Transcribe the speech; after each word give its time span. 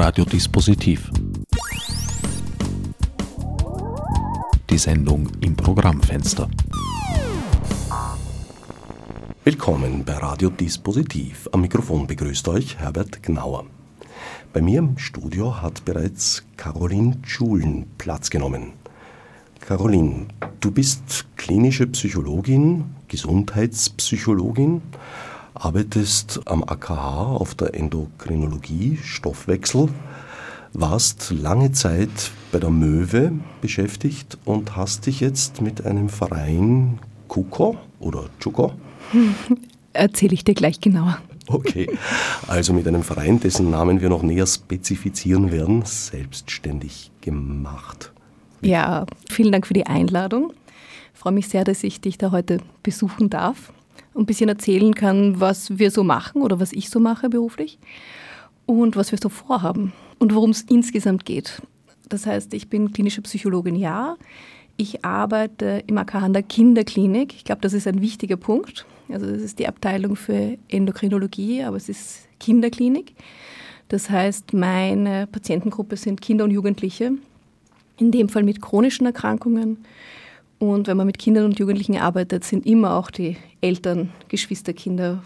Radiodispositiv. 0.00 1.10
Die 4.70 4.78
Sendung 4.78 5.28
im 5.40 5.56
Programmfenster. 5.56 6.48
Willkommen 9.42 10.04
bei 10.04 10.12
Radiodispositiv. 10.12 11.48
Am 11.50 11.62
Mikrofon 11.62 12.06
begrüßt 12.06 12.46
euch 12.46 12.78
Herbert 12.78 13.24
Gnauer. 13.24 13.64
Bei 14.52 14.62
mir 14.62 14.78
im 14.78 14.98
Studio 14.98 15.60
hat 15.60 15.84
bereits 15.84 16.44
Caroline 16.56 17.18
Schulen 17.26 17.86
Platz 17.98 18.30
genommen. 18.30 18.74
Caroline, 19.58 20.28
du 20.60 20.70
bist 20.70 21.26
klinische 21.36 21.88
Psychologin, 21.88 22.84
Gesundheitspsychologin, 23.08 24.80
arbeitest 25.58 26.40
am 26.46 26.62
AKH 26.62 27.36
auf 27.36 27.54
der 27.54 27.74
Endokrinologie, 27.74 28.98
Stoffwechsel, 29.02 29.88
warst 30.72 31.30
lange 31.30 31.72
Zeit 31.72 32.30
bei 32.52 32.58
der 32.58 32.70
Möwe 32.70 33.32
beschäftigt 33.60 34.38
und 34.44 34.76
hast 34.76 35.06
dich 35.06 35.20
jetzt 35.20 35.60
mit 35.60 35.84
einem 35.84 36.08
Verein 36.08 36.98
KUKO 37.26 37.76
oder 37.98 38.26
Chuko? 38.38 38.72
Erzähle 39.92 40.34
ich 40.34 40.44
dir 40.44 40.54
gleich 40.54 40.80
genauer. 40.80 41.18
Okay, 41.48 41.88
also 42.46 42.72
mit 42.74 42.86
einem 42.86 43.02
Verein, 43.02 43.40
dessen 43.40 43.70
Namen 43.70 44.00
wir 44.00 44.10
noch 44.10 44.22
näher 44.22 44.46
spezifizieren 44.46 45.50
werden, 45.50 45.82
selbstständig 45.84 47.10
gemacht. 47.22 48.12
Ja, 48.60 49.06
vielen 49.30 49.52
Dank 49.52 49.66
für 49.66 49.74
die 49.74 49.86
Einladung. 49.86 50.52
Ich 51.14 51.20
freue 51.20 51.32
mich 51.32 51.48
sehr, 51.48 51.64
dass 51.64 51.82
ich 51.82 52.00
dich 52.00 52.18
da 52.18 52.30
heute 52.30 52.58
besuchen 52.82 53.30
darf 53.30 53.72
ein 54.18 54.26
bisschen 54.26 54.48
erzählen 54.48 54.94
kann, 54.94 55.40
was 55.40 55.78
wir 55.78 55.90
so 55.90 56.04
machen 56.04 56.42
oder 56.42 56.60
was 56.60 56.72
ich 56.72 56.90
so 56.90 57.00
mache 57.00 57.28
beruflich 57.28 57.78
und 58.66 58.96
was 58.96 59.12
wir 59.12 59.18
so 59.20 59.28
vorhaben 59.28 59.92
und 60.18 60.34
worum 60.34 60.50
es 60.50 60.62
insgesamt 60.62 61.24
geht. 61.24 61.62
Das 62.08 62.26
heißt, 62.26 62.54
ich 62.54 62.68
bin 62.68 62.92
klinische 62.92 63.22
Psychologin, 63.22 63.76
ja. 63.76 64.16
Ich 64.76 65.04
arbeite 65.04 65.82
im 65.86 65.98
AKH 65.98 66.18
an 66.18 66.32
der 66.32 66.42
Kinderklinik. 66.42 67.34
Ich 67.34 67.44
glaube, 67.44 67.60
das 67.60 67.72
ist 67.72 67.86
ein 67.86 68.00
wichtiger 68.00 68.36
Punkt. 68.36 68.86
Also 69.08 69.26
das 69.26 69.42
ist 69.42 69.58
die 69.58 69.66
Abteilung 69.66 70.16
für 70.16 70.56
Endokrinologie, 70.68 71.64
aber 71.64 71.76
es 71.76 71.88
ist 71.88 72.28
Kinderklinik. 72.38 73.14
Das 73.88 74.10
heißt, 74.10 74.52
meine 74.52 75.26
Patientengruppe 75.26 75.96
sind 75.96 76.20
Kinder 76.20 76.44
und 76.44 76.50
Jugendliche, 76.50 77.12
in 77.96 78.10
dem 78.12 78.28
Fall 78.28 78.42
mit 78.42 78.60
chronischen 78.60 79.06
Erkrankungen. 79.06 79.78
Und 80.58 80.88
wenn 80.88 80.96
man 80.96 81.06
mit 81.06 81.18
Kindern 81.18 81.44
und 81.44 81.58
Jugendlichen 81.58 81.96
arbeitet, 81.96 82.44
sind 82.44 82.66
immer 82.66 82.94
auch 82.94 83.10
die 83.10 83.36
Eltern, 83.60 84.10
Geschwisterkinder, 84.28 85.22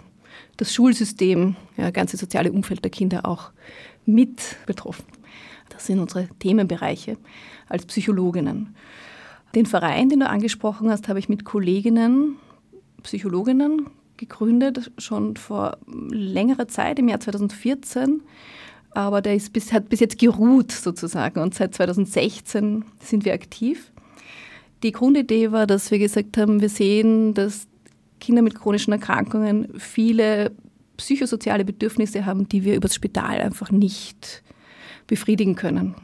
das 0.57 0.75
Schulsystem, 0.75 1.57
ja, 1.77 1.91
ganze 1.91 2.17
soziale 2.17 2.53
Umfeld 2.53 2.85
der 2.85 2.91
Kinder 2.91 3.25
auch 3.25 3.51
mit 4.05 4.57
betroffen. 4.67 5.05
Das 5.71 5.87
sind 5.87 6.01
unsere 6.01 6.29
Themenbereiche 6.39 7.17
als 7.69 7.87
Psychologinnen. 7.87 8.75
Den 9.55 9.67
Verein, 9.67 10.09
den 10.09 10.21
du 10.21 10.29
angesprochen 10.29 10.91
hast, 10.91 11.09
habe 11.09 11.19
ich 11.19 11.29
mit 11.29 11.45
Kolleginnen, 11.45 12.37
Psychologinnen 13.03 13.87
gegründet, 14.19 14.93
schon 14.99 15.37
vor 15.37 15.79
längerer 16.11 16.69
Zeit, 16.69 16.99
im 16.99 17.09
Jahr 17.09 17.21
2014 17.21 18.23
aber 18.95 19.23
der 19.23 19.39
bis, 19.53 19.73
hat 19.73 19.89
bis 19.89 20.01
jetzt 20.01 20.19
geruht 20.19 20.71
sozusagen 20.71 21.41
und 21.41 21.55
seit 21.55 21.75
2016 21.75 22.85
sind 23.01 23.25
wir 23.25 23.33
aktiv. 23.33 23.92
Die 24.83 24.93
Grundidee 24.93 25.53
war, 25.53 25.67
dass 25.67 25.91
wir 25.91 25.99
gesagt 25.99 26.37
haben, 26.37 26.61
wir 26.61 26.69
sehen, 26.69 27.35
dass 27.35 27.67
Kinder 28.21 28.43
mit 28.43 28.55
chronischen 28.55 28.93
Erkrankungen 28.93 29.69
viele 29.79 30.53
psychosoziale 30.97 31.65
Bedürfnisse 31.65 32.27
haben, 32.27 32.49
die 32.49 32.65
wir 32.65 32.75
übers 32.75 32.95
Spital 32.95 33.41
einfach 33.41 33.71
nicht 33.71 34.43
befriedigen 35.07 35.55
können. 35.55 35.95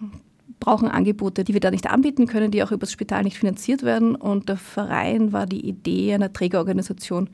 Brauchen 0.60 0.88
Angebote, 0.88 1.44
die 1.44 1.54
wir 1.54 1.60
da 1.60 1.70
nicht 1.70 1.88
anbieten 1.88 2.26
können, 2.26 2.50
die 2.50 2.62
auch 2.62 2.72
übers 2.72 2.92
Spital 2.92 3.22
nicht 3.22 3.38
finanziert 3.38 3.82
werden. 3.82 4.16
Und 4.16 4.48
der 4.48 4.56
Verein 4.56 5.32
war 5.32 5.46
die 5.46 5.66
Idee 5.66 6.14
einer 6.14 6.32
Trägerorganisation, 6.32 7.30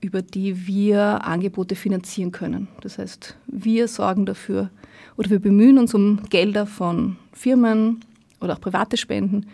über 0.00 0.22
die 0.22 0.66
wir 0.66 1.24
Angebote 1.24 1.74
finanzieren 1.74 2.30
können. 2.30 2.68
Das 2.80 2.98
heißt, 2.98 3.36
wir 3.46 3.88
sorgen 3.88 4.26
dafür 4.26 4.70
oder 5.16 5.30
wir 5.30 5.40
bemühen 5.40 5.78
uns 5.78 5.94
um 5.94 6.20
Gelder 6.30 6.66
von 6.66 7.16
Firmen 7.32 8.00
oder 8.40 8.54
auch 8.54 8.60
private 8.60 8.96
Spenden 8.96 9.46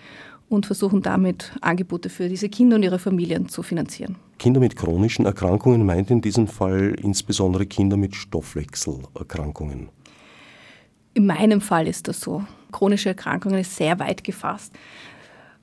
und 0.49 0.67
versuchen 0.67 1.03
damit 1.03 1.53
Angebote 1.61 2.09
für 2.09 2.29
diese 2.29 2.49
Kinder 2.49 2.77
und 2.77 2.83
ihre 2.83 2.99
Familien 2.99 3.49
zu 3.49 3.63
finanzieren. 3.63 4.17
Kinder 4.39 4.61
mit 4.61 4.77
chronischen 4.77 5.27
Erkrankungen 5.27 5.85
meint 5.87 6.11
in 6.11 6.21
diesem 6.21 6.47
Fall 6.47 6.97
insbesondere 7.01 7.67
Kinder 7.67 7.97
mit 7.97 8.15
Stoffwechselerkrankungen. 8.15 9.89
In 11.15 11.27
meinem 11.27 11.61
Fall 11.61 11.87
ist 11.87 12.09
das 12.09 12.21
so. 12.21 12.45
Chronische 12.73 13.11
Erkrankungen 13.11 13.61
ist 13.61 13.77
sehr 13.77 13.99
weit 14.01 14.25
gefasst. 14.25 14.75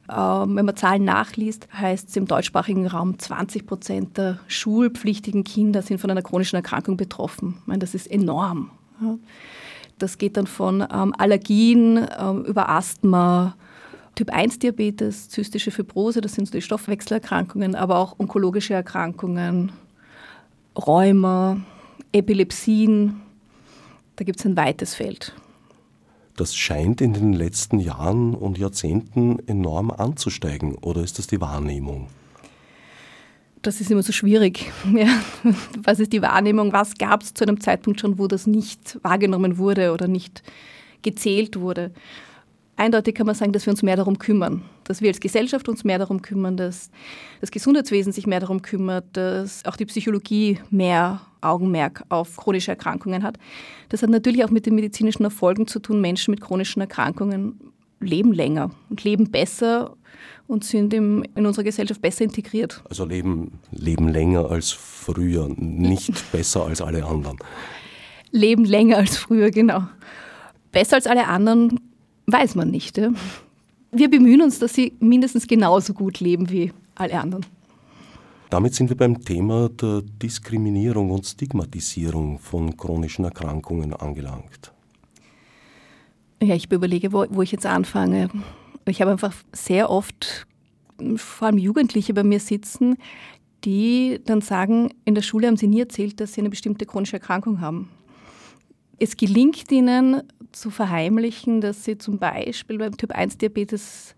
Ähm, 0.10 0.56
wenn 0.56 0.66
man 0.66 0.76
Zahlen 0.76 1.04
nachliest, 1.04 1.68
heißt 1.74 2.10
es 2.10 2.16
im 2.16 2.26
deutschsprachigen 2.26 2.88
Raum, 2.88 3.20
20 3.20 3.66
Prozent 3.66 4.18
der 4.18 4.40
schulpflichtigen 4.48 5.44
Kinder 5.44 5.82
sind 5.82 6.00
von 6.00 6.10
einer 6.10 6.22
chronischen 6.22 6.56
Erkrankung 6.56 6.98
betroffen. 6.98 7.58
Ich 7.62 7.68
meine, 7.68 7.80
das 7.80 7.94
ist 7.94 8.10
enorm. 8.10 8.72
Das 9.98 10.18
geht 10.18 10.38
dann 10.38 10.48
von 10.48 10.82
ähm, 10.82 11.14
Allergien 11.18 12.08
ähm, 12.20 12.46
über 12.46 12.70
Asthma, 12.70 13.56
Typ-1-Diabetes, 14.16 15.30
zystische 15.30 15.72
Fibrose, 15.72 16.22
das 16.22 16.34
sind 16.34 16.48
so 16.48 16.52
die 16.52 16.62
Stoffwechselerkrankungen, 16.62 17.76
aber 17.76 17.98
auch 17.98 18.20
onkologische 18.20 18.74
Erkrankungen, 18.74 19.72
Rheuma, 20.76 21.62
Epilepsien. 22.12 23.22
Da 24.16 24.26
gibt 24.26 24.40
es 24.40 24.46
ein 24.46 24.58
weites 24.58 24.96
Feld. 24.96 25.34
Das 26.36 26.56
scheint 26.56 27.02
in 27.02 27.14
den 27.14 27.34
letzten 27.34 27.80
Jahren 27.80 28.34
und 28.36 28.58
Jahrzehnten 28.58 29.40
enorm 29.48 29.92
anzusteigen, 29.92 30.76
oder 30.76 31.04
ist 31.04 31.20
das 31.20 31.28
die 31.28 31.42
Wahrnehmung? 31.42 32.08
Das 33.62 33.80
ist 33.80 33.92
immer 33.92 34.04
so 34.04 34.12
schwierig. 34.12 34.72
Ja. 34.94 35.08
Was 35.84 36.00
ist 36.00 36.14
die 36.14 36.22
Wahrnehmung? 36.22 36.74
Was 36.74 36.98
gab 36.98 37.22
es 37.22 37.34
zu 37.34 37.44
einem 37.44 37.60
Zeitpunkt 37.60 38.00
schon, 38.00 38.18
wo 38.18 38.28
das 38.28 38.48
nicht 38.48 39.00
wahrgenommen 39.04 39.58
wurde 39.58 39.94
oder 39.94 40.08
nicht 40.08 40.42
gezählt 41.02 41.60
wurde? 41.60 41.92
Eindeutig 42.82 43.14
kann 43.14 43.28
man 43.28 43.36
sagen, 43.36 43.54
dass 43.54 43.68
wir 43.68 43.72
uns 43.72 43.84
mehr 43.84 43.96
darum 43.96 44.18
kümmern, 44.18 44.64
dass 44.86 45.02
wir 45.02 45.10
als 45.10 45.20
Gesellschaft 45.20 45.70
uns 45.70 45.84
mehr 45.84 46.00
darum 46.00 46.24
kümmern, 46.24 46.58
dass 46.58 46.90
das 47.40 47.52
Gesundheitswesen 47.52 48.12
sich 48.12 48.26
mehr 48.26 48.40
darum 48.40 48.64
kümmert, 48.64 49.06
dass 49.14 49.64
auch 49.66 49.76
die 49.76 49.86
Psychologie 49.86 50.58
mehr 50.72 51.22
Augenmerk 51.42 52.04
auf 52.10 52.38
chronische 52.38 52.72
Erkrankungen 52.72 53.22
hat. 53.22 53.38
Das 53.90 54.02
hat 54.02 54.10
natürlich 54.10 54.44
auch 54.44 54.50
mit 54.50 54.66
den 54.66 54.74
medizinischen 54.74 55.24
Erfolgen 55.24 55.68
zu 55.68 55.78
tun. 55.78 56.02
Menschen 56.02 56.32
mit 56.32 56.42
chronischen 56.42 56.82
Erkrankungen 56.82 57.60
leben 58.00 58.34
länger 58.34 58.72
und 58.90 59.04
leben 59.04 59.30
besser 59.30 59.96
und 60.48 60.64
sind 60.64 60.92
im, 60.96 61.24
in 61.36 61.46
unserer 61.46 61.66
Gesellschaft 61.66 62.02
besser 62.02 62.24
integriert. 62.24 62.82
Also 62.90 63.06
leben, 63.06 63.60
leben 63.70 64.08
länger 64.08 64.50
als 64.50 64.72
früher, 64.72 65.50
nicht 65.56 66.14
besser 66.32 66.66
als 66.66 66.82
alle 66.82 67.06
anderen. 67.06 67.38
Leben 68.32 68.66
länger 68.66 68.98
als 68.98 69.18
früher, 69.18 69.52
genau. 69.52 69.84
Besser 70.72 70.96
als 70.96 71.06
alle 71.06 71.28
anderen 71.28 71.80
weiß 72.28 72.56
man 72.56 72.70
nicht. 72.70 72.98
Ja? 72.98 73.12
Wir 73.92 74.10
bemühen 74.10 74.42
uns, 74.42 74.60
dass 74.60 74.74
sie 74.74 74.94
mindestens 75.00 75.48
genauso 75.48 75.94
gut 75.94 76.20
leben 76.20 76.50
wie 76.50 76.72
alle 76.96 77.20
anderen. 77.20 77.46
Damit 78.50 78.76
sind 78.76 78.90
wir 78.90 78.98
beim 78.98 79.24
Thema 79.24 79.70
der 79.70 80.02
Diskriminierung 80.02 81.12
und 81.12 81.26
Stigmatisierung 81.26 82.38
von 82.38 82.76
chronischen 82.76 83.24
Erkrankungen 83.24 83.94
angelangt. 83.94 84.74
Ja, 86.42 86.56
ich 86.56 86.70
überlege, 86.70 87.14
wo, 87.14 87.26
wo 87.30 87.42
ich 87.42 87.52
jetzt 87.52 87.66
anfange. 87.66 88.30
Ich 88.86 89.02
habe 89.02 89.12
einfach 89.12 89.34
sehr 89.54 89.90
oft, 89.90 90.48
vor 91.16 91.48
allem 91.48 91.60
Jugendliche 91.60 92.14
bei 92.14 92.24
mir 92.24 92.40
sitzen, 92.40 92.98
die 93.64 94.20
dann 94.26 94.42
sagen, 94.42 94.90
in 95.06 95.16
der 95.16 95.22
Schule 95.22 95.48
haben 95.48 95.58
sie 95.58 95.68
nie 95.68 95.82
erzählt, 95.82 96.20
dass 96.20 96.34
sie 96.34 96.42
eine 96.42 96.50
bestimmte 96.50 96.86
chronische 96.86 97.18
Erkrankung 97.18 97.62
haben. 97.62 97.90
Es 99.00 99.18
gelingt 99.18 99.72
ihnen 99.72 100.24
zu 100.52 100.70
verheimlichen, 100.70 101.62
dass 101.62 101.84
sie 101.84 101.98
zum 101.98 102.18
Beispiel 102.18 102.78
beim 102.78 102.96
Typ-1-Diabetes 102.96 104.16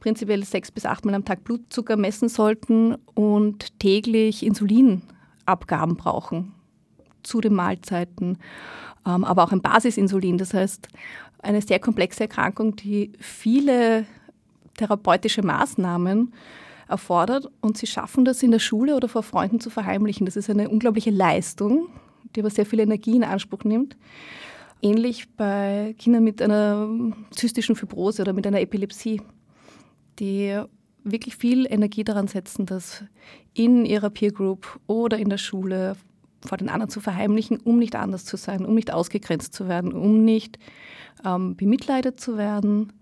prinzipiell 0.00 0.44
sechs 0.44 0.70
bis 0.70 0.86
achtmal 0.86 1.14
am 1.14 1.24
Tag 1.24 1.44
Blutzucker 1.44 1.96
messen 1.96 2.28
sollten 2.28 2.96
und 3.14 3.78
täglich 3.78 4.44
Insulinabgaben 4.44 5.96
brauchen 5.96 6.52
zu 7.22 7.40
den 7.40 7.54
Mahlzeiten, 7.54 8.38
ähm, 9.06 9.24
aber 9.24 9.44
auch 9.44 9.52
ein 9.52 9.62
Basisinsulin. 9.62 10.38
Das 10.38 10.54
heißt, 10.54 10.88
eine 11.42 11.62
sehr 11.62 11.78
komplexe 11.78 12.22
Erkrankung, 12.22 12.76
die 12.76 13.12
viele 13.18 14.06
therapeutische 14.76 15.42
Maßnahmen 15.42 16.32
erfordert 16.88 17.48
und 17.60 17.78
sie 17.78 17.86
schaffen 17.86 18.24
das 18.24 18.42
in 18.42 18.50
der 18.50 18.58
Schule 18.58 18.96
oder 18.96 19.08
vor 19.08 19.22
Freunden 19.22 19.60
zu 19.60 19.70
verheimlichen. 19.70 20.26
Das 20.26 20.36
ist 20.36 20.50
eine 20.50 20.68
unglaubliche 20.68 21.10
Leistung, 21.10 21.88
die 22.34 22.40
aber 22.40 22.50
sehr 22.50 22.66
viel 22.66 22.80
Energie 22.80 23.16
in 23.16 23.24
Anspruch 23.24 23.64
nimmt. 23.64 23.96
Ähnlich 24.82 25.28
bei 25.36 25.94
Kindern 25.98 26.24
mit 26.24 26.40
einer 26.40 26.88
zystischen 27.30 27.76
Fibrose 27.76 28.22
oder 28.22 28.32
mit 28.32 28.46
einer 28.46 28.60
Epilepsie 28.60 29.20
die 30.20 30.60
wirklich 31.02 31.34
viel 31.34 31.66
Energie 31.68 32.04
daran 32.04 32.28
setzen, 32.28 32.66
dass 32.66 33.02
in 33.54 33.84
ihrer 33.86 34.10
Peer 34.10 34.32
Group 34.32 34.78
oder 34.86 35.18
in 35.18 35.30
der 35.30 35.38
Schule 35.38 35.96
vor 36.44 36.58
den 36.58 36.68
anderen 36.68 36.90
zu 36.90 37.00
verheimlichen, 37.00 37.58
um 37.58 37.78
nicht 37.78 37.96
anders 37.96 38.24
zu 38.24 38.36
sein, 38.36 38.64
um 38.64 38.74
nicht 38.74 38.92
ausgegrenzt 38.92 39.54
zu 39.54 39.66
werden, 39.66 39.92
um 39.92 40.24
nicht 40.24 40.58
ähm, 41.24 41.56
bemitleidet 41.56 42.20
zu 42.20 42.36
werden. 42.36 42.92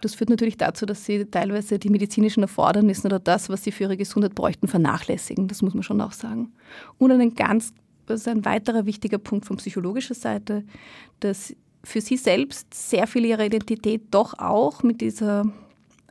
Das 0.00 0.14
führt 0.16 0.30
natürlich 0.30 0.56
dazu, 0.56 0.84
dass 0.86 1.04
sie 1.04 1.26
teilweise 1.26 1.78
die 1.78 1.90
medizinischen 1.90 2.42
Erfordernisse 2.42 3.06
oder 3.06 3.20
das, 3.20 3.48
was 3.48 3.62
sie 3.62 3.70
für 3.70 3.84
ihre 3.84 3.96
Gesundheit 3.96 4.34
bräuchten, 4.34 4.66
vernachlässigen. 4.66 5.46
Das 5.46 5.62
muss 5.62 5.74
man 5.74 5.84
schon 5.84 6.00
auch 6.00 6.12
sagen. 6.12 6.52
Und 6.98 7.12
ein 7.12 7.34
ganz, 7.34 7.72
das 8.12 8.22
ist 8.22 8.28
ein 8.28 8.44
weiterer 8.44 8.86
wichtiger 8.86 9.18
Punkt 9.18 9.46
von 9.46 9.56
psychologischer 9.56 10.14
Seite, 10.14 10.64
dass 11.20 11.54
für 11.84 12.00
sie 12.00 12.16
selbst 12.16 12.72
sehr 12.74 13.06
viel 13.06 13.24
ihrer 13.24 13.44
Identität 13.44 14.02
doch 14.10 14.38
auch 14.38 14.82
mit 14.82 15.00
dieser 15.00 15.44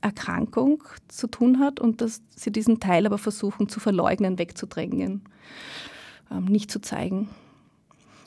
Erkrankung 0.02 0.84
zu 1.08 1.28
tun 1.28 1.60
hat 1.60 1.80
und 1.80 2.02
dass 2.02 2.22
sie 2.36 2.52
diesen 2.52 2.80
Teil 2.80 3.06
aber 3.06 3.18
versuchen 3.18 3.70
zu 3.70 3.80
verleugnen, 3.80 4.40
wegzudrängen, 4.40 5.22
ähm, 6.32 6.46
nicht 6.46 6.72
zu 6.72 6.82
zeigen. 6.82 7.30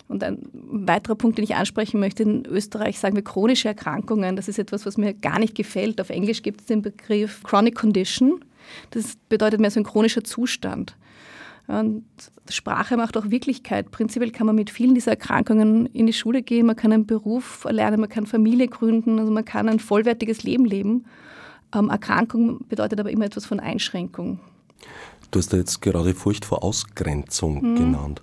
Und 0.06 0.22
ein 0.22 0.38
weiterer 0.52 1.16
Punkt, 1.16 1.38
den 1.38 1.44
ich 1.44 1.56
ansprechen 1.56 1.98
möchte, 1.98 2.22
in 2.22 2.44
Österreich 2.46 2.98
sagen 2.98 3.16
wir 3.16 3.24
chronische 3.24 3.68
Erkrankungen. 3.68 4.36
Das 4.36 4.48
ist 4.48 4.58
etwas, 4.58 4.84
was 4.84 4.98
mir 4.98 5.14
gar 5.14 5.38
nicht 5.38 5.54
gefällt. 5.54 6.00
Auf 6.00 6.10
Englisch 6.10 6.42
gibt 6.42 6.60
es 6.60 6.66
den 6.66 6.82
Begriff 6.82 7.42
Chronic 7.42 7.74
Condition. 7.74 8.44
Das 8.90 9.16
bedeutet 9.28 9.60
mehr 9.60 9.70
so 9.70 9.80
ein 9.80 9.84
chronischer 9.84 10.22
Zustand. 10.22 10.94
Und 11.66 12.05
Sprache 12.50 12.96
macht 12.96 13.16
auch 13.16 13.31
Wirklichkeit. 13.31 13.90
Prinzipiell 13.90 14.31
kann 14.31 14.46
man 14.46 14.56
mit 14.56 14.69
vielen 14.69 14.94
dieser 14.94 15.12
Erkrankungen 15.12 15.87
in 15.87 16.06
die 16.06 16.12
Schule 16.12 16.43
gehen, 16.43 16.66
man 16.66 16.76
kann 16.76 16.93
einen 16.93 17.06
Beruf 17.06 17.64
erlernen, 17.64 18.00
man 18.00 18.11
kann 18.11 18.26
Familie 18.26 18.69
gründen, 18.69 19.19
also 19.19 19.32
man 19.32 19.44
kann 19.44 19.69
ein 19.69 19.81
vollwertiges 19.81 20.43
Leben 20.43 20.66
leben. 20.66 21.06
Ähm, 21.75 21.88
Erkrankung 21.88 22.66
bedeutet 22.69 23.00
aber 23.00 23.11
immer 23.11 23.25
etwas 23.25 23.46
von 23.46 23.61
Einschränkung. 23.61 24.40
Du 25.31 25.38
hast 25.38 25.52
ja 25.52 25.58
jetzt 25.58 25.81
gerade 25.81 26.14
Furcht 26.14 26.44
vor 26.44 26.62
Ausgrenzung 26.62 27.72
mhm. 27.72 27.76
genannt. 27.76 28.22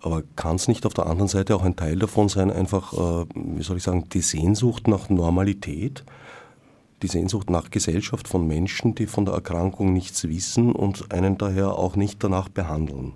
Aber 0.00 0.22
kann 0.36 0.56
es 0.56 0.68
nicht 0.68 0.86
auf 0.86 0.94
der 0.94 1.06
anderen 1.06 1.28
Seite 1.28 1.56
auch 1.56 1.64
ein 1.64 1.74
Teil 1.74 1.96
davon 1.96 2.28
sein, 2.28 2.52
einfach, 2.52 2.92
äh, 2.92 3.26
wie 3.34 3.62
soll 3.62 3.78
ich 3.78 3.82
sagen, 3.82 4.08
die 4.12 4.20
Sehnsucht 4.20 4.86
nach 4.86 5.10
Normalität? 5.10 6.04
Die 7.02 7.06
Sehnsucht 7.06 7.50
nach 7.50 7.70
Gesellschaft 7.70 8.26
von 8.26 8.46
Menschen, 8.46 8.94
die 8.94 9.06
von 9.06 9.24
der 9.24 9.34
Erkrankung 9.34 9.92
nichts 9.92 10.28
wissen 10.28 10.72
und 10.72 11.12
einen 11.12 11.38
daher 11.38 11.74
auch 11.74 11.96
nicht 11.96 12.22
danach 12.22 12.48
behandeln? 12.48 13.12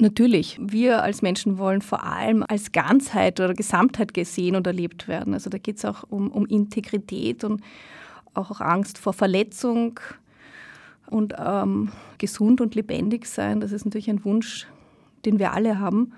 Natürlich, 0.00 0.58
wir 0.60 1.02
als 1.02 1.22
Menschen 1.22 1.58
wollen 1.58 1.82
vor 1.82 2.04
allem 2.04 2.44
als 2.46 2.70
Ganzheit 2.70 3.40
oder 3.40 3.54
Gesamtheit 3.54 4.14
gesehen 4.14 4.54
und 4.54 4.66
erlebt 4.66 5.08
werden. 5.08 5.34
Also 5.34 5.50
da 5.50 5.58
geht 5.58 5.78
es 5.78 5.84
auch 5.84 6.04
um, 6.08 6.30
um 6.30 6.46
Integrität 6.46 7.42
und 7.42 7.62
auch 8.34 8.60
Angst 8.60 8.98
vor 8.98 9.12
Verletzung 9.12 9.98
und 11.10 11.34
ähm, 11.38 11.90
gesund 12.18 12.60
und 12.60 12.76
lebendig 12.76 13.26
sein. 13.26 13.60
Das 13.60 13.72
ist 13.72 13.84
natürlich 13.84 14.08
ein 14.08 14.24
Wunsch, 14.24 14.68
den 15.24 15.40
wir 15.40 15.52
alle 15.52 15.80
haben. 15.80 16.12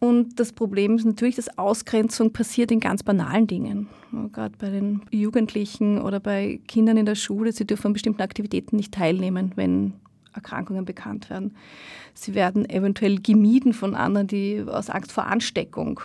Und 0.00 0.40
das 0.40 0.52
Problem 0.52 0.96
ist 0.96 1.04
natürlich, 1.04 1.36
dass 1.36 1.58
Ausgrenzung 1.58 2.32
passiert 2.32 2.72
in 2.72 2.80
ganz 2.80 3.02
banalen 3.02 3.46
Dingen. 3.46 3.88
Gerade 4.32 4.56
bei 4.58 4.70
den 4.70 5.02
Jugendlichen 5.10 6.00
oder 6.00 6.20
bei 6.20 6.60
Kindern 6.66 6.96
in 6.96 7.06
der 7.06 7.14
Schule, 7.14 7.52
sie 7.52 7.66
dürfen 7.66 7.88
an 7.88 7.92
bestimmten 7.92 8.22
Aktivitäten 8.22 8.76
nicht 8.76 8.94
teilnehmen, 8.94 9.52
wenn 9.56 9.92
Erkrankungen 10.32 10.84
bekannt 10.84 11.28
werden. 11.28 11.54
Sie 12.14 12.34
werden 12.34 12.68
eventuell 12.68 13.20
gemieden 13.20 13.74
von 13.74 13.94
anderen, 13.94 14.26
die 14.26 14.64
aus 14.66 14.88
Angst 14.88 15.12
vor 15.12 15.26
Ansteckung. 15.26 16.00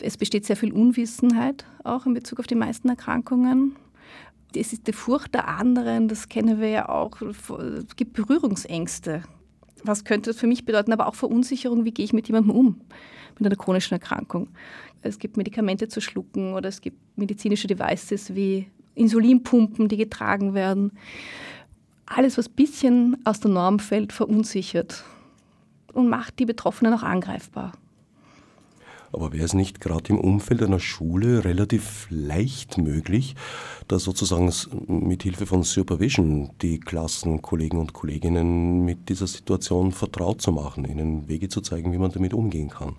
Es 0.00 0.16
besteht 0.16 0.44
sehr 0.44 0.56
viel 0.56 0.72
Unwissenheit 0.72 1.64
auch 1.84 2.04
in 2.04 2.14
Bezug 2.14 2.40
auf 2.40 2.46
die 2.46 2.54
meisten 2.54 2.88
Erkrankungen 2.88 3.76
das 4.52 4.72
ist 4.72 4.86
die 4.86 4.92
Furcht 4.92 5.34
der 5.34 5.48
anderen, 5.48 6.08
das 6.08 6.28
kennen 6.28 6.60
wir 6.60 6.68
ja 6.68 6.88
auch. 6.88 7.20
Es 7.20 7.96
gibt 7.96 8.14
Berührungsängste. 8.14 9.22
Was 9.84 10.04
könnte 10.04 10.30
das 10.30 10.38
für 10.38 10.46
mich 10.46 10.64
bedeuten? 10.64 10.92
Aber 10.92 11.06
auch 11.06 11.14
Verunsicherung, 11.14 11.84
wie 11.84 11.92
gehe 11.92 12.04
ich 12.04 12.12
mit 12.12 12.28
jemandem 12.28 12.54
um 12.54 12.80
mit 13.38 13.46
einer 13.46 13.56
chronischen 13.56 13.94
Erkrankung. 13.94 14.48
Es 15.02 15.18
gibt 15.18 15.36
Medikamente 15.36 15.88
zu 15.88 16.00
schlucken 16.00 16.54
oder 16.54 16.68
es 16.68 16.80
gibt 16.80 16.98
medizinische 17.16 17.68
Devices 17.68 18.34
wie 18.34 18.66
Insulinpumpen, 18.94 19.88
die 19.88 19.96
getragen 19.96 20.54
werden. 20.54 20.92
Alles, 22.06 22.36
was 22.36 22.48
ein 22.48 22.54
bisschen 22.54 23.16
aus 23.24 23.40
der 23.40 23.50
Norm 23.50 23.78
fällt, 23.78 24.12
verunsichert 24.12 25.04
und 25.92 26.08
macht 26.08 26.38
die 26.38 26.46
Betroffenen 26.46 26.92
auch 26.94 27.02
angreifbar. 27.02 27.72
Aber 29.12 29.32
wäre 29.32 29.44
es 29.44 29.54
nicht 29.54 29.80
gerade 29.80 30.10
im 30.10 30.18
Umfeld 30.18 30.62
einer 30.62 30.80
Schule 30.80 31.44
relativ 31.44 32.06
leicht 32.10 32.76
möglich, 32.76 33.36
da 33.88 33.98
sozusagen 33.98 34.52
mit 34.86 35.22
Hilfe 35.22 35.46
von 35.46 35.62
Supervision 35.62 36.50
die 36.60 36.78
Klassenkollegen 36.78 37.78
und 37.78 37.94
Kolleginnen 37.94 38.84
mit 38.84 39.08
dieser 39.08 39.26
Situation 39.26 39.92
vertraut 39.92 40.42
zu 40.42 40.52
machen, 40.52 40.84
ihnen 40.84 41.28
Wege 41.28 41.48
zu 41.48 41.62
zeigen, 41.62 41.92
wie 41.92 41.98
man 41.98 42.12
damit 42.12 42.34
umgehen 42.34 42.68
kann? 42.68 42.96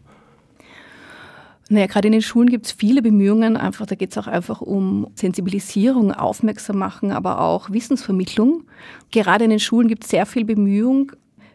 Naja, 1.71 1.85
gerade 1.85 2.07
in 2.07 2.13
den 2.13 2.23
Schulen 2.23 2.49
gibt 2.49 2.65
es 2.65 2.71
viele 2.71 3.03
Bemühungen. 3.03 3.55
Einfach, 3.55 3.85
da 3.85 3.93
geht 3.93 4.09
es 4.09 4.17
auch 4.17 4.25
einfach 4.25 4.59
um 4.59 5.07
Sensibilisierung, 5.13 6.11
Aufmerksam 6.11 6.77
machen, 6.77 7.11
aber 7.11 7.41
auch 7.41 7.69
Wissensvermittlung. 7.69 8.63
Gerade 9.11 9.43
in 9.43 9.51
den 9.51 9.59
Schulen 9.59 9.87
gibt 9.87 10.03
es 10.03 10.09
sehr 10.09 10.25
viel 10.25 10.45
Bemühung, 10.45 11.11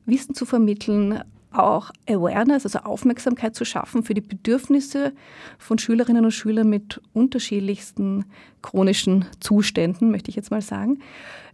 Wissen 0.06 0.36
zu 0.36 0.46
vermitteln, 0.46 1.20
auch 1.54 1.90
Awareness, 2.08 2.64
also 2.64 2.80
Aufmerksamkeit 2.80 3.54
zu 3.54 3.64
schaffen 3.64 4.02
für 4.02 4.14
die 4.14 4.20
Bedürfnisse 4.20 5.12
von 5.58 5.78
Schülerinnen 5.78 6.24
und 6.24 6.32
Schülern 6.32 6.68
mit 6.68 7.00
unterschiedlichsten 7.12 8.24
chronischen 8.62 9.26
Zuständen, 9.40 10.10
möchte 10.10 10.30
ich 10.30 10.36
jetzt 10.36 10.50
mal 10.50 10.62
sagen. 10.62 10.98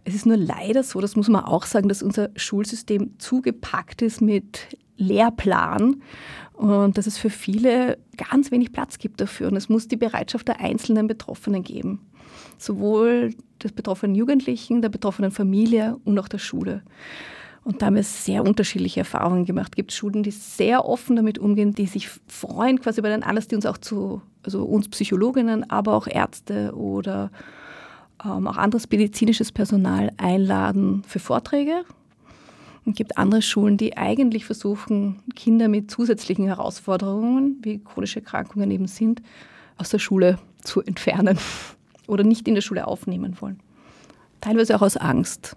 Es 0.03 0.15
ist 0.15 0.25
nur 0.25 0.37
leider 0.37 0.83
so, 0.83 0.99
das 0.99 1.15
muss 1.15 1.29
man 1.29 1.43
auch 1.43 1.65
sagen, 1.65 1.87
dass 1.87 2.01
unser 2.01 2.29
Schulsystem 2.35 3.19
zugepackt 3.19 4.01
ist 4.01 4.21
mit 4.21 4.77
Lehrplan 4.97 6.01
und 6.53 6.97
dass 6.97 7.07
es 7.07 7.17
für 7.17 7.29
viele 7.29 7.97
ganz 8.17 8.51
wenig 8.51 8.71
Platz 8.71 8.97
gibt 8.97 9.19
dafür. 9.21 9.47
Und 9.47 9.55
es 9.55 9.69
muss 9.69 9.87
die 9.87 9.97
Bereitschaft 9.97 10.47
der 10.47 10.59
einzelnen 10.59 11.07
Betroffenen 11.07 11.63
geben. 11.63 12.07
Sowohl 12.57 13.33
des 13.63 13.71
betroffenen 13.71 14.15
Jugendlichen, 14.15 14.81
der 14.81 14.89
betroffenen 14.89 15.31
Familie 15.31 15.97
und 16.05 16.17
auch 16.19 16.27
der 16.27 16.37
Schule. 16.37 16.83
Und 17.63 17.81
da 17.81 17.87
haben 17.87 17.95
wir 17.95 18.03
sehr 18.03 18.43
unterschiedliche 18.43 19.01
Erfahrungen 19.01 19.45
gemacht. 19.45 19.73
Es 19.73 19.75
gibt 19.75 19.91
Schulen, 19.91 20.23
die 20.23 20.31
sehr 20.31 20.85
offen 20.85 21.15
damit 21.15 21.37
umgehen, 21.37 21.73
die 21.73 21.85
sich 21.85 22.09
freuen 22.27 22.79
quasi 22.79 22.99
über 22.99 23.09
den 23.09 23.23
Anlass, 23.23 23.47
die 23.47 23.55
uns 23.55 23.67
auch 23.67 23.77
zu, 23.77 24.21
also 24.43 24.63
uns 24.63 24.89
Psychologinnen, 24.89 25.69
aber 25.69 25.93
auch 25.93 26.07
Ärzte 26.07 26.73
oder 26.75 27.29
ähm, 28.25 28.47
auch 28.47 28.57
anderes 28.57 28.89
medizinisches 28.89 29.51
Personal 29.51 30.11
einladen 30.17 31.03
für 31.07 31.19
Vorträge. 31.19 31.83
Und 32.83 32.93
es 32.93 32.97
gibt 32.97 33.19
andere 33.19 33.43
Schulen, 33.43 33.77
die 33.77 33.95
eigentlich 33.95 34.45
versuchen, 34.45 35.19
Kinder 35.35 35.67
mit 35.67 35.91
zusätzlichen 35.91 36.45
Herausforderungen, 36.45 37.57
wie 37.61 37.77
chronische 37.77 38.21
Erkrankungen 38.21 38.71
eben 38.71 38.87
sind, 38.87 39.21
aus 39.77 39.89
der 39.89 39.99
Schule 39.99 40.39
zu 40.63 40.81
entfernen 40.81 41.37
oder 42.07 42.23
nicht 42.23 42.47
in 42.47 42.55
der 42.55 42.61
Schule 42.61 42.87
aufnehmen 42.87 43.37
wollen. 43.39 43.59
Teilweise 44.41 44.75
auch 44.75 44.81
aus 44.81 44.97
Angst. 44.97 45.55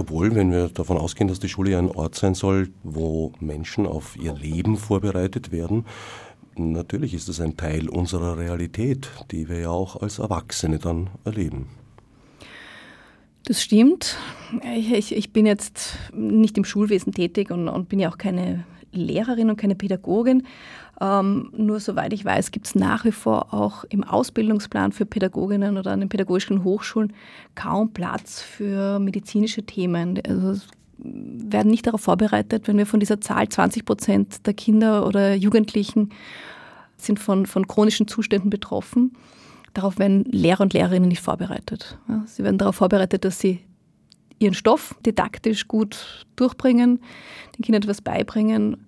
Obwohl, 0.00 0.34
wenn 0.34 0.50
wir 0.50 0.70
davon 0.70 0.96
ausgehen, 0.96 1.28
dass 1.28 1.40
die 1.40 1.50
Schule 1.50 1.76
ein 1.76 1.90
Ort 1.90 2.14
sein 2.14 2.32
soll, 2.34 2.70
wo 2.82 3.32
Menschen 3.38 3.86
auf 3.86 4.16
ihr 4.16 4.32
Leben 4.32 4.78
vorbereitet 4.78 5.52
werden, 5.52 5.84
natürlich 6.56 7.12
ist 7.12 7.28
es 7.28 7.38
ein 7.38 7.58
Teil 7.58 7.86
unserer 7.90 8.38
Realität, 8.38 9.10
die 9.30 9.50
wir 9.50 9.58
ja 9.60 9.68
auch 9.68 10.00
als 10.00 10.18
Erwachsene 10.18 10.78
dann 10.78 11.10
erleben. 11.26 11.66
Das 13.44 13.60
stimmt. 13.60 14.16
Ich, 14.74 15.14
ich, 15.14 15.32
bin 15.34 15.44
jetzt 15.44 15.98
nicht 16.14 16.56
im 16.56 16.64
Schulwesen 16.64 17.12
tätig 17.12 17.50
und, 17.50 17.68
und 17.68 17.90
bin 17.90 17.98
ja 17.98 18.10
auch 18.10 18.16
keine 18.16 18.64
Lehrerin 18.92 19.50
und 19.50 19.58
keine 19.58 19.74
Pädagogin. 19.74 20.46
Ähm, 21.00 21.50
nur 21.56 21.80
soweit 21.80 22.12
ich 22.12 22.24
weiß, 22.24 22.50
gibt 22.50 22.66
es 22.66 22.74
nach 22.74 23.04
wie 23.04 23.12
vor 23.12 23.54
auch 23.54 23.84
im 23.84 24.04
Ausbildungsplan 24.04 24.92
für 24.92 25.06
Pädagoginnen 25.06 25.78
oder 25.78 25.92
an 25.92 26.00
den 26.00 26.10
pädagogischen 26.10 26.62
Hochschulen 26.62 27.14
kaum 27.54 27.92
Platz 27.92 28.42
für 28.42 28.98
medizinische 28.98 29.62
Themen. 29.62 30.20
Also 30.28 30.60
werden 30.98 31.70
nicht 31.70 31.86
darauf 31.86 32.02
vorbereitet, 32.02 32.68
wenn 32.68 32.76
wir 32.76 32.84
von 32.84 33.00
dieser 33.00 33.20
Zahl 33.22 33.48
20 33.48 33.86
Prozent 33.86 34.46
der 34.46 34.52
Kinder 34.52 35.06
oder 35.06 35.34
Jugendlichen 35.34 36.10
sind 36.98 37.18
von, 37.18 37.46
von 37.46 37.66
chronischen 37.66 38.06
Zuständen 38.06 38.50
betroffen. 38.50 39.16
Darauf 39.72 39.98
werden 39.98 40.24
Lehrer 40.24 40.60
und 40.60 40.74
Lehrerinnen 40.74 41.08
nicht 41.08 41.22
vorbereitet. 41.22 41.98
Sie 42.26 42.44
werden 42.44 42.58
darauf 42.58 42.76
vorbereitet, 42.76 43.24
dass 43.24 43.38
sie 43.38 43.60
ihren 44.38 44.52
Stoff 44.52 44.94
didaktisch 45.06 45.68
gut 45.68 46.26
durchbringen, 46.36 47.00
den 47.56 47.62
Kindern 47.62 47.82
etwas 47.82 48.02
beibringen 48.02 48.86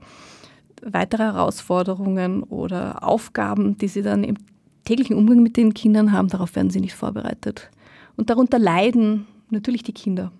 weitere 0.84 1.24
Herausforderungen 1.24 2.42
oder 2.42 3.02
Aufgaben, 3.02 3.78
die 3.78 3.88
sie 3.88 4.02
dann 4.02 4.24
im 4.24 4.36
täglichen 4.84 5.16
Umgang 5.16 5.42
mit 5.42 5.56
den 5.56 5.74
Kindern 5.74 6.12
haben, 6.12 6.28
darauf 6.28 6.54
werden 6.56 6.70
sie 6.70 6.80
nicht 6.80 6.94
vorbereitet. 6.94 7.70
Und 8.16 8.30
darunter 8.30 8.58
leiden 8.58 9.26
natürlich 9.50 9.82
die 9.82 9.92
Kinder. 9.92 10.32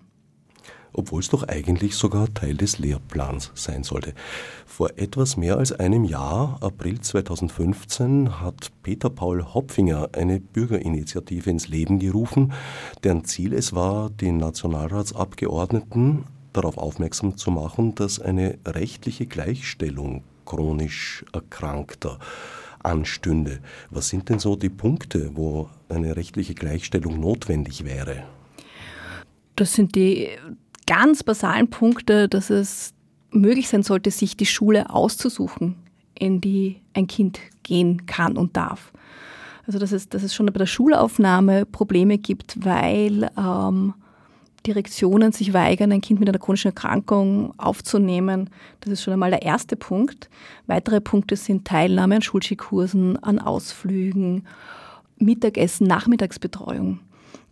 Obwohl 0.95 1.21
es 1.21 1.29
doch 1.29 1.47
eigentlich 1.47 1.95
sogar 1.95 2.31
Teil 2.35 2.55
des 2.55 2.77
Lehrplans 2.77 3.51
sein 3.55 3.83
sollte. 3.83 4.13
Vor 4.67 4.91
etwas 4.95 5.37
mehr 5.37 5.57
als 5.57 5.71
einem 5.71 6.03
Jahr, 6.03 6.59
April 6.61 7.01
2015, 7.01 8.39
hat 8.41 8.71
Peter 8.83 9.09
Paul 9.09 9.43
Hopfinger 9.55 10.09
eine 10.13 10.39
Bürgerinitiative 10.39 11.49
ins 11.49 11.67
Leben 11.67 11.97
gerufen, 11.97 12.53
deren 13.03 13.25
Ziel 13.25 13.53
es 13.53 13.73
war, 13.73 14.11
die 14.11 14.31
Nationalratsabgeordneten 14.31 16.25
darauf 16.53 16.77
aufmerksam 16.77 17.37
zu 17.37 17.49
machen, 17.49 17.95
dass 17.95 18.19
eine 18.19 18.59
rechtliche 18.65 19.25
Gleichstellung 19.25 20.23
chronisch 20.45 21.25
Erkrankter 21.33 22.19
anstünde. 22.83 23.59
Was 23.89 24.09
sind 24.09 24.29
denn 24.29 24.39
so 24.39 24.55
die 24.55 24.69
Punkte, 24.69 25.31
wo 25.33 25.69
eine 25.89 26.15
rechtliche 26.15 26.53
Gleichstellung 26.53 27.19
notwendig 27.19 27.85
wäre? 27.85 28.23
Das 29.55 29.73
sind 29.73 29.95
die 29.95 30.29
ganz 30.85 31.23
basalen 31.23 31.69
Punkte, 31.69 32.27
dass 32.27 32.49
es 32.49 32.93
möglich 33.31 33.69
sein 33.69 33.83
sollte, 33.83 34.11
sich 34.11 34.37
die 34.37 34.45
Schule 34.45 34.89
auszusuchen, 34.89 35.75
in 36.13 36.41
die 36.41 36.81
ein 36.93 37.07
Kind 37.07 37.39
gehen 37.63 38.05
kann 38.05 38.37
und 38.37 38.55
darf. 38.57 38.91
Also 39.65 39.79
dass 39.79 39.91
es, 39.91 40.09
dass 40.09 40.23
es 40.23 40.35
schon 40.35 40.47
bei 40.47 40.51
der 40.51 40.65
Schulaufnahme 40.65 41.65
Probleme 41.65 42.17
gibt, 42.17 42.65
weil 42.65 43.31
ähm, 43.37 43.93
Direktionen 44.65 45.31
sich 45.31 45.53
weigern, 45.53 45.91
ein 45.91 46.01
Kind 46.01 46.19
mit 46.19 46.29
einer 46.29 46.39
chronischen 46.39 46.69
Erkrankung 46.69 47.53
aufzunehmen. 47.57 48.49
Das 48.79 48.93
ist 48.93 49.03
schon 49.03 49.13
einmal 49.13 49.31
der 49.31 49.41
erste 49.41 49.75
Punkt. 49.75 50.29
Weitere 50.67 51.01
Punkte 51.01 51.35
sind 51.35 51.65
Teilnahme 51.65 52.15
an 52.15 52.21
Schulskikursen, 52.21 53.21
an 53.21 53.39
Ausflügen, 53.39 54.45
Mittagessen, 55.17 55.87
Nachmittagsbetreuung. 55.87 56.99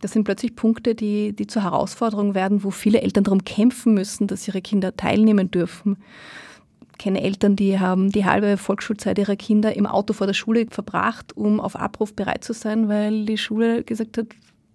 Das 0.00 0.12
sind 0.12 0.24
plötzlich 0.24 0.56
Punkte, 0.56 0.94
die, 0.94 1.32
die 1.32 1.46
zur 1.46 1.62
Herausforderung 1.62 2.34
werden, 2.34 2.64
wo 2.64 2.70
viele 2.70 3.02
Eltern 3.02 3.24
darum 3.24 3.44
kämpfen 3.44 3.94
müssen, 3.94 4.26
dass 4.26 4.48
ihre 4.48 4.60
Kinder 4.60 4.96
teilnehmen 4.96 5.50
dürfen. 5.50 5.96
Ich 6.92 6.98
kenne 6.98 7.22
Eltern, 7.22 7.56
die 7.56 7.78
haben 7.78 8.10
die 8.10 8.24
halbe 8.24 8.56
Volksschulzeit 8.56 9.18
ihrer 9.18 9.36
Kinder 9.36 9.76
im 9.76 9.86
Auto 9.86 10.12
vor 10.12 10.26
der 10.26 10.34
Schule 10.34 10.66
verbracht, 10.70 11.36
um 11.36 11.60
auf 11.60 11.76
Abruf 11.76 12.14
bereit 12.14 12.44
zu 12.44 12.52
sein, 12.52 12.88
weil 12.88 13.26
die 13.26 13.38
Schule 13.38 13.84
gesagt 13.84 14.18
hat, 14.18 14.26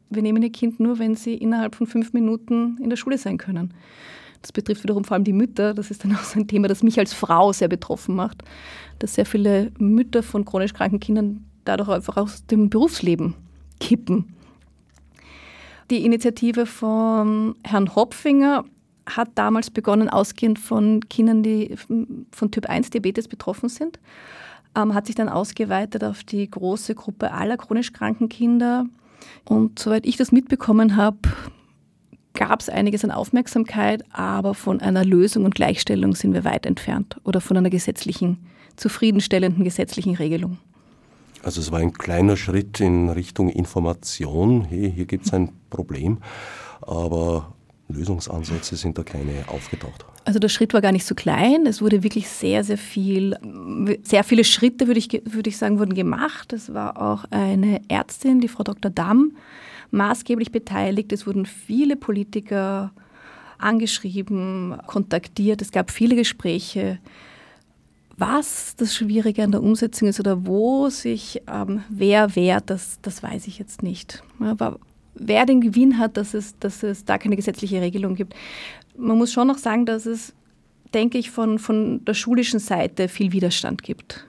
wir 0.09 0.21
nehmen 0.21 0.41
ihr 0.41 0.51
Kind 0.51 0.79
nur, 0.79 0.99
wenn 0.99 1.15
sie 1.15 1.35
innerhalb 1.35 1.75
von 1.75 1.87
fünf 1.87 2.13
Minuten 2.13 2.77
in 2.81 2.89
der 2.89 2.97
Schule 2.97 3.17
sein 3.17 3.37
können. 3.37 3.73
Das 4.41 4.51
betrifft 4.51 4.83
wiederum 4.83 5.03
vor 5.03 5.15
allem 5.15 5.23
die 5.23 5.33
Mütter. 5.33 5.73
Das 5.73 5.91
ist 5.91 6.03
dann 6.03 6.15
auch 6.15 6.23
so 6.23 6.39
ein 6.39 6.47
Thema, 6.47 6.67
das 6.67 6.83
mich 6.83 6.99
als 6.99 7.13
Frau 7.13 7.51
sehr 7.51 7.67
betroffen 7.67 8.15
macht, 8.15 8.43
dass 8.99 9.15
sehr 9.15 9.25
viele 9.25 9.71
Mütter 9.77 10.23
von 10.23 10.45
chronisch 10.45 10.73
kranken 10.73 10.99
Kindern 10.99 11.45
dadurch 11.65 11.89
einfach 11.89 12.17
aus 12.17 12.45
dem 12.45 12.69
Berufsleben 12.69 13.35
kippen. 13.79 14.33
Die 15.89 16.05
Initiative 16.05 16.65
von 16.65 17.55
Herrn 17.63 17.95
Hopfinger 17.95 18.65
hat 19.05 19.29
damals 19.35 19.69
begonnen, 19.69 20.09
ausgehend 20.09 20.59
von 20.59 20.99
Kindern, 21.09 21.43
die 21.43 21.75
von 22.31 22.51
Typ 22.51 22.65
1 22.67 22.89
Diabetes 22.89 23.27
betroffen 23.27 23.69
sind, 23.69 23.99
ähm, 24.75 24.93
hat 24.93 25.07
sich 25.07 25.15
dann 25.15 25.29
ausgeweitet 25.29 26.03
auf 26.03 26.23
die 26.23 26.49
große 26.49 26.93
Gruppe 26.93 27.31
aller 27.31 27.55
chronisch 27.55 27.93
kranken 27.93 28.27
Kinder. 28.27 28.85
Und 29.45 29.79
soweit 29.79 30.05
ich 30.05 30.17
das 30.17 30.31
mitbekommen 30.31 30.95
habe, 30.95 31.17
gab 32.33 32.61
es 32.61 32.69
einiges 32.69 33.03
an 33.03 33.11
Aufmerksamkeit, 33.11 34.03
aber 34.11 34.53
von 34.53 34.79
einer 34.79 35.03
Lösung 35.03 35.45
und 35.45 35.55
Gleichstellung 35.55 36.15
sind 36.15 36.33
wir 36.33 36.43
weit 36.43 36.65
entfernt 36.65 37.17
oder 37.23 37.41
von 37.41 37.57
einer 37.57 37.69
gesetzlichen, 37.69 38.37
zufriedenstellenden 38.75 39.63
gesetzlichen 39.63 40.15
Regelung. 40.15 40.57
Also 41.43 41.61
es 41.61 41.71
war 41.71 41.79
ein 41.79 41.93
kleiner 41.93 42.35
Schritt 42.35 42.79
in 42.79 43.09
Richtung 43.09 43.49
Information. 43.49 44.65
Hey, 44.65 44.91
hier 44.93 45.05
gibt 45.05 45.25
es 45.25 45.33
ein 45.33 45.49
Problem, 45.69 46.19
aber 46.81 47.53
Lösungsansätze 47.87 48.75
sind 48.75 48.97
da 48.97 49.03
keine 49.03 49.47
aufgetaucht. 49.47 50.05
Also 50.27 50.39
der 50.39 50.49
Schritt 50.49 50.73
war 50.73 50.81
gar 50.81 50.91
nicht 50.91 51.05
so 51.05 51.15
klein. 51.15 51.65
Es 51.67 51.81
wurde 51.81 52.03
wirklich 52.03 52.27
sehr, 52.27 52.61
sehr 52.65 52.77
viel, 52.77 53.37
sehr 54.03 54.25
viele 54.25 54.43
Schritte, 54.43 54.87
würde 54.87 54.99
ich, 54.99 55.09
würde 55.23 55.49
ich 55.49 55.55
sagen, 55.55 55.79
wurden 55.79 55.93
gemacht. 55.93 56.51
Es 56.51 56.73
war 56.73 57.01
auch 57.01 57.23
eine 57.31 57.79
Ärztin, 57.87 58.41
die 58.41 58.49
Frau 58.49 58.63
Dr. 58.63 58.91
Damm, 58.91 59.37
maßgeblich 59.91 60.51
beteiligt. 60.51 61.13
Es 61.13 61.27
wurden 61.27 61.45
viele 61.45 61.95
Politiker 61.95 62.91
angeschrieben, 63.57 64.75
kontaktiert. 64.85 65.61
Es 65.61 65.71
gab 65.71 65.91
viele 65.91 66.17
Gespräche. 66.17 66.99
Was 68.17 68.75
das 68.75 68.93
Schwierige 68.93 69.45
an 69.45 69.51
der 69.51 69.63
Umsetzung 69.63 70.09
ist 70.09 70.19
oder 70.19 70.45
wo 70.45 70.89
sich 70.89 71.41
ähm, 71.49 71.83
wer 71.87 72.35
wehrt, 72.35 72.69
das, 72.69 72.99
das 73.01 73.23
weiß 73.23 73.47
ich 73.47 73.59
jetzt 73.59 73.81
nicht. 73.81 74.23
Aber 74.41 74.77
wer 75.19 75.45
den 75.45 75.61
Gewinn 75.61 75.97
hat, 75.97 76.17
dass 76.17 76.33
es, 76.33 76.57
dass 76.59 76.83
es 76.83 77.05
da 77.05 77.17
keine 77.17 77.35
gesetzliche 77.35 77.81
Regelung 77.81 78.15
gibt. 78.15 78.33
Man 78.97 79.17
muss 79.17 79.31
schon 79.31 79.47
noch 79.47 79.57
sagen, 79.57 79.85
dass 79.85 80.05
es, 80.05 80.33
denke 80.93 81.17
ich, 81.17 81.31
von, 81.31 81.59
von 81.59 82.03
der 82.05 82.13
schulischen 82.13 82.59
Seite 82.59 83.07
viel 83.07 83.31
Widerstand 83.31 83.83
gibt. 83.83 84.25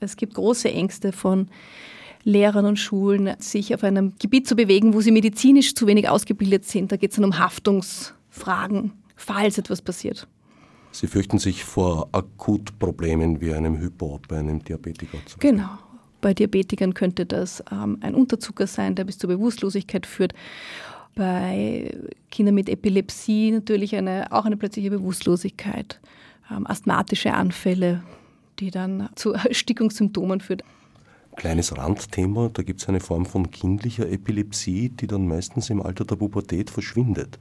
Es 0.00 0.16
gibt 0.16 0.34
große 0.34 0.70
Ängste 0.70 1.12
von 1.12 1.48
Lehrern 2.24 2.66
und 2.66 2.78
Schulen, 2.78 3.34
sich 3.38 3.74
auf 3.74 3.82
einem 3.82 4.14
Gebiet 4.18 4.46
zu 4.46 4.54
bewegen, 4.54 4.94
wo 4.94 5.00
sie 5.00 5.10
medizinisch 5.10 5.74
zu 5.74 5.86
wenig 5.86 6.08
ausgebildet 6.08 6.64
sind. 6.64 6.92
Da 6.92 6.96
geht 6.96 7.10
es 7.10 7.16
dann 7.16 7.24
um 7.24 7.38
Haftungsfragen, 7.38 8.92
falls 9.16 9.58
etwas 9.58 9.82
passiert. 9.82 10.28
Sie 10.92 11.06
fürchten 11.06 11.38
sich 11.38 11.64
vor 11.64 12.08
Akutproblemen 12.12 13.40
wie 13.40 13.54
einem 13.54 13.78
Hypo 13.78 14.20
bei 14.28 14.38
einem 14.38 14.62
Diabetiker. 14.62 15.18
Genau. 15.38 15.70
Bei 16.20 16.34
Diabetikern 16.34 16.94
könnte 16.94 17.26
das 17.26 17.64
ähm, 17.72 17.98
ein 18.00 18.14
Unterzucker 18.14 18.66
sein, 18.66 18.94
der 18.94 19.04
bis 19.04 19.18
zur 19.18 19.28
Bewusstlosigkeit 19.28 20.06
führt. 20.06 20.34
Bei 21.14 21.90
Kindern 22.30 22.54
mit 22.54 22.68
Epilepsie 22.68 23.50
natürlich 23.50 23.94
eine, 23.94 24.32
auch 24.32 24.46
eine 24.46 24.56
plötzliche 24.56 24.90
Bewusstlosigkeit, 24.90 26.00
ähm, 26.50 26.66
asthmatische 26.66 27.34
Anfälle, 27.34 28.02
die 28.58 28.70
dann 28.70 29.08
zu 29.14 29.32
Erstickungssymptomen 29.32 30.40
führen. 30.40 30.62
Kleines 31.36 31.76
Randthema, 31.76 32.50
da 32.52 32.62
gibt 32.62 32.80
es 32.82 32.88
eine 32.88 33.00
Form 33.00 33.24
von 33.24 33.50
kindlicher 33.50 34.08
Epilepsie, 34.08 34.90
die 34.90 35.06
dann 35.06 35.26
meistens 35.26 35.70
im 35.70 35.80
Alter 35.80 36.04
der 36.04 36.16
Pubertät 36.16 36.68
verschwindet. 36.68 37.38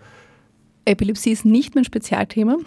Epilepsie 0.85 1.31
ist 1.31 1.45
nicht 1.45 1.75
mein 1.75 1.83
Spezialthema, 1.83 2.57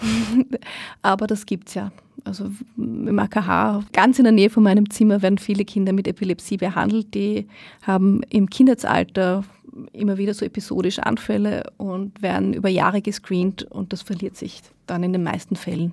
aber 1.03 1.27
das 1.27 1.47
gibt 1.47 1.69
es 1.69 1.75
ja. 1.75 1.93
Also 2.25 2.51
im 2.79 3.19
AKH, 3.19 3.85
ganz 3.93 4.19
in 4.19 4.25
der 4.25 4.33
Nähe 4.33 4.49
von 4.49 4.63
meinem 4.63 4.89
Zimmer, 4.89 5.21
werden 5.21 5.37
viele 5.37 5.65
Kinder 5.65 5.93
mit 5.93 6.09
Epilepsie 6.09 6.57
behandelt. 6.57 7.13
Die 7.15 7.47
haben 7.83 8.23
im 8.31 8.49
Kindesalter 8.49 9.45
immer 9.93 10.19
wieder 10.19 10.35
so 10.35 10.45
episodisch 10.45 10.99
Anfälle 10.99 11.65
und 11.77 12.23
werden 12.23 12.55
über 12.55 12.69
Jahre 12.69 13.03
gescreent 13.03 13.65
und 13.65 13.93
das 13.93 14.03
verliert 14.03 14.37
sich 14.37 14.63
dann 14.87 15.03
in 15.03 15.13
den 15.13 15.23
meisten 15.23 15.57
Fällen. 15.57 15.93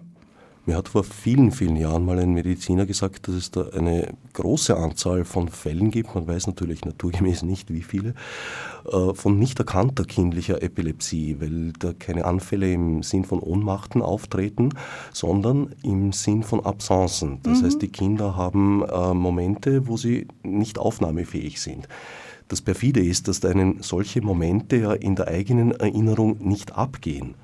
Mir 0.68 0.78
hat 0.78 0.90
vor 0.90 1.04
vielen, 1.04 1.52
vielen 1.52 1.76
Jahren 1.76 2.06
mal 2.06 2.20
ein 2.20 2.34
Mediziner 2.34 2.86
gesagt, 2.86 3.28
dass 3.28 3.34
es 3.34 3.50
da 3.50 3.70
eine 3.70 4.14
große 4.34 4.78
Anzahl 4.78 5.26
von 5.26 5.50
Fällen 5.50 5.90
gibt, 5.90 6.14
man 6.14 6.28
weiß 6.28 6.46
natürlich 6.46 6.86
naturgemäß 6.86 7.42
nicht 7.42 7.74
wie 7.74 7.82
viele, 7.82 8.14
äh, 8.86 9.14
von 9.16 9.40
nicht 9.40 9.58
erkannter 9.58 10.06
kindlicher 10.06 10.62
Epilepsie, 10.62 11.38
weil 11.40 11.74
da 11.80 11.94
keine 11.94 12.26
Anfälle 12.26 12.72
im 12.72 13.02
Sinn 13.02 13.26
von 13.26 13.40
Ohnmachten 13.40 14.04
auftreten, 14.04 14.70
sondern 15.12 15.74
im 15.82 16.12
Sinn 16.12 16.44
von 16.44 16.64
Absenzen. 16.64 17.40
Das 17.42 17.62
mhm. 17.62 17.66
heißt, 17.66 17.82
die 17.82 17.90
Kinder 17.90 18.36
haben 18.36 18.84
äh, 18.84 19.16
Momente, 19.16 19.88
wo 19.88 19.98
sie 19.98 20.28
nicht 20.44 20.78
aufnahmefähig 20.78 21.60
sind. 21.60 21.88
Das 22.52 22.62
perfide 22.62 23.00
ist, 23.00 23.30
dass 23.30 23.46
einen 23.46 23.82
solche 23.82 24.22
Momente 24.22 24.76
ja 24.76 24.92
in 24.92 25.16
der 25.16 25.30
eigenen 25.30 25.72
Erinnerung 25.72 26.38
nicht 26.40 26.76
abgehen. 26.76 27.36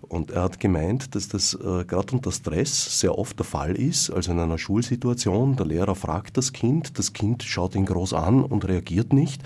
Und 0.00 0.30
er 0.30 0.44
hat 0.44 0.58
gemeint, 0.58 1.14
dass 1.14 1.28
das 1.28 1.52
äh, 1.52 1.84
gerade 1.84 2.14
unter 2.14 2.32
Stress 2.32 2.98
sehr 2.98 3.18
oft 3.18 3.38
der 3.38 3.44
Fall 3.44 3.76
ist, 3.76 4.08
also 4.08 4.32
in 4.32 4.40
einer 4.40 4.56
Schulsituation. 4.56 5.56
Der 5.56 5.66
Lehrer 5.66 5.94
fragt 5.94 6.38
das 6.38 6.54
Kind, 6.54 6.98
das 6.98 7.12
Kind 7.12 7.42
schaut 7.42 7.74
ihn 7.74 7.84
groß 7.84 8.14
an 8.14 8.42
und 8.42 8.66
reagiert 8.66 9.12
nicht. 9.12 9.42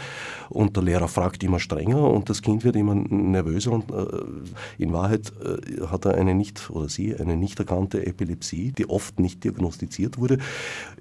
Und 0.51 0.77
der 0.77 0.85
Lehrer 0.85 1.09
fragt 1.09 1.43
immer 1.43 1.59
strenger 1.59 2.09
und 2.09 2.31
das 2.31 2.41
Kind 2.41 2.63
wird 2.63 2.77
immer 2.77 2.95
nervöser. 2.95 3.73
Und 3.73 3.91
äh, 3.91 4.05
in 4.79 4.93
Wahrheit 4.93 5.33
äh, 5.43 5.85
hat 5.89 6.05
er 6.05 6.15
eine 6.15 6.37
nicht 6.37 6.71
oder 6.71 6.89
sie 6.89 7.17
eine 7.17 7.37
nicht 7.37 7.59
erkannte 7.59 8.07
Epilepsie, 8.07 8.71
die 8.71 8.89
oft 8.89 9.19
nicht 9.19 9.43
diagnostiziert 9.43 10.17
wurde, 10.19 10.39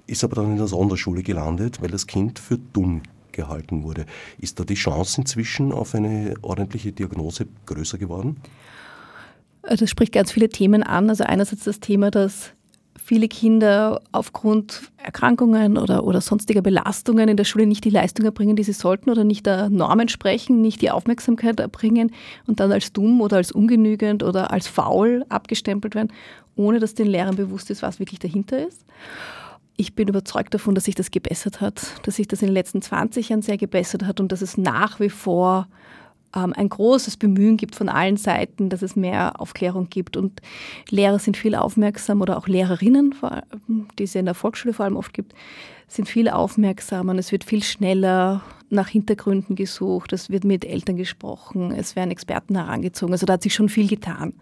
ist 0.08 0.24
aber 0.24 0.34
dann 0.34 0.50
in 0.50 0.58
der 0.58 0.66
Sonderschule 0.66 1.22
gelandet, 1.22 1.80
weil 1.80 1.90
das 1.90 2.08
Kind 2.08 2.40
für 2.40 2.58
dumm 2.58 3.02
gehalten 3.32 3.82
wurde. 3.82 4.06
Ist 4.38 4.60
da 4.60 4.64
die 4.64 4.74
Chance 4.74 5.20
inzwischen 5.20 5.72
auf 5.72 5.94
eine 5.94 6.34
ordentliche 6.42 6.92
Diagnose 6.92 7.46
größer 7.66 7.98
geworden? 7.98 8.36
Äh, 9.62 9.76
das 9.76 9.90
spricht 9.90 10.12
ganz 10.12 10.32
viele 10.32 10.48
Themen 10.48 10.82
an. 10.82 11.08
Also 11.08 11.24
einerseits 11.24 11.64
das 11.64 11.80
Thema, 11.80 12.10
dass 12.10 12.52
viele 13.02 13.28
Kinder 13.28 14.00
aufgrund 14.12 14.92
Erkrankungen 14.96 15.76
oder, 15.76 16.04
oder 16.04 16.20
sonstiger 16.20 16.62
Belastungen 16.62 17.28
in 17.28 17.36
der 17.36 17.44
Schule 17.44 17.66
nicht 17.66 17.84
die 17.84 17.90
Leistung 17.90 18.24
erbringen, 18.24 18.56
die 18.56 18.62
sie 18.62 18.72
sollten 18.72 19.10
oder 19.10 19.24
nicht 19.24 19.44
der 19.46 19.70
Norm 19.70 20.00
entsprechen, 20.00 20.60
nicht 20.60 20.80
die 20.80 20.90
Aufmerksamkeit 20.90 21.58
erbringen 21.58 22.12
und 22.46 22.60
dann 22.60 22.70
als 22.70 22.92
dumm 22.92 23.20
oder 23.20 23.38
als 23.38 23.50
ungenügend 23.50 24.22
oder 24.22 24.52
als 24.52 24.68
faul 24.68 25.24
abgestempelt 25.28 25.94
werden, 25.94 26.12
ohne 26.54 26.78
dass 26.78 26.94
den 26.94 27.08
Lehrern 27.08 27.36
bewusst 27.36 27.70
ist, 27.70 27.82
was 27.82 27.98
wirklich 27.98 28.20
dahinter 28.20 28.66
ist. 28.66 28.84
Ich 29.76 29.94
bin 29.94 30.08
überzeugt 30.08 30.54
davon, 30.54 30.74
dass 30.74 30.84
sich 30.84 30.94
das 30.94 31.10
gebessert 31.10 31.60
hat, 31.60 31.82
dass 32.06 32.16
sich 32.16 32.28
das 32.28 32.42
in 32.42 32.48
den 32.48 32.54
letzten 32.54 32.82
20 32.82 33.30
Jahren 33.30 33.42
sehr 33.42 33.56
gebessert 33.56 34.04
hat 34.04 34.20
und 34.20 34.30
dass 34.30 34.42
es 34.42 34.58
nach 34.58 35.00
wie 35.00 35.08
vor 35.08 35.66
ähm, 36.34 36.52
ein 36.56 36.68
großes 36.68 37.16
Bemühen 37.16 37.56
gibt 37.56 37.74
von 37.74 37.88
allen 37.88 38.16
Seiten, 38.16 38.68
dass 38.68 38.82
es 38.82 38.96
mehr 38.96 39.40
Aufklärung 39.40 39.88
gibt. 39.88 40.16
Und 40.16 40.40
Lehrer 40.90 41.18
sind 41.18 41.36
viel 41.36 41.54
aufmerksam 41.54 42.20
oder 42.20 42.36
auch 42.36 42.48
Lehrerinnen, 42.48 43.14
die 43.98 44.04
es 44.04 44.14
in 44.14 44.26
der 44.26 44.34
Volksschule 44.34 44.74
vor 44.74 44.84
allem 44.84 44.96
oft 44.96 45.12
gibt, 45.12 45.34
sind 45.88 46.08
viel 46.08 46.28
aufmerksamer 46.28 47.14
es 47.16 47.32
wird 47.32 47.44
viel 47.44 47.62
schneller 47.62 48.42
nach 48.70 48.88
Hintergründen 48.88 49.54
gesucht, 49.54 50.14
es 50.14 50.30
wird 50.30 50.44
mit 50.44 50.64
Eltern 50.64 50.96
gesprochen, 50.96 51.72
es 51.72 51.94
werden 51.94 52.10
Experten 52.10 52.56
herangezogen. 52.56 53.12
Also 53.12 53.26
da 53.26 53.34
hat 53.34 53.42
sich 53.42 53.54
schon 53.54 53.68
viel 53.68 53.86
getan. 53.86 54.32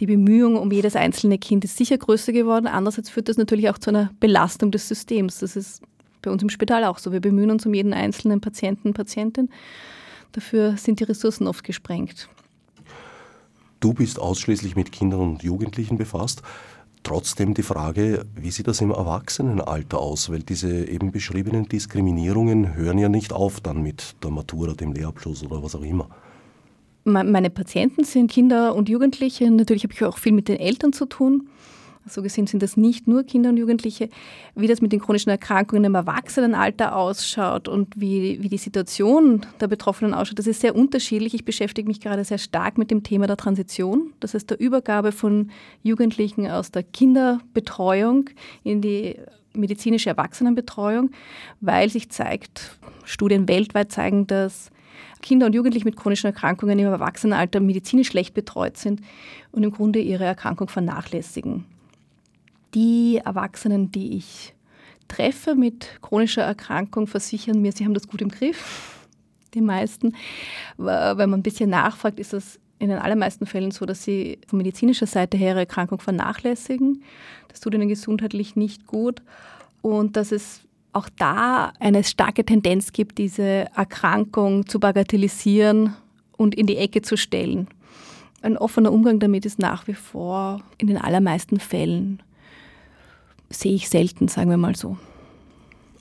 Die 0.00 0.06
Bemühung 0.06 0.56
um 0.56 0.70
jedes 0.70 0.96
einzelne 0.96 1.38
Kind 1.38 1.64
ist 1.64 1.76
sicher 1.76 1.98
größer 1.98 2.32
geworden. 2.32 2.66
Andererseits 2.66 3.10
führt 3.10 3.28
das 3.28 3.36
natürlich 3.36 3.70
auch 3.70 3.78
zu 3.78 3.90
einer 3.90 4.10
Belastung 4.20 4.70
des 4.70 4.88
Systems. 4.88 5.38
Das 5.38 5.56
ist 5.56 5.82
bei 6.22 6.30
uns 6.30 6.42
im 6.42 6.50
Spital 6.50 6.84
auch 6.84 6.98
so. 6.98 7.12
Wir 7.12 7.20
bemühen 7.20 7.50
uns 7.50 7.64
um 7.66 7.74
jeden 7.74 7.94
einzelnen 7.94 8.40
Patienten, 8.40 8.92
Patientin. 8.92 9.48
Dafür 10.32 10.76
sind 10.76 11.00
die 11.00 11.04
Ressourcen 11.04 11.46
oft 11.46 11.64
gesprengt. 11.64 12.28
Du 13.80 13.94
bist 13.94 14.18
ausschließlich 14.18 14.76
mit 14.76 14.92
Kindern 14.92 15.20
und 15.20 15.42
Jugendlichen 15.42 15.96
befasst. 15.96 16.42
Trotzdem 17.02 17.54
die 17.54 17.62
Frage, 17.62 18.26
wie 18.34 18.50
sieht 18.50 18.66
das 18.66 18.80
im 18.80 18.90
Erwachsenenalter 18.90 19.98
aus? 19.98 20.28
Weil 20.28 20.42
diese 20.42 20.86
eben 20.86 21.12
beschriebenen 21.12 21.68
Diskriminierungen 21.68 22.74
hören 22.74 22.98
ja 22.98 23.08
nicht 23.08 23.32
auf 23.32 23.60
dann 23.60 23.80
mit 23.80 24.16
der 24.24 24.30
Matura, 24.30 24.74
dem 24.74 24.92
Lehrabschluss 24.92 25.44
oder 25.44 25.62
was 25.62 25.76
auch 25.76 25.82
immer. 25.82 26.08
Meine 27.08 27.50
Patienten 27.50 28.02
sind 28.02 28.32
Kinder 28.32 28.74
und 28.74 28.88
Jugendliche. 28.88 29.48
Natürlich 29.48 29.84
habe 29.84 29.94
ich 29.94 30.04
auch 30.04 30.18
viel 30.18 30.32
mit 30.32 30.48
den 30.48 30.58
Eltern 30.58 30.92
zu 30.92 31.06
tun. 31.06 31.48
So 32.04 32.20
gesehen 32.20 32.48
sind 32.48 32.64
das 32.64 32.76
nicht 32.76 33.06
nur 33.06 33.22
Kinder 33.22 33.50
und 33.50 33.58
Jugendliche. 33.58 34.08
Wie 34.56 34.66
das 34.66 34.80
mit 34.80 34.92
den 34.92 34.98
chronischen 34.98 35.30
Erkrankungen 35.30 35.84
im 35.84 35.94
Erwachsenenalter 35.94 36.96
ausschaut 36.96 37.68
und 37.68 37.94
wie, 37.94 38.42
wie 38.42 38.48
die 38.48 38.58
Situation 38.58 39.46
der 39.60 39.68
Betroffenen 39.68 40.14
ausschaut, 40.14 40.40
das 40.40 40.48
ist 40.48 40.60
sehr 40.60 40.74
unterschiedlich. 40.74 41.32
Ich 41.32 41.44
beschäftige 41.44 41.86
mich 41.86 42.00
gerade 42.00 42.24
sehr 42.24 42.38
stark 42.38 42.76
mit 42.76 42.90
dem 42.90 43.04
Thema 43.04 43.28
der 43.28 43.36
Transition, 43.36 44.12
das 44.18 44.34
heißt 44.34 44.50
der 44.50 44.58
Übergabe 44.58 45.12
von 45.12 45.52
Jugendlichen 45.84 46.50
aus 46.50 46.72
der 46.72 46.82
Kinderbetreuung 46.82 48.30
in 48.64 48.80
die 48.80 49.14
medizinische 49.54 50.10
Erwachsenenbetreuung, 50.10 51.10
weil 51.60 51.88
sich 51.88 52.10
zeigt, 52.10 52.78
Studien 53.04 53.46
weltweit 53.46 53.92
zeigen, 53.92 54.26
dass 54.26 54.72
Kinder 55.22 55.46
und 55.46 55.54
Jugendliche 55.54 55.84
mit 55.84 55.96
chronischen 55.96 56.26
Erkrankungen 56.26 56.78
im 56.78 56.86
Erwachsenenalter 56.86 57.60
medizinisch 57.60 58.08
schlecht 58.08 58.34
betreut 58.34 58.76
sind 58.76 59.00
und 59.52 59.62
im 59.62 59.70
Grunde 59.70 60.00
ihre 60.00 60.24
Erkrankung 60.24 60.68
vernachlässigen 60.68 61.64
die 62.76 63.20
Erwachsenen, 63.24 63.90
die 63.90 64.18
ich 64.18 64.54
treffe 65.08 65.54
mit 65.54 65.98
chronischer 66.02 66.42
Erkrankung, 66.42 67.06
versichern 67.06 67.62
mir, 67.62 67.72
sie 67.72 67.84
haben 67.84 67.94
das 67.94 68.06
gut 68.06 68.20
im 68.20 68.28
Griff. 68.28 69.06
Die 69.54 69.62
meisten. 69.62 70.14
Wenn 70.76 71.16
man 71.16 71.34
ein 71.34 71.42
bisschen 71.42 71.70
nachfragt, 71.70 72.20
ist 72.20 72.34
es 72.34 72.60
in 72.78 72.90
den 72.90 72.98
allermeisten 72.98 73.46
Fällen 73.46 73.70
so, 73.70 73.86
dass 73.86 74.04
sie 74.04 74.38
von 74.46 74.58
medizinischer 74.58 75.06
Seite 75.06 75.38
her 75.38 75.52
ihre 75.52 75.60
Erkrankung 75.60 75.98
vernachlässigen. 75.98 77.02
Das 77.48 77.60
tut 77.60 77.72
ihnen 77.72 77.88
gesundheitlich 77.88 78.56
nicht 78.56 78.86
gut. 78.86 79.22
Und 79.80 80.16
dass 80.16 80.30
es 80.30 80.65
auch 80.96 81.08
da 81.18 81.72
eine 81.78 82.02
starke 82.04 82.44
Tendenz 82.44 82.92
gibt, 82.92 83.18
diese 83.18 83.66
Erkrankung 83.76 84.66
zu 84.66 84.80
bagatellisieren 84.80 85.94
und 86.36 86.54
in 86.54 86.66
die 86.66 86.78
Ecke 86.78 87.02
zu 87.02 87.16
stellen. 87.16 87.68
Ein 88.42 88.56
offener 88.56 88.92
Umgang 88.92 89.18
damit 89.18 89.44
ist 89.44 89.58
nach 89.58 89.86
wie 89.86 89.94
vor 89.94 90.62
in 90.78 90.86
den 90.88 90.98
allermeisten 90.98 91.60
Fällen 91.60 92.22
sehe 93.50 93.74
ich 93.74 93.88
selten, 93.88 94.28
sagen 94.28 94.50
wir 94.50 94.56
mal 94.56 94.74
so. 94.74 94.96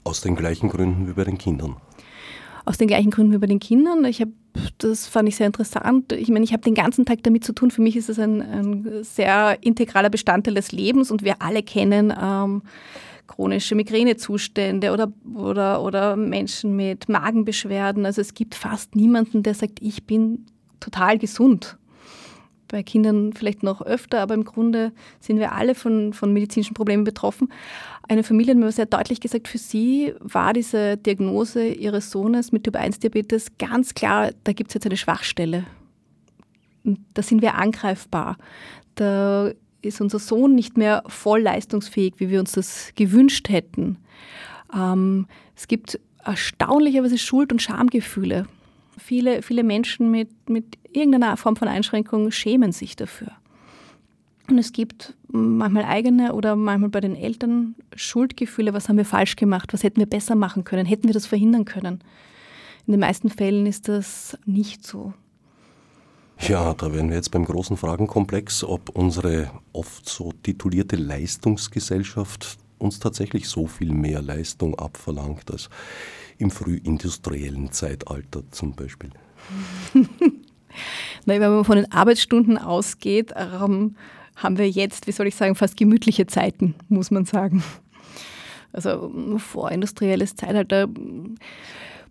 Aus 0.04 0.22
den 0.22 0.36
gleichen 0.36 0.70
Gründen 0.70 1.08
wie 1.08 1.14
bei 1.14 1.24
den 1.24 1.38
Kindern? 1.38 1.78
Aus 2.66 2.78
den 2.78 2.88
gleichen 2.88 3.12
Gründen 3.12 3.34
wie 3.34 3.38
bei 3.38 3.48
den 3.48 3.60
Kindern. 3.60 4.06
Ich 4.06 4.22
habe, 4.22 4.32
das 4.80 5.08
fand 5.08 5.30
ich 5.30 5.36
sehr 5.36 5.48
interessant. 5.48 6.12
Ich 6.14 6.30
meine, 6.30 6.44
ich 6.44 6.54
habe 6.54 6.64
den 6.64 6.74
ganzen 6.74 7.06
Tag 7.06 7.22
damit 7.24 7.44
zu 7.44 7.54
tun. 7.54 7.70
Für 7.70 7.82
mich 7.82 7.96
ist 7.96 8.10
es 8.10 8.18
ein, 8.18 8.42
ein 8.42 9.04
sehr 9.04 9.58
integraler 9.62 10.10
Bestandteil 10.10 10.56
des 10.56 10.72
Lebens 10.72 11.12
und 11.12 11.24
wir 11.24 11.42
alle 11.42 11.62
kennen 11.62 12.14
ähm, 12.20 12.64
chronische 13.28 13.76
Migränezustände 13.76 14.92
oder, 14.92 15.12
oder, 15.36 15.82
oder 15.82 16.16
Menschen 16.16 16.76
mit 16.76 17.10
Magenbeschwerden. 17.10 18.06
Also 18.06 18.22
es 18.22 18.34
gibt 18.34 18.56
fast 18.56 18.96
niemanden, 18.96 19.44
der 19.44 19.54
sagt, 19.54 19.82
ich 19.82 20.06
bin 20.06 20.46
total 20.80 21.18
gesund 21.18 21.78
bei 22.68 22.84
Kindern 22.84 23.34
vielleicht 23.34 23.64
noch 23.64 23.82
öfter, 23.82 24.22
aber 24.22 24.34
im 24.34 24.44
Grunde 24.44 24.92
sind 25.20 25.40
wir 25.40 25.54
alle 25.54 25.76
von, 25.76 26.14
von 26.14 26.34
medizinischen 26.34 26.74
Problemen 26.74 27.04
betroffen. 27.04 27.52
Eine 28.08 28.24
Familie 28.24 28.54
hat 28.54 28.60
mir 28.60 28.72
sehr 28.72 28.86
deutlich 28.86 29.20
gesagt, 29.20 29.48
für 29.48 29.58
sie 29.58 30.14
war 30.20 30.54
diese 30.54 30.98
Diagnose 30.98 31.68
ihres 31.68 32.12
Sohnes 32.12 32.52
mit 32.52 32.64
Typ-1-Diabetes 32.64 33.58
ganz 33.58 33.94
klar, 33.94 34.32
da 34.44 34.54
gibt 34.54 34.70
es 34.72 34.76
jetzt 34.76 34.86
eine 34.86 34.98
Schwachstelle. 34.98 35.66
Da 37.14 37.22
sind 37.22 37.42
wir 37.42 37.56
angreifbar. 37.56 38.38
Da 38.96 39.52
ist 39.86 40.02
unser 40.02 40.20
Sohn 40.20 40.56
nicht 40.56 40.78
mehr 40.78 41.04
voll 41.08 41.42
leistungsfähig, 41.42 42.16
wie 42.18 42.30
wir 42.30 42.40
uns 42.40 42.54
das 42.54 42.92
gewünscht 42.96 43.50
hätten. 43.50 43.98
Ähm, 44.74 45.28
es 45.56 45.68
gibt 45.68 46.00
erstaunlicherweise 46.24 47.18
Schuld- 47.18 47.52
und 47.52 47.62
Schamgefühle. 47.62 48.48
Viele, 48.98 49.42
viele 49.42 49.64
Menschen 49.64 50.12
mit, 50.12 50.50
mit 50.50 50.78
irgendeiner 50.92 51.38
Form 51.38 51.56
von 51.56 51.68
Einschränkung 51.68 52.32
schämen 52.32 52.72
sich 52.72 52.96
dafür. 52.96 53.32
Und 54.50 54.58
es 54.58 54.74
gibt 54.74 55.16
manchmal 55.28 55.86
eigene 55.86 56.34
oder 56.34 56.56
manchmal 56.56 56.90
bei 56.90 57.02
den 57.02 57.16
Eltern 57.16 57.76
Schuldgefühle, 57.96 58.74
was 58.74 58.90
haben 58.90 58.98
wir 58.98 59.06
falsch 59.06 59.36
gemacht, 59.36 59.74
was 59.74 59.84
hätten 59.84 60.00
wir 60.00 60.06
besser 60.06 60.36
machen 60.36 60.64
können, 60.64 60.86
hätten 60.86 61.08
wir 61.08 61.14
das 61.14 61.26
verhindern 61.26 61.66
können. 61.66 62.00
In 62.86 62.92
den 62.94 63.00
meisten 63.00 63.30
Fällen 63.30 63.66
ist 63.66 63.88
das 63.88 64.38
nicht 64.46 64.86
so. 64.86 65.14
Ja, 66.40 66.74
da 66.74 66.94
wären 66.94 67.10
wir 67.10 67.16
jetzt 67.16 67.32
beim 67.32 67.46
großen 67.46 67.78
Fragenkomplex, 67.78 68.64
ob 68.64 68.90
unsere 68.90 69.50
oft 69.74 70.08
so 70.08 70.32
titulierte 70.44 70.96
Leistungsgesellschaft 70.96 72.58
uns 72.78 73.00
tatsächlich 73.00 73.48
so 73.48 73.68
viel 73.68 73.92
mehr 73.92 74.22
Leistung 74.22 74.76
abverlangt 74.76 75.50
als 75.50 75.70
im 76.38 76.52
frühindustriellen 76.52 77.72
Zeitalter 77.72 78.44
zum 78.52 78.74
Beispiel. 78.74 79.12
Nein, 81.26 81.42
wenn 81.42 81.52
man 81.52 81.64
von 81.64 81.78
den 81.78 81.92
Arbeitsstunden 81.92 82.58
ausgeht, 82.58 83.34
ähm, 83.36 83.96
haben 84.36 84.58
wir 84.58 84.70
jetzt, 84.70 85.08
wie 85.08 85.14
soll 85.14 85.28
ich 85.28 85.36
sagen, 85.36 85.56
fast 85.56 85.78
gemütliche 85.78 86.28
Zeiten, 86.28 86.76
muss 86.90 87.12
man 87.12 87.26
sagen. 87.26 87.64
Also 88.74 89.10
vorindustrielles 89.38 90.36
Zeitalter. 90.36 90.90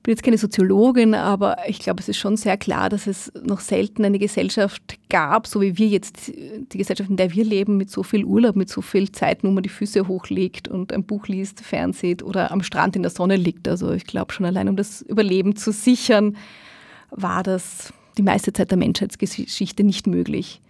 Ich 0.05 0.07
bin 0.07 0.12
jetzt 0.17 0.23
keine 0.23 0.37
Soziologin, 0.37 1.14
aber 1.14 1.57
ich 1.67 1.79
glaube, 1.79 2.01
es 2.01 2.11
ist 2.11 2.19
schon 2.19 2.37
sehr 2.37 2.59
klar, 2.59 2.90
dass 2.90 3.07
es 3.07 3.33
noch 3.43 3.61
selten 3.61 4.05
eine 4.05 4.19
Gesellschaft 4.19 4.99
gab, 5.09 5.47
so 5.47 5.62
wie 5.62 5.79
wir 5.79 5.87
jetzt, 5.87 6.29
die 6.29 6.77
Gesellschaft, 6.77 7.09
in 7.09 7.17
der 7.17 7.33
wir 7.33 7.43
leben, 7.43 7.79
mit 7.79 7.90
so 7.90 8.03
viel 8.03 8.23
Urlaub, 8.23 8.55
mit 8.55 8.69
so 8.69 8.83
viel 8.83 9.11
Zeit, 9.12 9.43
wo 9.43 9.51
man 9.51 9.62
die 9.62 9.71
Füße 9.71 10.07
hochlegt 10.07 10.69
und 10.69 10.93
ein 10.93 11.05
Buch 11.05 11.27
liest, 11.27 11.62
fernsieht 11.62 12.23
oder 12.23 12.51
am 12.51 12.62
Strand 12.62 12.97
in 12.97 13.03
der 13.03 13.11
Sonne 13.11 13.37
liegt. 13.37 13.67
Also 13.67 13.93
ich 13.93 14.05
glaube 14.05 14.35
schon 14.35 14.45
allein, 14.45 14.69
um 14.69 14.77
das 14.77 15.01
Überleben 15.01 15.57
zu 15.57 15.73
sichern, 15.73 16.37
war 17.11 17.43
das 17.43 17.95
die 18.19 18.23
meiste 18.23 18.53
Zeit 18.53 18.73
der 18.73 18.77
Menschheitsgeschichte 18.77 19.85
nicht 19.85 20.07
möglich. 20.07 20.61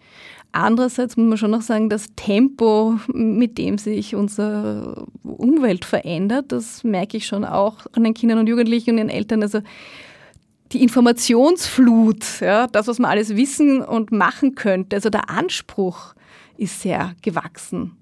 Andererseits 0.55 1.17
muss 1.17 1.27
man 1.27 1.37
schon 1.37 1.51
noch 1.51 1.63
sagen, 1.63 1.91
das 1.91 2.07
Tempo, 2.15 3.01
mit 3.09 3.59
dem 3.59 3.77
sich 3.77 4.15
unsere 4.15 5.05
Umwelt 5.25 5.85
verändert, 5.85 6.53
das 6.53 6.85
merke 6.85 7.17
ich 7.17 7.27
schon 7.27 7.45
auch 7.45 7.79
an 7.93 8.05
den 8.05 8.15
Kindern 8.15 8.39
und 8.39 8.47
Jugendlichen 8.47 8.91
und 8.91 8.99
den 8.99 9.09
Eltern. 9.09 9.43
Also 9.43 9.63
die 10.71 10.81
Informationsflut, 10.85 12.41
ja, 12.41 12.69
das, 12.69 12.87
was 12.87 13.01
man 13.01 13.11
alles 13.11 13.35
wissen 13.35 13.83
und 13.83 14.13
machen 14.13 14.55
könnte, 14.55 14.95
also 14.95 15.11
der 15.11 15.29
Anspruch 15.29 16.15
ist 16.57 16.81
sehr 16.81 17.17
gewachsen. 17.21 17.97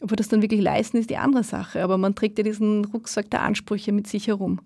Ob 0.00 0.12
wir 0.12 0.16
das 0.16 0.28
dann 0.28 0.42
wirklich 0.42 0.60
leisten, 0.60 0.98
ist 0.98 1.10
die 1.10 1.16
andere 1.16 1.42
Sache. 1.42 1.82
Aber 1.82 1.98
man 1.98 2.14
trägt 2.14 2.38
ja 2.38 2.44
diesen 2.44 2.84
Rucksack 2.84 3.30
der 3.30 3.42
Ansprüche 3.42 3.90
mit 3.90 4.06
sich 4.06 4.28
herum. 4.28 4.60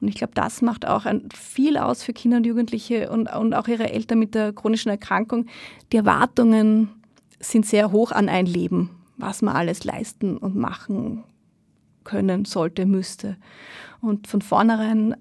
Und 0.00 0.08
ich 0.08 0.14
glaube, 0.14 0.32
das 0.34 0.62
macht 0.62 0.86
auch 0.86 1.06
viel 1.34 1.76
aus 1.76 2.02
für 2.02 2.12
Kinder 2.12 2.38
und 2.38 2.46
Jugendliche 2.46 3.10
und, 3.10 3.30
und 3.32 3.54
auch 3.54 3.68
ihre 3.68 3.90
Eltern 3.90 4.18
mit 4.18 4.34
der 4.34 4.52
chronischen 4.52 4.90
Erkrankung. 4.90 5.46
Die 5.92 5.98
Erwartungen 5.98 6.88
sind 7.38 7.66
sehr 7.66 7.92
hoch 7.92 8.12
an 8.12 8.28
ein 8.28 8.46
Leben, 8.46 8.90
was 9.16 9.42
man 9.42 9.54
alles 9.54 9.84
leisten 9.84 10.36
und 10.36 10.56
machen 10.56 11.24
können 12.04 12.44
sollte, 12.44 12.86
müsste. 12.86 13.36
Und 14.00 14.26
von 14.26 14.40
vornherein 14.40 15.16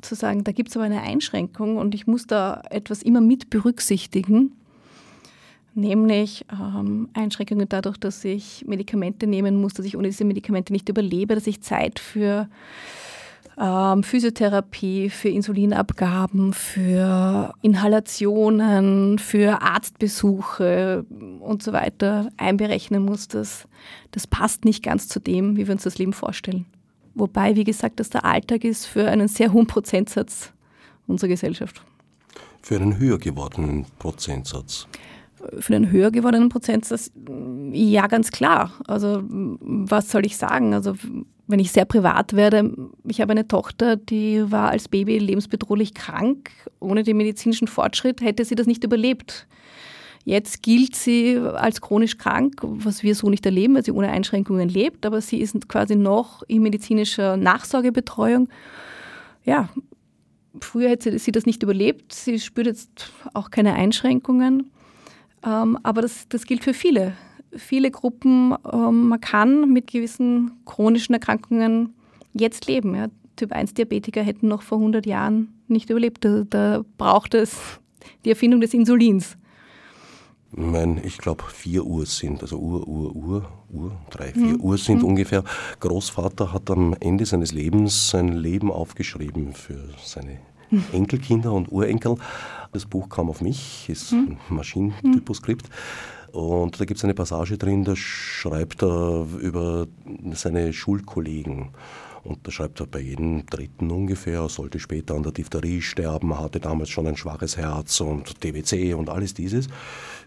zu 0.00 0.14
sagen, 0.14 0.44
da 0.44 0.52
gibt 0.52 0.70
es 0.70 0.76
aber 0.76 0.86
eine 0.86 1.02
Einschränkung 1.02 1.76
und 1.76 1.94
ich 1.94 2.06
muss 2.06 2.26
da 2.26 2.62
etwas 2.70 3.02
immer 3.02 3.20
mit 3.20 3.50
berücksichtigen, 3.50 4.52
nämlich 5.74 6.46
ähm, 6.52 7.08
Einschränkungen 7.12 7.68
dadurch, 7.68 7.98
dass 7.98 8.24
ich 8.24 8.64
Medikamente 8.66 9.26
nehmen 9.26 9.60
muss, 9.60 9.74
dass 9.74 9.86
ich 9.86 9.96
ohne 9.96 10.08
diese 10.08 10.24
Medikamente 10.24 10.72
nicht 10.72 10.88
überlebe, 10.88 11.34
dass 11.34 11.46
ich 11.46 11.60
Zeit 11.60 11.98
für 11.98 12.48
ähm, 13.58 14.02
Physiotherapie, 14.02 15.10
für 15.10 15.28
Insulinabgaben, 15.28 16.52
für 16.52 17.54
Inhalationen, 17.62 19.18
für 19.18 19.62
Arztbesuche 19.62 21.04
und 21.40 21.62
so 21.62 21.72
weiter 21.72 22.28
einberechnen 22.36 23.04
muss, 23.04 23.28
das, 23.28 23.68
das 24.10 24.26
passt 24.26 24.64
nicht 24.64 24.82
ganz 24.82 25.08
zu 25.08 25.20
dem, 25.20 25.56
wie 25.56 25.66
wir 25.66 25.72
uns 25.72 25.84
das 25.84 25.98
Leben 25.98 26.12
vorstellen. 26.12 26.66
Wobei, 27.14 27.56
wie 27.56 27.64
gesagt, 27.64 28.00
das 28.00 28.10
der 28.10 28.24
Alltag 28.24 28.64
ist 28.64 28.86
für 28.86 29.08
einen 29.08 29.28
sehr 29.28 29.52
hohen 29.52 29.66
Prozentsatz 29.66 30.52
unserer 31.06 31.28
Gesellschaft. 31.28 31.82
Für 32.62 32.76
einen 32.76 32.98
höher 32.98 33.18
gewordenen 33.18 33.86
Prozentsatz? 33.98 34.86
Für 35.58 35.74
einen 35.74 35.90
höher 35.90 36.10
gewordenen 36.10 36.50
Prozentsatz, 36.50 37.10
ja, 37.72 38.06
ganz 38.08 38.30
klar. 38.30 38.72
Also, 38.86 39.22
was 39.22 40.10
soll 40.10 40.26
ich 40.26 40.36
sagen? 40.36 40.74
Also, 40.74 40.94
wenn 41.46 41.58
ich 41.58 41.72
sehr 41.72 41.84
privat 41.84 42.34
werde, 42.34 42.76
ich 43.04 43.20
habe 43.20 43.32
eine 43.32 43.48
Tochter, 43.48 43.96
die 43.96 44.50
war 44.50 44.70
als 44.70 44.88
Baby 44.88 45.18
lebensbedrohlich 45.18 45.94
krank. 45.94 46.50
Ohne 46.78 47.02
den 47.02 47.16
medizinischen 47.16 47.68
Fortschritt 47.68 48.20
hätte 48.20 48.44
sie 48.44 48.54
das 48.54 48.66
nicht 48.66 48.84
überlebt. 48.84 49.46
Jetzt 50.24 50.62
gilt 50.62 50.94
sie 50.94 51.38
als 51.38 51.80
chronisch 51.80 52.18
krank, 52.18 52.60
was 52.62 53.02
wir 53.02 53.14
so 53.14 53.30
nicht 53.30 53.46
erleben, 53.46 53.74
weil 53.74 53.84
sie 53.84 53.92
ohne 53.92 54.10
Einschränkungen 54.10 54.68
lebt, 54.68 55.06
aber 55.06 55.20
sie 55.20 55.38
ist 55.38 55.68
quasi 55.68 55.96
noch 55.96 56.42
in 56.46 56.62
medizinischer 56.62 57.36
Nachsorgebetreuung. 57.36 58.48
Ja, 59.44 59.70
früher 60.60 60.90
hätte 60.90 61.18
sie 61.18 61.32
das 61.32 61.46
nicht 61.46 61.62
überlebt. 61.62 62.12
Sie 62.12 62.38
spürt 62.38 62.66
jetzt 62.66 63.12
auch 63.32 63.50
keine 63.50 63.74
Einschränkungen. 63.74 64.70
Ähm, 65.44 65.78
aber 65.82 66.02
das, 66.02 66.28
das 66.28 66.44
gilt 66.44 66.64
für 66.64 66.74
viele. 66.74 67.14
Viele 67.52 67.90
Gruppen, 67.90 68.54
ähm, 68.72 69.08
man 69.08 69.20
kann 69.20 69.72
mit 69.72 69.88
gewissen 69.88 70.52
chronischen 70.66 71.14
Erkrankungen 71.14 71.94
jetzt 72.32 72.66
leben. 72.66 72.94
Ja. 72.94 73.08
Typ 73.36 73.52
1 73.52 73.74
Diabetiker 73.74 74.22
hätten 74.22 74.48
noch 74.48 74.62
vor 74.62 74.78
100 74.78 75.06
Jahren 75.06 75.48
nicht 75.66 75.90
überlebt. 75.90 76.24
Da, 76.24 76.44
da 76.48 76.84
braucht 76.98 77.34
es 77.34 77.80
die 78.24 78.30
Erfindung 78.30 78.60
des 78.60 78.74
Insulins. 78.74 79.36
Mein, 80.52 81.00
ich 81.04 81.18
glaube, 81.18 81.44
vier 81.44 81.84
Uhr 81.84 82.06
sind, 82.06 82.42
also 82.42 82.58
Uhr, 82.58 82.86
Uhr, 82.86 83.14
Uhr, 83.14 83.52
Uhr, 83.70 83.96
drei, 84.10 84.32
vier 84.32 84.54
mhm. 84.54 84.60
Uhr 84.60 84.78
sind 84.78 85.02
mhm. 85.02 85.10
ungefähr. 85.10 85.44
Großvater 85.78 86.52
hat 86.52 86.70
am 86.70 86.96
Ende 86.98 87.24
seines 87.24 87.52
Lebens 87.52 88.10
sein 88.10 88.28
Leben 88.28 88.70
aufgeschrieben 88.70 89.52
für 89.52 89.78
seine. 90.04 90.38
Enkelkinder 90.92 91.52
und 91.52 91.70
Urenkel. 91.70 92.16
Das 92.72 92.86
Buch 92.86 93.08
kam 93.08 93.28
auf 93.28 93.40
mich, 93.40 93.88
ist 93.88 94.12
mhm. 94.12 94.38
ein 94.48 94.54
Maschinentyposkript. 94.56 95.68
Und 96.32 96.80
da 96.80 96.84
gibt 96.84 96.98
es 96.98 97.04
eine 97.04 97.14
Passage 97.14 97.58
drin, 97.58 97.84
da 97.84 97.96
schreibt 97.96 98.82
er 98.82 99.26
über 99.40 99.88
seine 100.32 100.72
Schulkollegen. 100.72 101.70
Und 102.22 102.46
da 102.46 102.50
schreibt 102.50 102.80
er 102.80 102.86
bei 102.86 103.00
jedem 103.00 103.46
Dritten 103.46 103.90
ungefähr, 103.90 104.48
sollte 104.48 104.78
später 104.78 105.14
an 105.14 105.22
der 105.22 105.32
Diphtherie 105.32 105.80
sterben, 105.80 106.38
hatte 106.38 106.60
damals 106.60 106.90
schon 106.90 107.06
ein 107.06 107.16
schwaches 107.16 107.56
Herz 107.56 108.00
und 108.00 108.44
DWC 108.44 108.94
und 108.94 109.08
alles 109.08 109.32
dieses. 109.32 109.68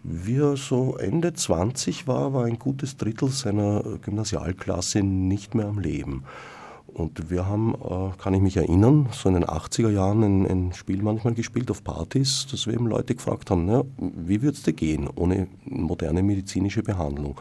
Wie 0.02 0.38
er 0.38 0.56
so 0.56 0.96
Ende 0.96 1.32
20 1.32 2.08
war, 2.08 2.32
war 2.34 2.46
ein 2.46 2.58
gutes 2.58 2.96
Drittel 2.96 3.28
seiner 3.28 3.82
Gymnasialklasse 4.02 5.02
nicht 5.02 5.54
mehr 5.54 5.66
am 5.66 5.78
Leben. 5.78 6.24
Und 6.94 7.28
wir 7.28 7.46
haben, 7.46 7.74
äh, 7.74 8.16
kann 8.22 8.34
ich 8.34 8.40
mich 8.40 8.56
erinnern, 8.56 9.08
so 9.10 9.28
in 9.28 9.34
den 9.34 9.44
80er 9.44 9.90
Jahren 9.90 10.22
ein, 10.22 10.46
ein 10.46 10.72
Spiel 10.72 11.02
manchmal 11.02 11.34
gespielt 11.34 11.70
auf 11.70 11.82
Partys, 11.82 12.46
dass 12.50 12.66
wir 12.66 12.74
eben 12.74 12.86
Leute 12.86 13.16
gefragt 13.16 13.50
haben, 13.50 13.66
na, 13.66 13.82
wie 13.98 14.42
würde 14.42 14.56
es 14.56 14.62
dir 14.62 14.72
gehen 14.72 15.08
ohne 15.14 15.48
moderne 15.64 16.22
medizinische 16.22 16.84
Behandlung? 16.84 17.40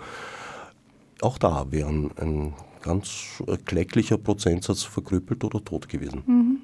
Auch 1.21 1.37
da 1.37 1.71
wären 1.71 2.09
ein 2.19 2.53
ganz 2.81 3.41
kläglicher 3.65 4.17
Prozentsatz 4.17 4.83
verkrüppelt 4.83 5.43
oder 5.43 5.63
tot 5.63 5.87
gewesen. 5.87 6.23
Mhm. 6.25 6.57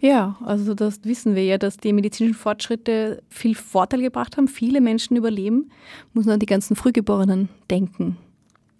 Ja, 0.00 0.36
also 0.44 0.74
das 0.74 1.04
wissen 1.04 1.36
wir 1.36 1.44
ja, 1.44 1.58
dass 1.58 1.76
die 1.76 1.92
medizinischen 1.92 2.34
Fortschritte 2.34 3.22
viel 3.28 3.54
Vorteil 3.54 4.02
gebracht 4.02 4.36
haben. 4.36 4.48
Viele 4.48 4.80
Menschen 4.80 5.16
überleben. 5.16 5.70
Muss 6.12 6.24
man 6.24 6.34
an 6.34 6.40
die 6.40 6.46
ganzen 6.46 6.74
Frühgeborenen 6.74 7.48
denken, 7.70 8.16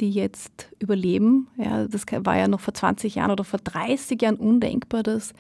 die 0.02 0.10
jetzt 0.10 0.68
überleben. 0.80 1.46
Ja, 1.56 1.86
das 1.86 2.04
war 2.24 2.36
ja 2.36 2.48
noch 2.48 2.60
vor 2.60 2.74
20 2.74 3.14
Jahren 3.14 3.30
oder 3.30 3.44
vor 3.44 3.60
30 3.60 4.20
Jahren 4.20 4.34
undenkbar, 4.34 5.04
dass 5.04 5.32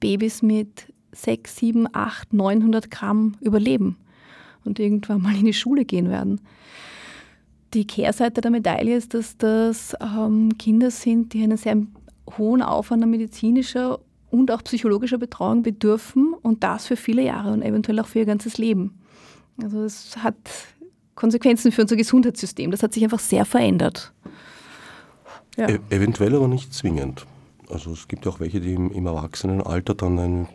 Babys 0.00 0.42
mit 0.42 0.92
6, 1.12 1.56
7, 1.56 1.88
8, 1.92 2.32
900 2.32 2.90
Gramm 2.90 3.34
überleben 3.40 3.96
und 4.64 4.78
irgendwann 4.78 5.20
mal 5.20 5.36
in 5.36 5.44
die 5.44 5.52
Schule 5.52 5.84
gehen 5.84 6.08
werden. 6.08 6.40
Die 7.74 7.86
Kehrseite 7.86 8.40
der 8.40 8.50
Medaille 8.50 8.96
ist, 8.96 9.12
dass 9.12 9.36
das 9.36 9.94
ähm, 10.00 10.56
Kinder 10.56 10.90
sind, 10.90 11.34
die 11.34 11.42
einen 11.42 11.58
sehr 11.58 11.76
hohen 12.38 12.62
Aufwand 12.62 13.02
an 13.02 13.10
medizinischer 13.10 13.98
und 14.30 14.50
auch 14.50 14.64
psychologischer 14.64 15.18
Betreuung 15.18 15.62
bedürfen 15.62 16.32
und 16.40 16.64
das 16.64 16.86
für 16.86 16.96
viele 16.96 17.22
Jahre 17.22 17.52
und 17.52 17.62
eventuell 17.62 18.00
auch 18.00 18.06
für 18.06 18.20
ihr 18.20 18.26
ganzes 18.26 18.56
Leben. 18.56 18.98
Also 19.62 19.82
es 19.82 20.16
hat 20.16 20.36
Konsequenzen 21.16 21.72
für 21.72 21.82
unser 21.82 21.96
Gesundheitssystem. 21.96 22.70
Das 22.70 22.82
hat 22.82 22.92
sich 22.92 23.02
einfach 23.02 23.18
sehr 23.18 23.44
verändert. 23.44 24.12
Ja. 25.56 25.68
E 25.68 25.80
eventuell 25.90 26.36
aber 26.36 26.46
nicht 26.46 26.72
zwingend. 26.72 27.26
Also 27.68 27.90
es 27.90 28.06
gibt 28.06 28.26
auch 28.28 28.38
welche, 28.38 28.60
die 28.60 28.74
im, 28.74 28.92
im, 28.92 29.06
Erwachsenenalter 29.06 29.94
dann 29.94 30.18
eine 30.18 30.46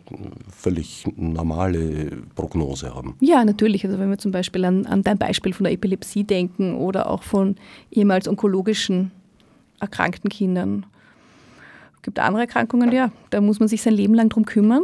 völlig 0.50 1.04
normale 1.16 2.22
Prognose 2.34 2.94
haben. 2.94 3.16
Ja, 3.20 3.44
natürlich. 3.44 3.84
Also 3.84 3.98
wenn 3.98 4.08
wir 4.08 4.16
zum 4.16 4.32
Beispiel 4.32 4.64
an, 4.64 4.86
an 4.86 5.02
dein 5.02 5.18
Beispiel 5.18 5.52
von 5.52 5.64
der 5.64 5.74
Epilepsie 5.74 6.24
denken 6.24 6.74
oder 6.74 7.10
auch 7.10 7.22
von 7.22 7.56
ehemals 7.90 8.28
onkologischen 8.28 9.10
erkrankten 9.78 10.30
Kindern. 10.30 10.86
Es 11.96 12.02
gibt 12.02 12.18
andere 12.18 12.42
Erkrankungen, 12.42 12.92
ja, 12.92 13.12
da 13.30 13.40
muss 13.40 13.60
man 13.60 13.68
sich 13.68 13.82
sein 13.82 13.94
Leben 13.94 14.14
lang 14.14 14.28
drum 14.28 14.46
kümmern. 14.46 14.82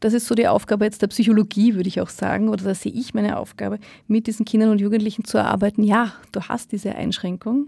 Das 0.00 0.12
ist 0.12 0.26
so 0.26 0.34
die 0.34 0.46
Aufgabe 0.46 0.84
jetzt 0.84 1.02
der 1.02 1.08
Psychologie, 1.08 1.74
würde 1.74 1.88
ich 1.88 2.00
auch 2.00 2.08
sagen, 2.08 2.48
oder 2.48 2.64
da 2.64 2.74
sehe 2.74 2.92
ich 2.92 3.14
meine 3.14 3.38
Aufgabe, 3.38 3.78
mit 4.06 4.26
diesen 4.26 4.44
Kindern 4.44 4.70
und 4.70 4.80
Jugendlichen 4.80 5.24
zu 5.24 5.42
arbeiten. 5.42 5.82
Ja, 5.82 6.12
du 6.32 6.40
hast 6.42 6.72
diese 6.72 6.94
Einschränkung, 6.94 7.66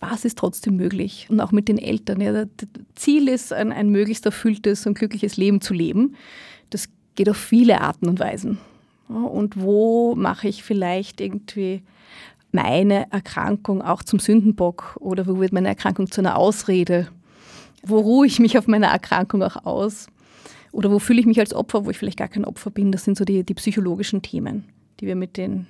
was 0.00 0.24
ist 0.24 0.38
trotzdem 0.38 0.76
möglich? 0.76 1.26
Und 1.28 1.40
auch 1.40 1.50
mit 1.50 1.68
den 1.68 1.78
Eltern. 1.78 2.20
Ja, 2.20 2.32
das 2.32 2.48
Ziel 2.94 3.28
ist, 3.28 3.52
ein, 3.52 3.72
ein 3.72 3.90
möglichst 3.90 4.24
erfülltes 4.26 4.86
und 4.86 4.96
glückliches 4.96 5.36
Leben 5.36 5.60
zu 5.60 5.74
leben. 5.74 6.14
Das 6.70 6.88
geht 7.16 7.28
auf 7.28 7.36
viele 7.36 7.80
Arten 7.80 8.08
und 8.08 8.20
Weisen. 8.20 8.58
und 9.08 9.60
wo 9.60 10.14
mache 10.14 10.48
ich 10.48 10.62
vielleicht 10.62 11.20
irgendwie 11.20 11.82
meine 12.52 13.10
Erkrankung 13.10 13.82
auch 13.82 14.02
zum 14.02 14.18
Sündenbock 14.18 14.96
oder 15.00 15.26
wo 15.26 15.40
wird 15.40 15.52
meine 15.52 15.68
Erkrankung 15.68 16.10
zu 16.10 16.20
einer 16.20 16.36
Ausrede? 16.36 17.08
Wo 17.82 17.98
ruhe 17.98 18.26
ich 18.26 18.38
mich 18.38 18.56
auf 18.58 18.66
meiner 18.66 18.88
Erkrankung 18.88 19.42
auch 19.42 19.64
aus? 19.64 20.08
Oder 20.72 20.90
wo 20.90 20.98
fühle 20.98 21.20
ich 21.20 21.26
mich 21.26 21.40
als 21.40 21.54
Opfer, 21.54 21.84
wo 21.84 21.90
ich 21.90 21.98
vielleicht 21.98 22.18
gar 22.18 22.28
kein 22.28 22.44
Opfer 22.44 22.70
bin? 22.70 22.92
Das 22.92 23.04
sind 23.04 23.16
so 23.16 23.24
die, 23.24 23.44
die 23.44 23.54
psychologischen 23.54 24.22
Themen, 24.22 24.64
die 25.00 25.06
wir 25.06 25.16
mit 25.16 25.36
den 25.36 25.66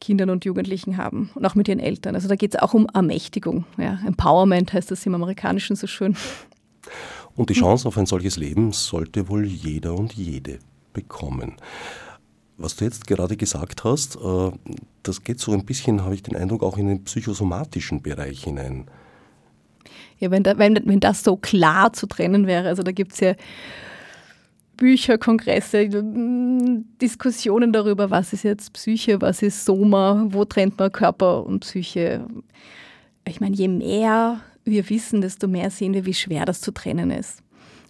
Kindern 0.00 0.30
und 0.30 0.44
Jugendlichen 0.44 0.96
haben 0.96 1.30
und 1.34 1.46
auch 1.46 1.54
mit 1.54 1.68
ihren 1.68 1.78
Eltern. 1.78 2.14
Also 2.14 2.28
da 2.28 2.34
geht 2.34 2.54
es 2.54 2.60
auch 2.60 2.74
um 2.74 2.86
Ermächtigung. 2.92 3.64
Ja. 3.78 4.00
Empowerment 4.04 4.72
heißt 4.72 4.90
das 4.90 5.06
im 5.06 5.14
Amerikanischen 5.14 5.76
so 5.76 5.86
schön. 5.86 6.16
Und 7.36 7.50
die 7.50 7.54
Chance 7.54 7.86
auf 7.88 7.96
ein 7.96 8.06
solches 8.06 8.36
Leben 8.36 8.72
sollte 8.72 9.28
wohl 9.28 9.46
jeder 9.46 9.94
und 9.94 10.12
jede 10.12 10.58
bekommen. 10.92 11.54
Was 12.58 12.76
du 12.76 12.84
jetzt 12.84 13.06
gerade 13.06 13.36
gesagt 13.36 13.84
hast, 13.84 14.16
äh, 14.16 14.50
das 15.02 15.24
geht 15.24 15.40
so 15.40 15.52
ein 15.52 15.64
bisschen, 15.64 16.04
habe 16.04 16.14
ich 16.14 16.22
den 16.22 16.36
Eindruck, 16.36 16.62
auch 16.62 16.76
in 16.76 16.88
den 16.88 17.04
psychosomatischen 17.04 18.02
Bereich 18.02 18.44
hinein. 18.44 18.86
Ja, 20.18 20.30
wenn, 20.30 20.42
da, 20.42 20.58
wenn, 20.58 20.78
wenn 20.84 21.00
das 21.00 21.24
so 21.24 21.36
klar 21.36 21.92
zu 21.92 22.06
trennen 22.06 22.46
wäre, 22.46 22.68
also 22.68 22.82
da 22.82 22.92
gibt 22.92 23.12
es 23.12 23.20
ja 23.20 23.34
Bücher, 24.82 25.16
Kongresse, 25.16 25.88
Diskussionen 27.00 27.72
darüber, 27.72 28.10
was 28.10 28.32
ist 28.32 28.42
jetzt 28.42 28.72
Psyche, 28.72 29.20
was 29.20 29.40
ist 29.40 29.64
Soma, 29.64 30.26
wo 30.30 30.44
trennt 30.44 30.76
man 30.76 30.90
Körper 30.90 31.46
und 31.46 31.60
Psyche. 31.60 32.26
Ich 33.24 33.40
meine, 33.40 33.54
je 33.54 33.68
mehr 33.68 34.40
wir 34.64 34.90
wissen, 34.90 35.20
desto 35.20 35.46
mehr 35.46 35.70
sehen 35.70 35.94
wir, 35.94 36.04
wie 36.04 36.14
schwer 36.14 36.46
das 36.46 36.60
zu 36.60 36.72
trennen 36.72 37.12
ist. 37.12 37.44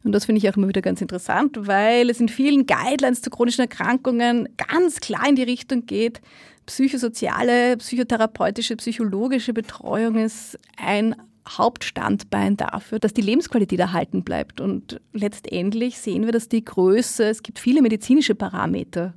Und 0.04 0.12
das 0.12 0.26
finde 0.26 0.40
ich 0.40 0.50
auch 0.50 0.56
immer 0.58 0.68
wieder 0.68 0.82
ganz 0.82 1.00
interessant, 1.00 1.66
weil 1.66 2.10
es 2.10 2.20
in 2.20 2.28
vielen 2.28 2.66
Guidelines 2.66 3.22
zu 3.22 3.30
chronischen 3.30 3.62
Erkrankungen 3.62 4.50
ganz 4.58 5.00
klar 5.00 5.26
in 5.26 5.36
die 5.36 5.44
Richtung 5.44 5.86
geht, 5.86 6.20
psychosoziale, 6.66 7.78
psychotherapeutische, 7.78 8.76
psychologische 8.76 9.54
Betreuung 9.54 10.16
ist 10.16 10.58
ein 10.76 11.16
Hauptstandbein 11.48 12.56
dafür, 12.56 12.98
dass 12.98 13.12
die 13.12 13.22
Lebensqualität 13.22 13.80
erhalten 13.80 14.22
bleibt. 14.22 14.60
Und 14.60 15.00
letztendlich 15.12 15.98
sehen 15.98 16.24
wir, 16.24 16.32
dass 16.32 16.48
die 16.48 16.64
Größe, 16.64 17.24
es 17.24 17.42
gibt 17.42 17.58
viele 17.58 17.82
medizinische 17.82 18.34
Parameter 18.34 19.14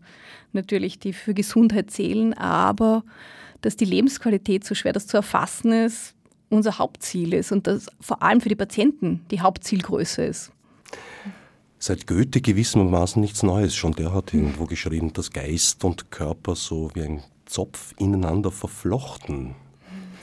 natürlich, 0.54 1.00
die 1.00 1.14
für 1.14 1.34
Gesundheit 1.34 1.92
zählen, 1.92 2.34
aber 2.34 3.04
dass 3.62 3.76
die 3.76 3.86
Lebensqualität, 3.86 4.64
so 4.64 4.76
schwer 4.76 4.94
das 4.94 5.08
zu 5.08 5.18
erfassen 5.18 5.72
ist, 5.72 6.16
unser 6.50 6.78
Hauptziel 6.78 7.34
ist 7.34 7.52
und 7.52 7.68
das 7.68 7.88
vor 8.00 8.22
allem 8.22 8.42
für 8.42 8.50
die 8.50 8.56
Patienten 8.56 9.22
die 9.32 9.42
Hauptzielgröße 9.42 10.24
ist. 10.24 10.52
Seit 11.78 12.08
Goethe 12.08 12.42
gewissermaßen 12.42 13.22
nichts 13.22 13.44
Neues. 13.44 13.76
Schon 13.76 13.92
der 13.94 14.14
hat 14.14 14.34
irgendwo 14.34 14.66
geschrieben, 14.66 15.14
dass 15.14 15.32
Geist 15.32 15.84
und 15.84 16.10
Körper 16.10 16.56
so 16.56 16.90
wie 16.94 17.02
ein 17.02 17.24
Zopf 17.46 17.94
ineinander 17.98 18.52
verflochten 18.52 19.56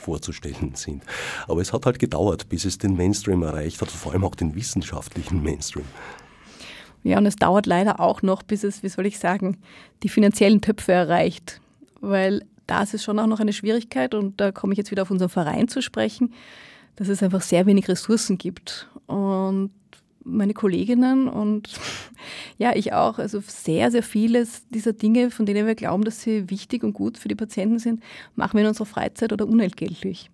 vorzustellen 0.03 0.73
sind. 0.75 1.03
Aber 1.49 1.61
es 1.61 1.73
hat 1.73 1.87
halt 1.87 1.99
gedauert, 1.99 2.49
bis 2.49 2.65
es 2.65 2.79
den 2.79 2.97
Mainstream 2.97 3.43
erreicht 3.43 3.81
hat, 3.81 3.91
vor 3.91 4.13
allem 4.13 4.25
auch 4.25 4.35
den 4.35 4.55
wissenschaftlichen 4.55 5.43
Mainstream. 5.43 5.87
Ja, 7.05 7.19
und 7.19 7.27
es 7.27 7.37
dauert 7.37 7.67
leider 7.67 7.99
auch 8.01 8.23
noch, 8.23 8.43
bis 8.43 8.63
es, 8.63 8.83
wie 8.83 8.89
soll 8.89 9.07
ich 9.07 9.19
sagen, 9.19 9.59
die 10.03 10.09
finanziellen 10.09 10.61
Töpfe 10.61 10.93
erreicht. 10.93 11.61
Weil 12.01 12.45
das 12.67 12.95
ist 12.95 13.03
schon 13.05 13.19
auch 13.19 13.27
noch 13.27 13.41
eine 13.41 13.53
Schwierigkeit 13.53 14.15
und 14.15 14.41
da 14.41 14.53
komme 14.53 14.73
ich 14.73 14.79
jetzt 14.79 14.91
wieder 14.91 15.03
auf 15.03 15.11
unseren 15.11 15.29
Verein 15.29 15.69
zu 15.69 15.83
sprechen, 15.83 16.33
dass 16.97 17.09
es 17.09 17.23
einfach 17.23 17.41
sehr 17.41 17.67
wenig 17.67 17.89
Ressourcen 17.89 18.39
gibt. 18.39 18.89
Und 19.07 19.71
meine 20.25 20.55
Kolleginnen 20.55 21.29
und 21.29 21.79
ja, 22.59 22.75
ich 22.75 22.93
auch. 22.93 23.19
Also 23.19 23.43
sehr, 23.47 23.91
sehr 23.91 24.03
vieles 24.03 24.69
dieser 24.69 24.93
Dinge, 24.93 25.31
von 25.31 25.47
denen 25.47 25.67
wir 25.67 25.75
glauben, 25.75 26.05
dass 26.05 26.23
sie 26.23 26.51
wichtig 26.51 26.85
und 26.85 26.93
gut 26.93 27.19
für 27.19 27.29
die 27.29 27.35
Patienten 27.35 27.79
sind, 27.79 28.03
machen 28.37 28.55
wir 28.55 28.63
in 28.63 28.69
unserer 28.69 28.87
Freizeit 28.87 29.33
oder 29.33 29.47
unentgeltlich. 29.47 30.31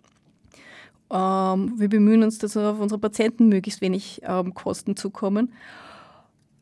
Ähm, 1.10 1.74
wir 1.76 1.88
bemühen 1.88 2.22
uns, 2.22 2.38
dass 2.38 2.56
auf 2.56 2.80
unsere 2.80 3.00
Patienten 3.00 3.48
möglichst 3.48 3.80
wenig 3.80 4.20
ähm, 4.24 4.54
Kosten 4.54 4.96
zukommen. 4.96 5.52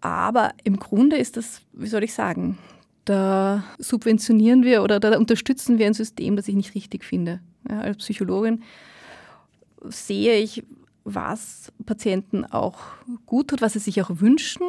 Aber 0.01 0.53
im 0.63 0.79
Grunde 0.79 1.17
ist 1.17 1.37
das, 1.37 1.63
wie 1.73 1.89
soll 1.89 2.05
ich 2.05 2.15
sagen, 2.15 2.59
da 3.07 3.65
subventionieren 3.79 4.63
wir 4.63 4.83
oder 4.83 5.01
da 5.01 5.17
unterstützen 5.17 5.79
wir 5.79 5.87
ein 5.87 5.95
System, 5.95 6.37
das 6.37 6.49
ich 6.49 6.55
nicht 6.55 6.75
richtig 6.75 7.05
finde. 7.05 7.41
Ja, 7.69 7.81
als 7.81 7.99
Psychologin 7.99 8.63
sehe 9.85 10.39
ich, 10.39 10.65
was 11.07 11.73
Patienten 11.87 12.45
auch 12.45 12.81
gut 13.27 13.49
tut, 13.49 13.63
was 13.63 13.75
sie 13.75 13.79
sich 13.79 14.03
auch 14.03 14.11
wünschen, 14.15 14.65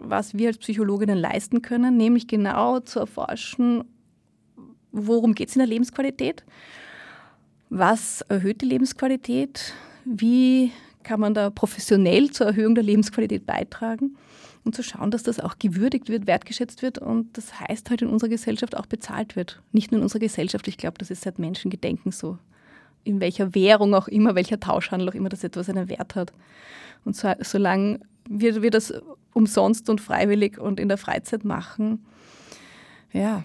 was 0.00 0.34
wir 0.34 0.48
als 0.48 0.58
Psychologinnen 0.58 1.16
leisten 1.16 1.62
können, 1.62 1.96
nämlich 1.96 2.26
genau 2.26 2.80
zu 2.80 2.98
erforschen, 2.98 3.84
worum 4.90 5.34
geht 5.34 5.48
es 5.48 5.54
in 5.54 5.60
der 5.60 5.68
Lebensqualität, 5.68 6.44
was 7.70 8.22
erhöht 8.22 8.62
die 8.62 8.66
Lebensqualität, 8.66 9.74
wie 10.04 10.72
kann 11.04 11.20
man 11.20 11.34
da 11.34 11.50
professionell 11.50 12.30
zur 12.32 12.48
Erhöhung 12.48 12.74
der 12.74 12.82
Lebensqualität 12.82 13.46
beitragen 13.46 14.16
und 14.64 14.74
zu 14.74 14.82
schauen, 14.82 15.12
dass 15.12 15.22
das 15.22 15.38
auch 15.38 15.56
gewürdigt 15.56 16.08
wird, 16.08 16.26
wertgeschätzt 16.26 16.82
wird 16.82 16.98
und 16.98 17.38
das 17.38 17.60
heißt 17.60 17.90
halt 17.90 18.02
in 18.02 18.08
unserer 18.08 18.30
Gesellschaft 18.30 18.76
auch 18.76 18.86
bezahlt 18.86 19.36
wird. 19.36 19.62
Nicht 19.70 19.92
nur 19.92 20.00
in 20.00 20.02
unserer 20.02 20.18
Gesellschaft, 20.18 20.66
ich 20.66 20.78
glaube, 20.78 20.98
das 20.98 21.10
ist 21.10 21.22
seit 21.22 21.38
Menschengedenken 21.38 22.10
so. 22.10 22.38
In 23.06 23.20
welcher 23.20 23.54
Währung 23.54 23.94
auch 23.94 24.08
immer, 24.08 24.34
welcher 24.34 24.60
Tauschhandel 24.60 25.08
auch 25.08 25.14
immer, 25.14 25.28
dass 25.28 25.44
etwas 25.44 25.68
einen 25.68 25.88
Wert 25.88 26.14
hat. 26.14 26.32
Und 27.04 27.16
so, 27.16 27.32
solange 27.40 28.00
wir, 28.28 28.62
wir 28.62 28.70
das 28.70 28.92
umsonst 29.32 29.88
und 29.88 30.00
freiwillig 30.00 30.58
und 30.58 30.80
in 30.80 30.88
der 30.88 30.98
Freizeit 30.98 31.44
machen, 31.44 32.04
ja, 33.12 33.44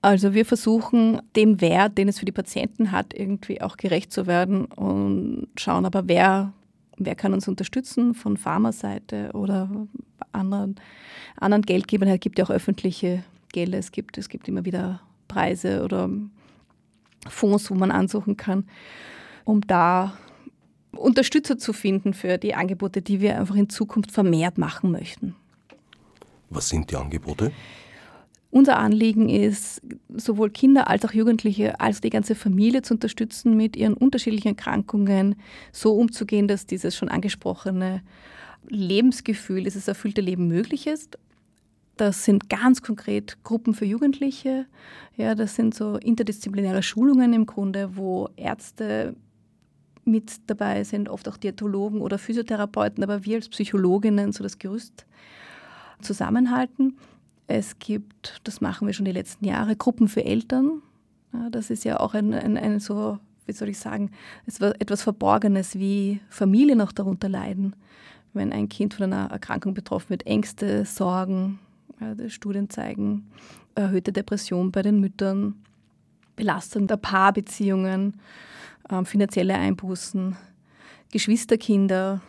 also 0.00 0.34
wir 0.34 0.44
versuchen 0.44 1.20
dem 1.36 1.60
Wert, 1.60 1.96
den 1.96 2.08
es 2.08 2.18
für 2.18 2.24
die 2.24 2.32
Patienten 2.32 2.90
hat, 2.90 3.14
irgendwie 3.14 3.60
auch 3.60 3.76
gerecht 3.76 4.12
zu 4.12 4.26
werden 4.26 4.64
und 4.64 5.48
schauen 5.56 5.84
aber, 5.84 6.08
wer 6.08 6.52
wer 6.98 7.14
kann 7.14 7.32
uns 7.32 7.48
unterstützen 7.48 8.14
von 8.14 8.36
Pharmaseite 8.36 9.30
oder 9.32 9.86
anderen, 10.32 10.76
anderen 11.36 11.62
Geldgebern. 11.62 12.08
Es 12.08 12.20
gibt 12.20 12.38
ja 12.38 12.44
auch 12.44 12.50
öffentliche 12.50 13.24
Gelder, 13.52 13.78
es 13.78 13.92
gibt, 13.92 14.18
es 14.18 14.28
gibt 14.28 14.48
immer 14.48 14.64
wieder 14.64 15.00
Preise 15.28 15.82
oder 15.84 16.10
Fonds, 17.28 17.70
wo 17.70 17.74
man 17.74 17.90
ansuchen 17.90 18.36
kann, 18.36 18.64
um 19.44 19.60
da 19.62 20.16
Unterstützer 20.92 21.58
zu 21.58 21.72
finden 21.72 22.14
für 22.14 22.38
die 22.38 22.54
Angebote, 22.54 23.02
die 23.02 23.20
wir 23.20 23.38
einfach 23.38 23.54
in 23.54 23.68
Zukunft 23.68 24.12
vermehrt 24.12 24.58
machen 24.58 24.90
möchten. 24.90 25.34
Was 26.50 26.68
sind 26.68 26.90
die 26.90 26.96
Angebote? 26.96 27.52
Unser 28.50 28.78
Anliegen 28.78 29.30
ist, 29.30 29.80
sowohl 30.14 30.50
Kinder 30.50 30.88
als 30.88 31.06
auch 31.06 31.12
Jugendliche 31.12 31.80
als 31.80 32.02
die 32.02 32.10
ganze 32.10 32.34
Familie 32.34 32.82
zu 32.82 32.92
unterstützen, 32.94 33.56
mit 33.56 33.76
ihren 33.76 33.94
unterschiedlichen 33.94 34.48
Erkrankungen 34.48 35.36
so 35.72 35.94
umzugehen, 35.94 36.48
dass 36.48 36.66
dieses 36.66 36.94
schon 36.94 37.08
angesprochene 37.08 38.02
Lebensgefühl, 38.68 39.64
dieses 39.64 39.88
erfüllte 39.88 40.20
Leben 40.20 40.48
möglich 40.48 40.86
ist. 40.86 41.18
Das 42.02 42.24
sind 42.24 42.48
ganz 42.48 42.82
konkret 42.82 43.44
Gruppen 43.44 43.74
für 43.74 43.84
Jugendliche. 43.84 44.66
Ja, 45.16 45.36
das 45.36 45.54
sind 45.54 45.72
so 45.72 45.98
interdisziplinäre 45.98 46.82
Schulungen 46.82 47.32
im 47.32 47.46
Grunde, 47.46 47.96
wo 47.96 48.28
Ärzte 48.34 49.14
mit 50.04 50.40
dabei 50.48 50.82
sind, 50.82 51.08
oft 51.08 51.28
auch 51.28 51.36
Diätologen 51.36 52.00
oder 52.00 52.18
Physiotherapeuten, 52.18 53.04
aber 53.04 53.24
wir 53.24 53.36
als 53.36 53.48
Psychologinnen 53.48 54.32
so 54.32 54.42
das 54.42 54.58
Gerüst 54.58 55.06
zusammenhalten. 56.00 56.98
Es 57.46 57.78
gibt, 57.78 58.40
das 58.42 58.60
machen 58.60 58.88
wir 58.88 58.94
schon 58.94 59.04
die 59.06 59.12
letzten 59.12 59.44
Jahre, 59.44 59.76
Gruppen 59.76 60.08
für 60.08 60.24
Eltern. 60.24 60.82
Ja, 61.32 61.50
das 61.50 61.70
ist 61.70 61.84
ja 61.84 62.00
auch 62.00 62.14
ein, 62.14 62.34
ein, 62.34 62.56
ein 62.56 62.80
so, 62.80 63.20
wie 63.46 63.52
soll 63.52 63.68
ich 63.68 63.78
sagen, 63.78 64.10
etwas 64.44 65.04
Verborgenes, 65.04 65.78
wie 65.78 66.18
Familien 66.30 66.80
auch 66.80 66.90
darunter 66.90 67.28
leiden, 67.28 67.76
wenn 68.32 68.52
ein 68.52 68.68
Kind 68.68 68.94
von 68.94 69.04
einer 69.04 69.30
Erkrankung 69.30 69.72
betroffen 69.72 70.10
wird. 70.10 70.26
Ängste, 70.26 70.84
Sorgen, 70.84 71.60
Studien 72.28 72.70
zeigen 72.70 73.30
erhöhte 73.74 74.12
Depression 74.12 74.70
bei 74.70 74.82
den 74.82 75.00
Müttern, 75.00 75.54
Belastung 76.36 76.86
der 76.86 76.96
Paarbeziehungen, 76.96 78.20
äh, 78.88 79.04
finanzielle 79.04 79.54
Einbußen, 79.54 80.36
Geschwisterkinder, 81.10 82.20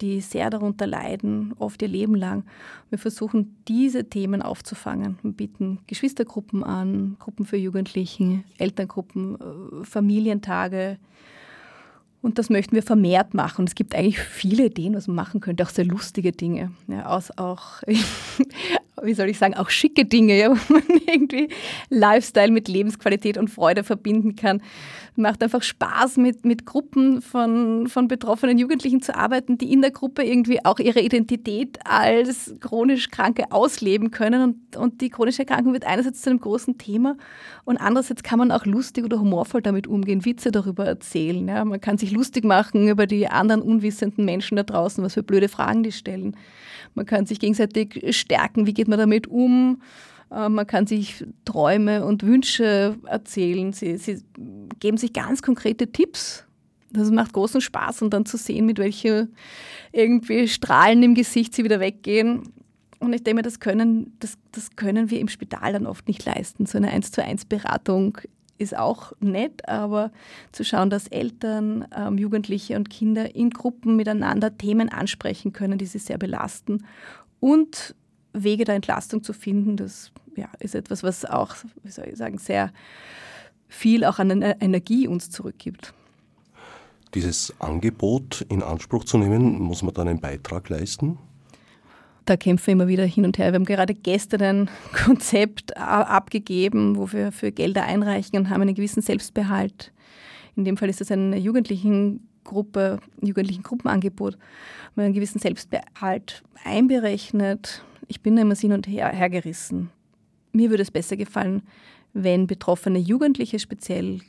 die 0.00 0.20
sehr 0.20 0.50
darunter 0.50 0.86
leiden, 0.86 1.54
oft 1.58 1.80
ihr 1.82 1.88
Leben 1.88 2.14
lang. 2.14 2.44
Wir 2.90 2.98
versuchen, 2.98 3.56
diese 3.66 4.08
Themen 4.08 4.42
aufzufangen. 4.42 5.18
Wir 5.22 5.32
bieten 5.32 5.78
Geschwistergruppen 5.86 6.62
an, 6.62 7.16
Gruppen 7.18 7.46
für 7.46 7.56
Jugendlichen, 7.56 8.44
Elterngruppen, 8.58 9.36
äh, 9.40 9.84
Familientage. 9.84 10.98
Und 12.22 12.38
das 12.38 12.50
möchten 12.50 12.74
wir 12.74 12.82
vermehrt 12.82 13.34
machen. 13.34 13.66
Es 13.66 13.74
gibt 13.74 13.94
eigentlich 13.94 14.18
viele 14.18 14.66
Ideen, 14.66 14.94
was 14.94 15.06
man 15.06 15.16
machen 15.16 15.40
könnte, 15.40 15.62
auch 15.62 15.70
sehr 15.70 15.84
lustige 15.84 16.32
Dinge. 16.32 16.72
Ja, 16.88 17.06
aus, 17.06 17.30
auch, 17.38 17.82
wie 19.02 19.14
soll 19.14 19.28
ich 19.28 19.38
sagen, 19.38 19.54
auch 19.54 19.70
schicke 19.70 20.04
Dinge, 20.04 20.38
ja, 20.38 20.50
wo 20.68 20.72
man 20.72 20.82
irgendwie 21.06 21.48
Lifestyle 21.88 22.50
mit 22.50 22.68
Lebensqualität 22.68 23.38
und 23.38 23.48
Freude 23.48 23.84
verbinden 23.84 24.36
kann 24.36 24.62
macht 25.16 25.42
einfach 25.42 25.62
Spaß, 25.62 26.18
mit, 26.18 26.44
mit 26.44 26.66
Gruppen 26.66 27.22
von, 27.22 27.88
von 27.88 28.08
betroffenen 28.08 28.58
Jugendlichen 28.58 29.00
zu 29.02 29.16
arbeiten, 29.16 29.58
die 29.58 29.72
in 29.72 29.80
der 29.80 29.90
Gruppe 29.90 30.22
irgendwie 30.22 30.64
auch 30.64 30.78
ihre 30.78 31.00
Identität 31.00 31.78
als 31.84 32.54
chronisch 32.60 33.10
Kranke 33.10 33.50
ausleben 33.50 34.10
können. 34.10 34.42
Und, 34.42 34.76
und 34.76 35.00
die 35.00 35.10
chronische 35.10 35.40
Erkrankung 35.40 35.72
wird 35.72 35.86
einerseits 35.86 36.22
zu 36.22 36.30
einem 36.30 36.40
großen 36.40 36.78
Thema 36.78 37.16
und 37.64 37.78
andererseits 37.78 38.22
kann 38.22 38.38
man 38.38 38.50
auch 38.50 38.66
lustig 38.66 39.04
oder 39.04 39.18
humorvoll 39.18 39.62
damit 39.62 39.86
umgehen, 39.86 40.24
Witze 40.24 40.50
darüber 40.50 40.84
erzählen. 40.84 41.48
Ja. 41.48 41.64
Man 41.64 41.80
kann 41.80 41.98
sich 41.98 42.12
lustig 42.12 42.44
machen 42.44 42.88
über 42.88 43.06
die 43.06 43.26
anderen 43.28 43.62
unwissenden 43.62 44.24
Menschen 44.24 44.56
da 44.56 44.62
draußen, 44.62 45.02
was 45.02 45.14
für 45.14 45.22
blöde 45.22 45.48
Fragen 45.48 45.82
die 45.82 45.92
stellen. 45.92 46.36
Man 46.96 47.06
kann 47.06 47.26
sich 47.26 47.38
gegenseitig 47.38 48.16
stärken, 48.16 48.66
wie 48.66 48.74
geht 48.74 48.88
man 48.88 48.98
damit 48.98 49.28
um. 49.28 49.82
Äh, 50.30 50.48
man 50.48 50.66
kann 50.66 50.86
sich 50.86 51.24
Träume 51.44 52.04
und 52.04 52.24
Wünsche 52.24 52.96
erzählen. 53.06 53.72
Sie, 53.72 53.98
sie 53.98 54.22
geben 54.80 54.96
sich 54.96 55.12
ganz 55.12 55.42
konkrete 55.42 55.92
Tipps. 55.92 56.44
Das 56.90 57.10
macht 57.10 57.34
großen 57.34 57.60
Spaß 57.60 58.02
und 58.02 58.14
dann 58.14 58.24
zu 58.24 58.38
sehen, 58.38 58.64
mit 58.64 58.78
welchen 58.78 59.34
irgendwie 59.92 60.48
Strahlen 60.48 61.02
im 61.02 61.14
Gesicht 61.14 61.54
sie 61.54 61.64
wieder 61.64 61.80
weggehen. 61.80 62.52
Und 62.98 63.12
ich 63.12 63.22
denke, 63.22 63.42
das 63.42 63.60
können, 63.60 64.16
das, 64.20 64.38
das 64.52 64.74
können 64.74 65.10
wir 65.10 65.20
im 65.20 65.28
Spital 65.28 65.74
dann 65.74 65.86
oft 65.86 66.08
nicht 66.08 66.24
leisten. 66.24 66.64
So 66.64 66.78
eine 66.78 66.90
1 66.90 67.12
zu 67.12 67.22
1 67.22 67.44
Beratung 67.44 68.18
ist 68.58 68.76
auch 68.76 69.12
nett, 69.20 69.68
aber 69.68 70.10
zu 70.52 70.64
schauen, 70.64 70.90
dass 70.90 71.08
Eltern, 71.08 71.86
ähm, 71.96 72.18
Jugendliche 72.18 72.76
und 72.76 72.90
Kinder 72.90 73.34
in 73.34 73.50
Gruppen 73.50 73.96
miteinander 73.96 74.56
Themen 74.56 74.88
ansprechen 74.88 75.52
können, 75.52 75.78
die 75.78 75.86
sie 75.86 75.98
sehr 75.98 76.18
belasten 76.18 76.84
und 77.40 77.94
Wege 78.32 78.64
der 78.64 78.74
Entlastung 78.74 79.22
zu 79.22 79.32
finden, 79.32 79.76
das 79.76 80.12
ja, 80.36 80.48
ist 80.60 80.74
etwas, 80.74 81.02
was 81.02 81.24
auch, 81.24 81.54
wie 81.82 81.90
soll 81.90 82.06
ich 82.08 82.16
sagen, 82.16 82.38
sehr 82.38 82.72
viel 83.68 84.04
auch 84.04 84.18
an 84.18 84.42
Energie 84.42 85.08
uns 85.08 85.30
zurückgibt. 85.30 85.94
Dieses 87.14 87.54
Angebot 87.58 88.44
in 88.48 88.62
Anspruch 88.62 89.04
zu 89.04 89.16
nehmen, 89.16 89.58
muss 89.58 89.82
man 89.82 89.94
dann 89.94 90.08
einen 90.08 90.20
Beitrag 90.20 90.68
leisten? 90.68 91.18
Da 92.26 92.36
kämpfen 92.36 92.66
wir 92.66 92.72
immer 92.72 92.88
wieder 92.88 93.04
hin 93.04 93.24
und 93.24 93.38
her. 93.38 93.52
Wir 93.52 93.54
haben 93.54 93.64
gerade 93.64 93.94
gestern 93.94 94.42
ein 94.42 94.70
Konzept 95.04 95.76
abgegeben, 95.76 96.96
wo 96.96 97.10
wir 97.12 97.32
für 97.32 97.52
Gelder 97.52 97.84
einreichen 97.84 98.38
und 98.38 98.50
haben 98.50 98.62
einen 98.62 98.74
gewissen 98.74 99.02
Selbstbehalt. 99.02 99.92
In 100.56 100.64
dem 100.64 100.76
Fall 100.76 100.88
ist 100.88 101.00
das 101.00 101.10
eine 101.10 101.38
Jugendlichengruppe, 101.38 102.98
jugendlichen 103.22 103.62
Gruppenangebot, 103.62 104.36
wir 104.94 105.04
einen 105.04 105.14
gewissen 105.14 105.38
Selbstbehalt 105.38 106.42
einberechnet 106.64 107.82
ich 108.08 108.20
bin 108.20 108.36
da 108.36 108.42
immer 108.42 108.54
hin 108.54 108.72
und 108.72 108.86
her 108.86 109.08
hergerissen. 109.08 109.90
Mir 110.52 110.70
würde 110.70 110.82
es 110.82 110.90
besser 110.90 111.16
gefallen, 111.16 111.62
wenn 112.12 112.46
betroffene 112.46 112.98
Jugendliche 112.98 113.58
speziell 113.58 114.20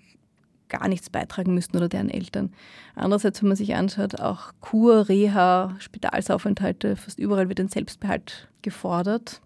gar 0.69 0.87
nichts 0.87 1.09
beitragen 1.09 1.53
müssten 1.53 1.77
oder 1.77 1.89
deren 1.89 2.09
Eltern. 2.09 2.53
Andererseits, 2.95 3.41
wenn 3.41 3.49
man 3.49 3.57
sich 3.57 3.75
anschaut, 3.75 4.19
auch 4.19 4.51
Kur, 4.61 5.09
Reha, 5.09 5.75
Spitalsaufenthalte, 5.79 6.95
fast 6.95 7.19
überall 7.19 7.49
wird 7.49 7.59
ein 7.59 7.69
Selbstbehalt 7.69 8.49
gefordert. 8.61 9.41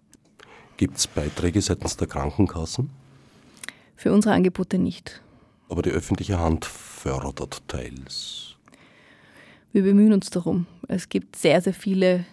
Gibt 0.76 0.96
es 0.96 1.06
Beiträge 1.06 1.60
seitens 1.60 1.96
der 1.96 2.08
Krankenkassen? 2.08 2.90
Für 3.96 4.12
unsere 4.12 4.34
Angebote 4.34 4.78
nicht. 4.78 5.22
Aber 5.68 5.82
die 5.82 5.90
öffentliche 5.90 6.38
Hand 6.38 6.64
fördert 6.64 7.62
teils. 7.68 8.56
Wir 9.72 9.82
bemühen 9.82 10.12
uns 10.12 10.28
darum. 10.28 10.66
Es 10.88 11.08
gibt 11.08 11.36
sehr, 11.36 11.60
sehr 11.62 11.72
viele 11.72 12.24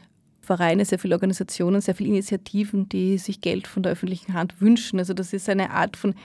Vereine, 0.50 0.84
sehr 0.84 0.98
viele 0.98 1.14
Organisationen, 1.14 1.80
sehr 1.80 1.94
viele 1.94 2.10
Initiativen, 2.10 2.90
die 2.90 3.20
sich 3.20 3.40
Geld 3.40 3.68
von 3.68 3.84
der 3.84 3.92
öffentlichen 3.92 4.34
Hand 4.34 4.60
wünschen. 4.60 4.98
Also 4.98 5.14
das 5.14 5.32
ist 5.32 5.48
eine 5.48 5.70
Art 5.70 5.96
von 5.96 6.16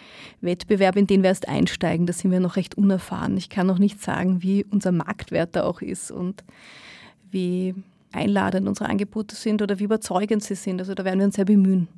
Wettbewerb, 0.41 0.97
in 0.97 1.07
den 1.07 1.23
wir 1.23 1.29
erst 1.29 1.47
einsteigen. 1.47 2.07
Da 2.07 2.15
sind 2.15 2.31
wir 2.31 2.41
noch 2.41 2.57
recht 2.57 2.79
unerfahren. 2.79 3.37
Ich 3.37 3.51
kann 3.51 3.67
noch 3.67 3.79
nicht 3.79 4.01
sagen, 4.01 4.43
wie 4.43 4.65
unser 4.65 4.93
Marktwert 4.93 5.55
da 5.55 5.65
auch 5.65 5.83
ist 5.83 6.11
und 6.11 6.43
wie 7.31 7.75
einladend 8.13 8.67
unsere 8.67 8.89
Angebote 8.89 9.37
sind 9.37 9.61
oder 9.61 9.79
wie 9.79 9.85
überzeugend 9.85 10.43
sie 10.43 10.55
sind. 10.55 10.81
Also 10.81 10.95
da 10.95 11.05
werden 11.05 11.19
wir 11.19 11.27
uns 11.27 11.37
sehr 11.37 11.45
bemühen. 11.45 11.89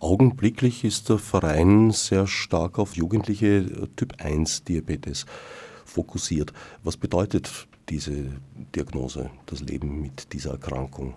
Augenblicklich 0.00 0.84
ist 0.84 1.10
der 1.10 1.18
Verein 1.18 1.90
sehr 1.90 2.26
stark 2.26 2.78
auf 2.78 2.96
jugendliche 2.96 3.88
Typ 3.96 4.14
1 4.22 4.64
Diabetes 4.64 5.26
fokussiert. 5.94 6.52
Was 6.82 6.96
bedeutet 6.96 7.66
diese 7.88 8.12
Diagnose, 8.74 9.30
das 9.46 9.60
Leben 9.60 10.02
mit 10.02 10.32
dieser 10.32 10.52
Erkrankung? 10.52 11.14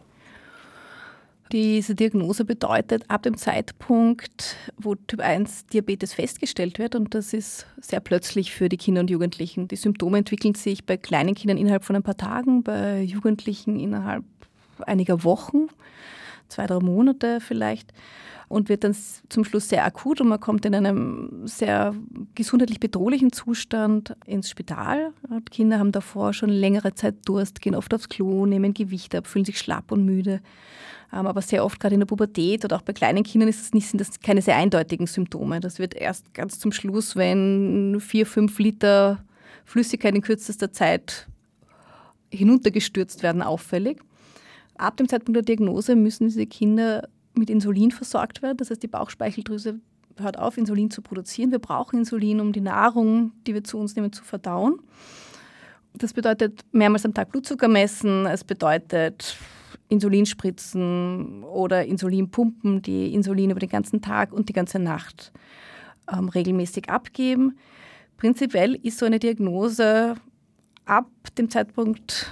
Diese 1.54 1.96
Diagnose 1.96 2.44
bedeutet, 2.44 3.06
ab 3.08 3.24
dem 3.24 3.38
Zeitpunkt, 3.38 4.58
wo 4.78 4.96
Typ 4.96 5.22
1 5.22 5.68
Diabetes 5.68 6.14
festgestellt 6.14 6.78
wird, 6.78 6.94
und 6.94 7.16
das 7.16 7.34
ist 7.34 7.66
sehr 7.80 8.02
plötzlich 8.02 8.52
für 8.52 8.68
die 8.68 8.76
Kinder 8.76 9.00
und 9.00 9.10
Jugendlichen. 9.10 9.70
Die 9.70 9.78
Symptome 9.78 10.18
entwickeln 10.18 10.56
sich 10.56 10.86
bei 10.86 10.98
kleinen 10.98 11.36
Kindern 11.36 11.58
innerhalb 11.58 11.86
von 11.86 11.96
ein 11.96 12.04
paar 12.04 12.18
Tagen, 12.18 12.64
bei 12.64 13.02
Jugendlichen 13.02 13.80
innerhalb 13.80 14.26
einiger 14.86 15.24
Wochen, 15.24 15.68
zwei, 16.50 16.68
drei 16.68 16.80
Monate 16.80 17.40
vielleicht 17.40 17.94
und 18.50 18.70
wird 18.70 18.84
dann 18.84 18.96
zum 19.30 19.44
Schluss 19.44 19.70
sehr 19.70 19.86
akut 19.86 20.22
und 20.22 20.30
man 20.30 20.40
kommt 20.40 20.66
in 20.66 20.74
einem 20.74 21.46
sehr 21.46 21.94
gesundheitlich 22.36 22.80
bedrohlichen 22.80 23.32
Zustand 23.34 24.16
ins 24.26 24.50
Spital. 24.50 25.12
Die 25.30 25.52
Kinder 25.52 25.80
haben 25.80 25.92
davor 25.92 26.34
schon 26.34 26.50
längere 26.50 26.94
Zeit 26.96 27.16
Durst, 27.26 27.62
gehen 27.62 27.76
oft 27.76 27.94
aufs 27.94 28.10
Klo, 28.10 28.46
nehmen 28.46 28.74
Gewicht 28.74 29.16
ab, 29.16 29.28
fühlen 29.28 29.46
sich 29.46 29.60
schlapp 29.60 29.92
und 29.92 30.06
müde. 30.06 30.42
Ähm, 31.14 31.28
aber 31.28 31.42
sehr 31.42 31.64
oft 31.64 31.80
gerade 31.80 31.96
in 31.96 32.02
der 32.02 32.06
Pubertät 32.06 32.64
oder 32.66 32.78
auch 32.78 32.82
bei 32.82 32.94
kleinen 32.94 33.24
Kindern 33.24 33.50
ist 33.50 33.62
das 33.62 33.74
nicht, 33.74 33.88
sind 33.88 34.00
das 34.00 34.20
keine 34.20 34.42
sehr 34.42 34.56
eindeutigen 34.56 35.08
Symptome. 35.08 35.60
Das 35.60 35.80
wird 35.80 35.94
erst 35.94 36.34
ganz 36.34 36.60
zum 36.60 36.72
Schluss, 36.72 37.16
wenn 37.16 38.00
vier, 38.00 38.26
fünf 38.26 38.60
Liter 38.60 39.24
Flüssigkeit 39.66 40.16
in 40.16 40.22
kürzester 40.22 40.72
Zeit 40.72 41.28
hinuntergestürzt 42.32 43.24
werden, 43.24 43.42
auffällig. 43.42 44.00
Ab 44.78 44.98
dem 44.98 45.08
Zeitpunkt 45.08 45.36
der 45.36 45.44
Diagnose 45.44 45.96
müssen 45.96 46.28
diese 46.28 46.46
Kinder 46.46 47.08
mit 47.34 47.50
Insulin 47.50 47.92
versorgt 47.92 48.42
werden. 48.42 48.58
Das 48.58 48.70
heißt, 48.70 48.82
die 48.82 48.88
Bauchspeicheldrüse 48.88 49.80
hört 50.18 50.40
auf, 50.40 50.58
Insulin 50.58 50.90
zu 50.90 51.02
produzieren. 51.02 51.52
Wir 51.52 51.60
brauchen 51.60 52.00
Insulin, 52.00 52.40
um 52.40 52.52
die 52.52 52.62
Nahrung, 52.62 53.32
die 53.46 53.54
wir 53.54 53.64
zu 53.64 53.78
uns 53.78 53.96
nehmen, 53.96 54.12
zu 54.12 54.24
verdauen. 54.24 54.80
Das 55.94 56.14
bedeutet 56.14 56.62
mehrmals 56.72 57.06
am 57.06 57.14
Tag 57.14 57.32
Blutzucker 57.32 57.68
messen. 57.68 58.26
Es 58.26 58.44
bedeutet 58.44 59.38
Insulinspritzen 59.90 61.44
oder 61.44 61.86
Insulinpumpen, 61.86 62.82
die 62.82 63.14
Insulin 63.14 63.52
über 63.52 63.60
den 63.60 63.70
ganzen 63.70 64.02
Tag 64.02 64.34
und 64.34 64.50
die 64.50 64.54
ganze 64.54 64.80
Nacht 64.80 65.32
ähm, 66.12 66.30
regelmäßig 66.30 66.90
abgeben. 66.90 67.58
Prinzipiell 68.18 68.76
ist 68.76 68.98
so 68.98 69.06
eine 69.06 69.20
Diagnose 69.20 70.16
ab 70.86 71.10
dem 71.38 71.50
Zeitpunkt, 71.50 72.32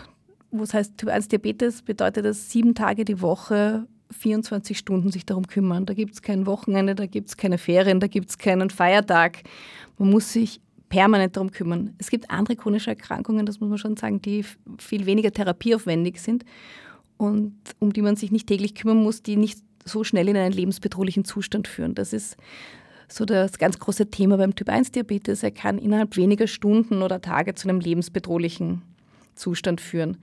wo 0.57 0.63
es 0.63 0.73
heißt 0.73 0.97
Typ 0.97 1.09
1 1.09 1.27
Diabetes, 1.27 1.81
bedeutet 1.81 2.25
das 2.25 2.51
sieben 2.51 2.75
Tage 2.75 3.05
die 3.05 3.21
Woche 3.21 3.87
24 4.11 4.77
Stunden 4.77 5.11
sich 5.11 5.25
darum 5.25 5.47
kümmern. 5.47 5.85
Da 5.85 5.93
gibt 5.93 6.13
es 6.13 6.21
kein 6.21 6.45
Wochenende, 6.45 6.95
da 6.95 7.05
gibt 7.05 7.29
es 7.29 7.37
keine 7.37 7.57
Ferien, 7.57 7.99
da 7.99 8.07
gibt 8.07 8.29
es 8.29 8.37
keinen 8.37 8.69
Feiertag. 8.69 9.43
Man 9.97 10.09
muss 10.09 10.31
sich 10.31 10.61
permanent 10.89 11.35
darum 11.35 11.51
kümmern. 11.51 11.93
Es 11.97 12.09
gibt 12.09 12.29
andere 12.29 12.55
chronische 12.55 12.91
Erkrankungen, 12.91 13.45
das 13.45 13.59
muss 13.59 13.69
man 13.69 13.77
schon 13.77 13.97
sagen, 13.97 14.21
die 14.21 14.45
viel 14.77 15.05
weniger 15.05 15.31
therapieaufwendig 15.31 16.21
sind 16.21 16.45
und 17.17 17.55
um 17.79 17.93
die 17.93 18.01
man 18.01 18.15
sich 18.15 18.31
nicht 18.31 18.47
täglich 18.47 18.75
kümmern 18.75 19.01
muss, 19.03 19.23
die 19.23 19.35
nicht 19.35 19.59
so 19.83 20.03
schnell 20.03 20.29
in 20.29 20.37
einen 20.37 20.53
lebensbedrohlichen 20.53 21.25
Zustand 21.25 21.67
führen. 21.67 21.95
Das 21.95 22.13
ist 22.13 22.37
so 23.07 23.25
das 23.25 23.57
ganz 23.57 23.79
große 23.79 24.09
Thema 24.09 24.37
beim 24.37 24.55
Typ-1-Diabetes. 24.55 25.43
Er 25.43 25.51
kann 25.51 25.77
innerhalb 25.77 26.17
weniger 26.17 26.47
Stunden 26.47 27.01
oder 27.01 27.21
Tage 27.21 27.53
zu 27.53 27.69
einem 27.69 27.79
lebensbedrohlichen 27.79 28.81
Zustand 29.35 29.81
führen. 29.81 30.17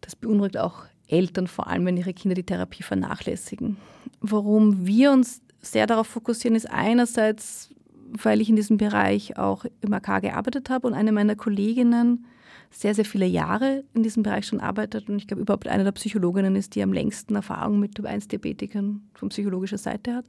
Das 0.00 0.16
beunruhigt 0.16 0.58
auch 0.58 0.84
Eltern, 1.08 1.46
vor 1.46 1.66
allem 1.66 1.86
wenn 1.86 1.96
ihre 1.96 2.14
Kinder 2.14 2.34
die 2.34 2.44
Therapie 2.44 2.82
vernachlässigen. 2.82 3.76
Warum 4.20 4.86
wir 4.86 5.12
uns 5.12 5.42
sehr 5.60 5.86
darauf 5.86 6.06
fokussieren, 6.06 6.56
ist 6.56 6.70
einerseits, 6.70 7.70
weil 8.12 8.40
ich 8.40 8.48
in 8.48 8.56
diesem 8.56 8.78
Bereich 8.78 9.38
auch 9.38 9.64
im 9.80 9.92
AK 9.92 10.22
gearbeitet 10.22 10.70
habe 10.70 10.86
und 10.86 10.94
eine 10.94 11.12
meiner 11.12 11.36
Kolleginnen 11.36 12.26
sehr, 12.70 12.94
sehr 12.94 13.04
viele 13.04 13.26
Jahre 13.26 13.84
in 13.94 14.02
diesem 14.02 14.22
Bereich 14.22 14.46
schon 14.46 14.60
arbeitet 14.60 15.08
und 15.08 15.16
ich 15.16 15.26
glaube 15.26 15.42
überhaupt 15.42 15.68
eine 15.68 15.84
der 15.84 15.92
Psychologinnen 15.92 16.56
ist, 16.56 16.74
die 16.74 16.82
am 16.82 16.92
längsten 16.92 17.34
Erfahrung 17.34 17.78
mit 17.78 17.94
Typ-1-Diabetikern 17.94 19.02
von 19.14 19.28
psychologischer 19.28 19.78
Seite 19.78 20.14
hat. 20.14 20.24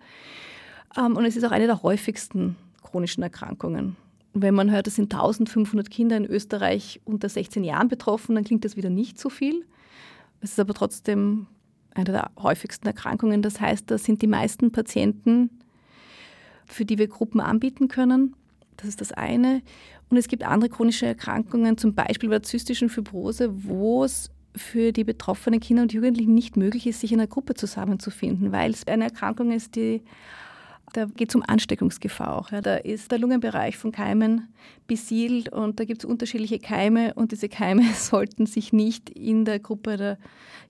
Ähm, 0.97 1.15
und 1.15 1.25
es 1.25 1.38
ist 1.38 1.45
auch 1.45 1.51
eine 1.51 1.67
der 1.67 1.82
häufigsten 1.84 2.58
chronischen 2.82 3.23
Erkrankungen. 3.23 3.95
Wenn 4.34 4.56
man 4.56 4.72
hört, 4.72 4.88
es 4.88 4.96
sind 4.96 5.13
1500 5.13 5.89
Kinder 5.89 6.17
in 6.17 6.26
Österreich 6.26 7.02
unter 7.06 7.30
16 7.30 7.63
Jahren 7.63 7.88
betroffen, 7.88 8.36
dann 8.36 8.43
klingt 8.43 8.65
das 8.65 8.76
wieder 8.76 8.89
nicht 8.89 9.19
so 9.19 9.30
viel. 9.30 9.65
Es 10.41 10.52
ist 10.52 10.60
aber 10.60 10.74
trotzdem 10.74 11.48
eine 11.93 12.06
der 12.06 12.32
häufigsten 12.41 12.88
Erkrankungen. 12.88 13.41
Das 13.41 13.62
heißt, 13.62 13.89
da 13.91 13.98
sind 13.98 14.22
die 14.22 14.28
meisten 14.28 14.72
Patienten, 14.72 15.50
für 16.65 16.86
die 16.86 16.98
wir 16.98 17.08
Gruppen 17.08 17.39
anbieten 17.39 17.88
können. 17.88 18.36
Das 18.78 18.88
ist 18.88 19.02
das 19.02 19.12
eine. 19.12 19.62
Und 20.10 20.17
es 20.17 20.28
gibt 20.28 20.43
andere 20.43 20.69
chronische 20.69 21.06
Erkrankungen, 21.06 21.78
zum 21.78 21.93
Beispiel 21.93 22.30
bei 22.30 22.36
der 22.36 22.43
zystischen 22.43 22.89
Fibrose, 22.89 23.52
wo 23.65 24.04
es 24.04 24.32
für 24.56 24.91
die 24.91 25.04
betroffenen 25.04 25.60
Kinder 25.60 25.84
und 25.84 25.93
Jugendlichen 25.93 26.34
nicht 26.34 26.58
möglich 26.58 26.86
ist, 26.88 27.02
sich 27.02 27.12
in 27.12 27.19
einer 27.19 27.28
Gruppe 27.28 27.54
zusammenzufinden, 27.56 28.52
weil 28.52 28.72
es 28.72 28.88
eine 28.88 29.06
Erkrankung 29.06 29.52
ist, 29.52 29.76
die 29.76 30.02
da 30.93 31.06
geht 31.06 31.29
es 31.29 31.36
um 31.36 31.43
Ansteckungsgefahr 31.45 32.38
auch. 32.38 32.51
Ja. 32.51 32.62
Da 32.62 32.75
ist 32.75 33.12
der 33.12 33.19
Lungenbereich 33.19 33.77
von 33.77 33.91
Keimen 33.91 34.47
besiedelt 34.88 35.49
und 35.49 35.79
da 35.79 35.86
gibt 35.86 36.03
es 36.03 36.10
unterschiedliche 36.10 36.60
Keime 36.60 37.13
und 37.15 37.32
diese 37.32 37.49
Keime 37.49 37.84
sollten 37.95 38.45
sich 38.45 38.71
nicht 38.71 39.10
in 39.10 39.45
der 39.45 39.60
Gruppe 39.60 39.97
der 39.97 40.17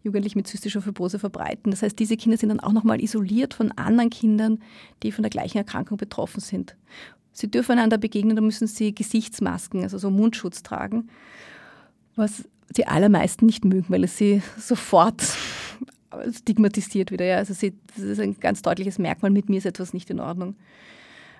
Jugendlichen 0.01 0.39
mit 0.39 0.47
zystischer 0.47 0.81
Fibrose 0.81 1.19
verbreiten. 1.19 1.71
Das 1.71 1.81
heißt, 1.81 1.97
diese 1.97 2.17
Kinder 2.17 2.37
sind 2.37 2.49
dann 2.49 2.59
auch 2.59 2.73
nochmal 2.73 3.01
isoliert 3.01 3.53
von 3.53 3.71
anderen 3.73 4.09
Kindern, 4.09 4.59
die 5.03 5.11
von 5.11 5.23
der 5.23 5.29
gleichen 5.29 5.57
Erkrankung 5.57 5.97
betroffen 5.97 6.39
sind. 6.39 6.75
Sie 7.31 7.49
dürfen 7.49 7.73
einander 7.73 7.97
begegnen, 7.97 8.35
da 8.35 8.41
müssen 8.41 8.67
sie 8.67 8.93
Gesichtsmasken, 8.93 9.83
also 9.83 9.97
so 9.97 10.09
Mundschutz 10.09 10.63
tragen, 10.63 11.09
was 12.15 12.47
die 12.69 12.87
allermeisten 12.87 13.45
nicht 13.45 13.65
mögen, 13.65 13.85
weil 13.89 14.03
es 14.03 14.17
sie 14.17 14.41
sofort 14.57 15.21
stigmatisiert 16.31 17.11
wieder. 17.11 17.25
Ja. 17.25 17.37
Also 17.37 17.53
sie, 17.53 17.73
das 17.95 18.03
ist 18.03 18.19
ein 18.19 18.39
ganz 18.39 18.61
deutliches 18.61 18.99
Merkmal, 18.99 19.31
mit 19.31 19.49
mir 19.49 19.57
ist 19.57 19.65
etwas 19.65 19.93
nicht 19.93 20.09
in 20.09 20.19
Ordnung. 20.19 20.55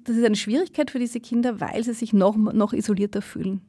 Das 0.06 0.16
ist 0.16 0.26
eine 0.26 0.36
Schwierigkeit 0.36 0.92
für 0.92 1.00
diese 1.00 1.20
Kinder, 1.20 1.62
weil 1.62 1.84
sie 1.84 1.94
sich 1.94 2.14
noch, 2.14 2.36
noch 2.36 2.74
isolierter 2.74 3.22
fühlen. 3.22 3.62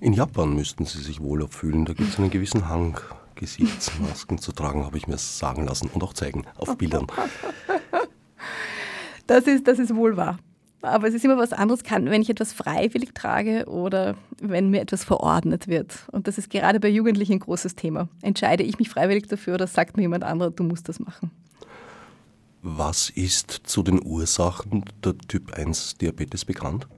In 0.00 0.12
Japan 0.12 0.54
müssten 0.54 0.84
sie 0.84 1.00
sich 1.00 1.20
wohler 1.20 1.48
fühlen. 1.48 1.84
Da 1.84 1.94
gibt 1.94 2.10
es 2.10 2.18
einen 2.18 2.30
gewissen 2.30 2.68
Hang, 2.68 2.98
Gesichtsmasken 3.34 4.38
zu 4.38 4.52
tragen, 4.52 4.84
habe 4.84 4.96
ich 4.96 5.06
mir 5.06 5.18
sagen 5.18 5.66
lassen 5.66 5.90
und 5.92 6.02
auch 6.02 6.14
zeigen 6.14 6.44
auf 6.56 6.76
Bildern. 6.76 7.06
Das 9.28 9.44
ist, 9.48 9.66
das 9.66 9.80
ist 9.80 9.92
wohl 9.92 10.16
wahr. 10.16 10.38
Aber 10.86 11.08
es 11.08 11.14
ist 11.14 11.24
immer 11.24 11.36
was 11.36 11.52
anderes, 11.52 11.82
kann, 11.82 12.06
wenn 12.10 12.22
ich 12.22 12.30
etwas 12.30 12.52
freiwillig 12.52 13.14
trage 13.14 13.66
oder 13.66 14.16
wenn 14.40 14.70
mir 14.70 14.80
etwas 14.80 15.04
verordnet 15.04 15.68
wird. 15.68 16.06
Und 16.12 16.28
das 16.28 16.38
ist 16.38 16.50
gerade 16.50 16.80
bei 16.80 16.88
Jugendlichen 16.88 17.34
ein 17.34 17.40
großes 17.40 17.74
Thema. 17.74 18.08
Entscheide 18.22 18.62
ich 18.62 18.78
mich 18.78 18.88
freiwillig 18.88 19.26
dafür 19.26 19.54
oder 19.54 19.66
sagt 19.66 19.96
mir 19.96 20.02
jemand 20.02 20.24
anderer, 20.24 20.50
du 20.50 20.62
musst 20.62 20.88
das 20.88 21.00
machen? 21.00 21.30
Was 22.62 23.10
ist 23.10 23.50
zu 23.50 23.82
den 23.82 24.04
Ursachen 24.04 24.84
der 25.04 25.16
Typ 25.18 25.52
1 25.52 25.98
Diabetes 25.98 26.44
bekannt? 26.44 26.88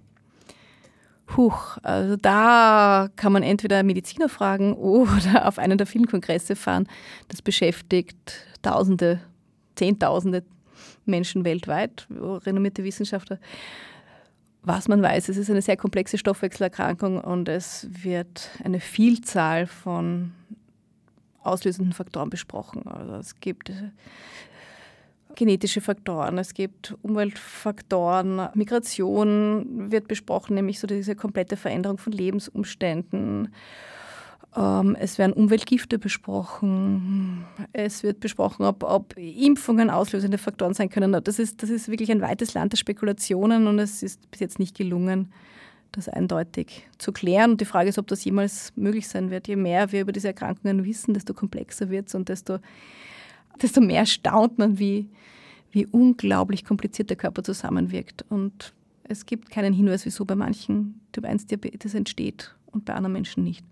Huch, 1.37 1.77
also 1.83 2.17
da 2.17 3.09
kann 3.17 3.33
man 3.33 3.43
entweder 3.43 3.83
Mediziner 3.83 4.29
fragen 4.29 4.73
oder 4.75 5.47
auf 5.47 5.59
einen 5.59 5.79
der 5.79 5.87
vielen 5.87 6.07
Kongresse 6.07 6.57
fahren. 6.57 6.89
Das 7.29 7.43
beschäftigt 7.43 8.45
Tausende, 8.63 9.21
Zehntausende 9.77 10.43
Menschen 11.09 11.45
weltweit, 11.45 12.07
renommierte 12.11 12.85
Wissenschaftler. 12.85 13.39
Was 14.63 14.89
man 14.89 15.03
weiß, 15.03 15.29
es 15.29 15.37
ist 15.37 15.51
eine 15.51 15.63
sehr 15.63 15.77
komplexe 15.77 16.19
Stoffwechselerkrankung 16.19 17.21
und 17.21 17.49
es 17.49 17.89
wird 17.91 18.51
eine 18.63 18.81
Vielzahl 18.81 19.67
von 19.67 20.33
auslösenden 21.43 21.93
Faktoren 21.93 22.31
besprochen. 22.31 22.87
Also 22.87 23.15
es 23.15 23.41
gibt 23.41 23.71
äh, 23.71 23.91
genetische 25.35 25.81
Faktoren, 25.81 26.37
es 26.39 26.53
gibt 26.53 26.95
Umweltfaktoren, 27.03 28.49
Migration 28.55 29.91
wird 29.91 30.09
besprochen, 30.09 30.55
nämlich 30.55 30.81
so 30.81 30.87
diese 30.87 31.15
komplette 31.15 31.57
Veränderung 31.57 31.99
von 31.99 32.13
Lebensumständen 32.13 33.55
es 34.99 35.19
werden 35.19 35.33
Umweltgifte 35.35 36.01
besprochen. 36.01 37.45
Es 37.73 38.03
wird 38.03 38.19
besprochen, 38.19 38.65
ob, 38.65 38.83
ob, 38.83 39.17
Impfungen 39.17 39.89
auslösende 39.89 40.37
Faktoren 40.37 40.75
sein 40.75 40.91
können. 40.91 41.13
Das 41.23 41.39
ist, 41.39 41.63
das 41.63 41.71
ist 41.71 41.89
wirklich 41.89 42.11
ein 42.11 42.21
weites 42.21 42.55
Land 42.55 42.73
der 42.73 42.77
Spekulationen 42.77 43.69
und 43.69 43.79
es 43.79 44.03
ist 44.03 44.29
bis 44.33 44.41
jetzt 44.41 44.59
nicht 44.59 44.77
gelungen, 44.77 45.33
das 45.93 46.09
eindeutig 46.09 46.89
zu 46.99 47.13
klären. 47.13 47.53
Und 47.53 47.61
die 47.61 47.67
Frage 47.67 47.89
ist, 47.89 47.99
ob 47.99 48.09
das 48.09 48.25
jemals 48.25 48.73
möglich 48.75 49.07
sein 49.07 49.31
wird. 49.31 49.47
Je 49.47 49.55
mehr 49.55 49.93
wir 49.93 50.01
über 50.01 50.13
diese 50.13 50.29
Erkrankungen 50.29 50.85
wissen, 50.85 51.15
desto 51.15 51.35
komplexer 51.35 51.89
wird 51.89 52.09
es 52.09 52.17
und 52.17 52.29
desto, 52.29 52.59
desto 53.63 53.81
mehr 53.81 54.07
staunt 54.07 54.59
man, 54.59 54.81
wie, 54.81 55.09
wie 55.71 55.87
unglaublich 55.87 56.65
kompliziert 56.65 57.11
der 57.11 57.17
Körper 57.17 57.45
zusammenwirkt. 57.45 58.25
Und 58.29 58.75
es 59.05 59.25
gibt 59.25 59.51
keinen 59.51 59.73
Hinweis, 59.73 60.05
wieso 60.05 60.25
bei 60.25 60.35
manchen 60.35 61.01
Typ-1-Diabetes 61.13 61.95
entsteht 61.95 62.57
und 62.73 62.85
bei 62.85 62.95
anderen 62.95 63.13
Menschen 63.13 63.45
nicht. 63.45 63.65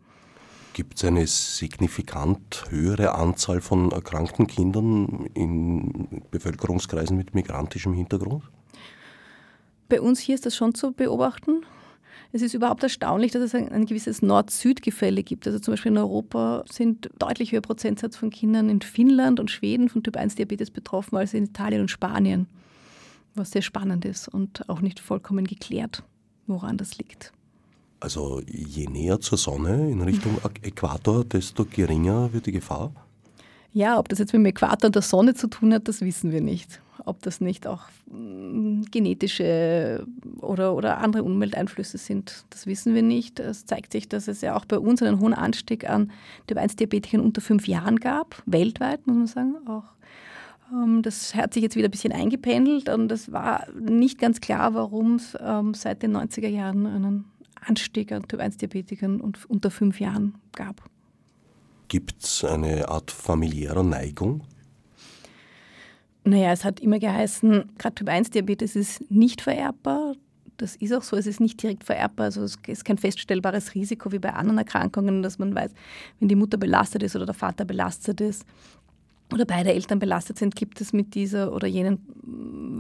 Gibt 0.77 0.99
es 0.99 1.05
eine 1.07 1.27
signifikant 1.27 2.67
höhere 2.69 3.15
Anzahl 3.15 3.63
von 3.63 3.93
erkrankten 3.93 4.47
Kindern 4.47 5.25
in 5.33 6.23
Bevölkerungskreisen 6.31 7.17
mit 7.17 7.35
migrantischem 7.35 7.95
Hintergrund? 7.95 8.45
Bei 9.89 10.03
uns 10.03 10.21
hier 10.21 10.35
ist 10.35 10.45
das 10.45 10.55
schon 10.55 10.75
zu 10.75 10.93
beobachten. 10.93 11.65
Es 12.33 12.43
ist 12.43 12.53
überhaupt 12.53 12.83
erstaunlich, 12.83 13.33
dass 13.33 13.41
es 13.41 13.55
ein, 13.55 13.73
ein 13.73 13.87
gewisses 13.87 14.21
Nord-Süd-Gefälle 14.21 15.23
gibt. 15.23 15.47
Also 15.47 15.61
zum 15.61 15.73
Beispiel 15.73 15.93
in 15.93 15.97
Europa 15.97 16.63
sind 16.71 17.09
deutlich 17.19 17.53
höher 17.53 17.63
Prozentsatz 17.63 18.15
von 18.15 18.29
Kindern 18.29 18.69
in 18.69 18.83
Finnland 18.83 19.41
und 19.41 19.51
Schweden 19.51 19.89
von 19.89 20.03
Typ-1-Diabetes 20.03 20.71
betroffen 20.71 21.17
als 21.17 21.33
in 21.33 21.45
Italien 21.45 21.81
und 21.81 21.91
Spanien, 21.91 22.49
was 23.35 23.51
sehr 23.51 23.63
spannend 23.63 24.05
ist 24.05 24.29
und 24.29 24.69
auch 24.69 24.83
nicht 24.83 25.01
vollkommen 25.01 25.47
geklärt, 25.47 26.03
woran 26.47 26.77
das 26.77 26.99
liegt. 26.99 27.33
Also 28.01 28.43
je 28.47 28.87
näher 28.87 29.21
zur 29.21 29.39
Sonne 29.39 29.91
in 29.91 30.03
Richtung 30.03 30.39
Äquator, 30.63 31.25
desto 31.25 31.65
geringer 31.65 32.33
wird 32.33 32.47
die 32.47 32.53
Gefahr? 32.53 32.93
Ja, 33.73 33.99
ob 33.99 34.09
das 34.09 34.19
jetzt 34.19 34.33
mit 34.33 34.41
dem 34.41 34.47
Äquator 34.47 34.89
und 34.89 34.95
der 34.95 35.03
Sonne 35.03 35.35
zu 35.35 35.49
tun 35.49 35.75
hat, 35.75 35.87
das 35.89 36.01
wissen 36.01 36.33
wir 36.33 36.41
nicht. 36.41 36.81
Ob 37.05 37.21
das 37.23 37.41
nicht 37.41 37.67
auch 37.67 37.83
mm, 38.11 38.85
genetische 38.91 40.07
oder, 40.41 40.75
oder 40.75 40.99
andere 40.99 41.23
Umwelteinflüsse 41.23 41.99
sind, 41.99 42.47
das 42.51 42.67
wissen 42.67 42.95
wir 42.95 43.03
nicht. 43.03 43.39
Es 43.39 43.67
zeigt 43.67 43.93
sich, 43.93 44.09
dass 44.09 44.29
es 44.29 44.41
ja 44.41 44.57
auch 44.57 44.65
bei 44.65 44.79
uns 44.79 45.03
einen 45.03 45.21
hohen 45.21 45.35
Anstieg 45.35 45.89
an 45.89 46.11
Typ-1-Diabetikern 46.47 47.21
unter 47.21 47.41
fünf 47.41 47.69
Jahren 47.69 48.01
gab, 48.01 48.43
weltweit, 48.47 49.07
muss 49.07 49.17
man 49.17 49.27
sagen. 49.27 49.57
Auch 49.69 49.85
ähm, 50.73 51.03
das 51.03 51.35
hat 51.35 51.55
sich 51.55 51.63
jetzt 51.63 51.77
wieder 51.77 51.89
ein 51.89 51.93
bisschen 51.93 52.13
eingependelt 52.13 52.89
und 52.89 53.13
es 53.13 53.31
war 53.31 53.67
nicht 53.79 54.19
ganz 54.19 54.41
klar, 54.41 54.75
warum 54.75 55.17
es 55.17 55.37
ähm, 55.41 55.75
seit 55.75 56.03
den 56.03 56.17
90er 56.17 56.49
Jahren 56.49 56.87
einen 56.87 57.25
Anstieg 57.67 58.13
an 58.13 58.27
Typ-1-Diabetikern 58.27 59.21
unter 59.21 59.71
fünf 59.71 60.01
Jahren 60.01 60.35
gab. 60.53 60.83
Gibt 61.89 62.25
es 62.25 62.45
eine 62.45 62.89
Art 62.89 63.11
familiärer 63.11 63.83
Neigung? 63.83 64.43
Naja, 66.25 66.51
es 66.53 66.65
hat 66.65 66.81
immer 66.81 66.99
geheißen, 66.99 67.71
gerade 67.79 67.95
Typ-1-Diabetes 67.95 68.75
ist 68.75 69.11
nicht 69.11 69.41
vererbbar. 69.41 70.15
Das 70.57 70.75
ist 70.75 70.93
auch 70.93 71.03
so, 71.03 71.17
es 71.17 71.27
ist 71.27 71.39
nicht 71.39 71.63
direkt 71.63 71.85
vererbbar. 71.85 72.27
Also 72.27 72.43
es 72.43 72.57
ist 72.67 72.85
kein 72.85 72.99
feststellbares 72.99 73.75
Risiko 73.75 74.11
wie 74.11 74.19
bei 74.19 74.33
anderen 74.33 74.59
Erkrankungen, 74.59 75.23
dass 75.23 75.39
man 75.39 75.55
weiß, 75.55 75.71
wenn 76.19 76.29
die 76.29 76.35
Mutter 76.35 76.57
belastet 76.57 77.03
ist 77.03 77.15
oder 77.15 77.27
der 77.27 77.35
Vater 77.35 77.65
belastet 77.65 78.21
ist 78.21 78.45
oder 79.33 79.45
beide 79.45 79.73
Eltern 79.73 79.99
belastet 79.99 80.39
sind, 80.39 80.57
gibt 80.57 80.81
es 80.81 80.93
mit 80.93 81.15
dieser 81.15 81.53
oder 81.53 81.69
jenen 81.69 82.01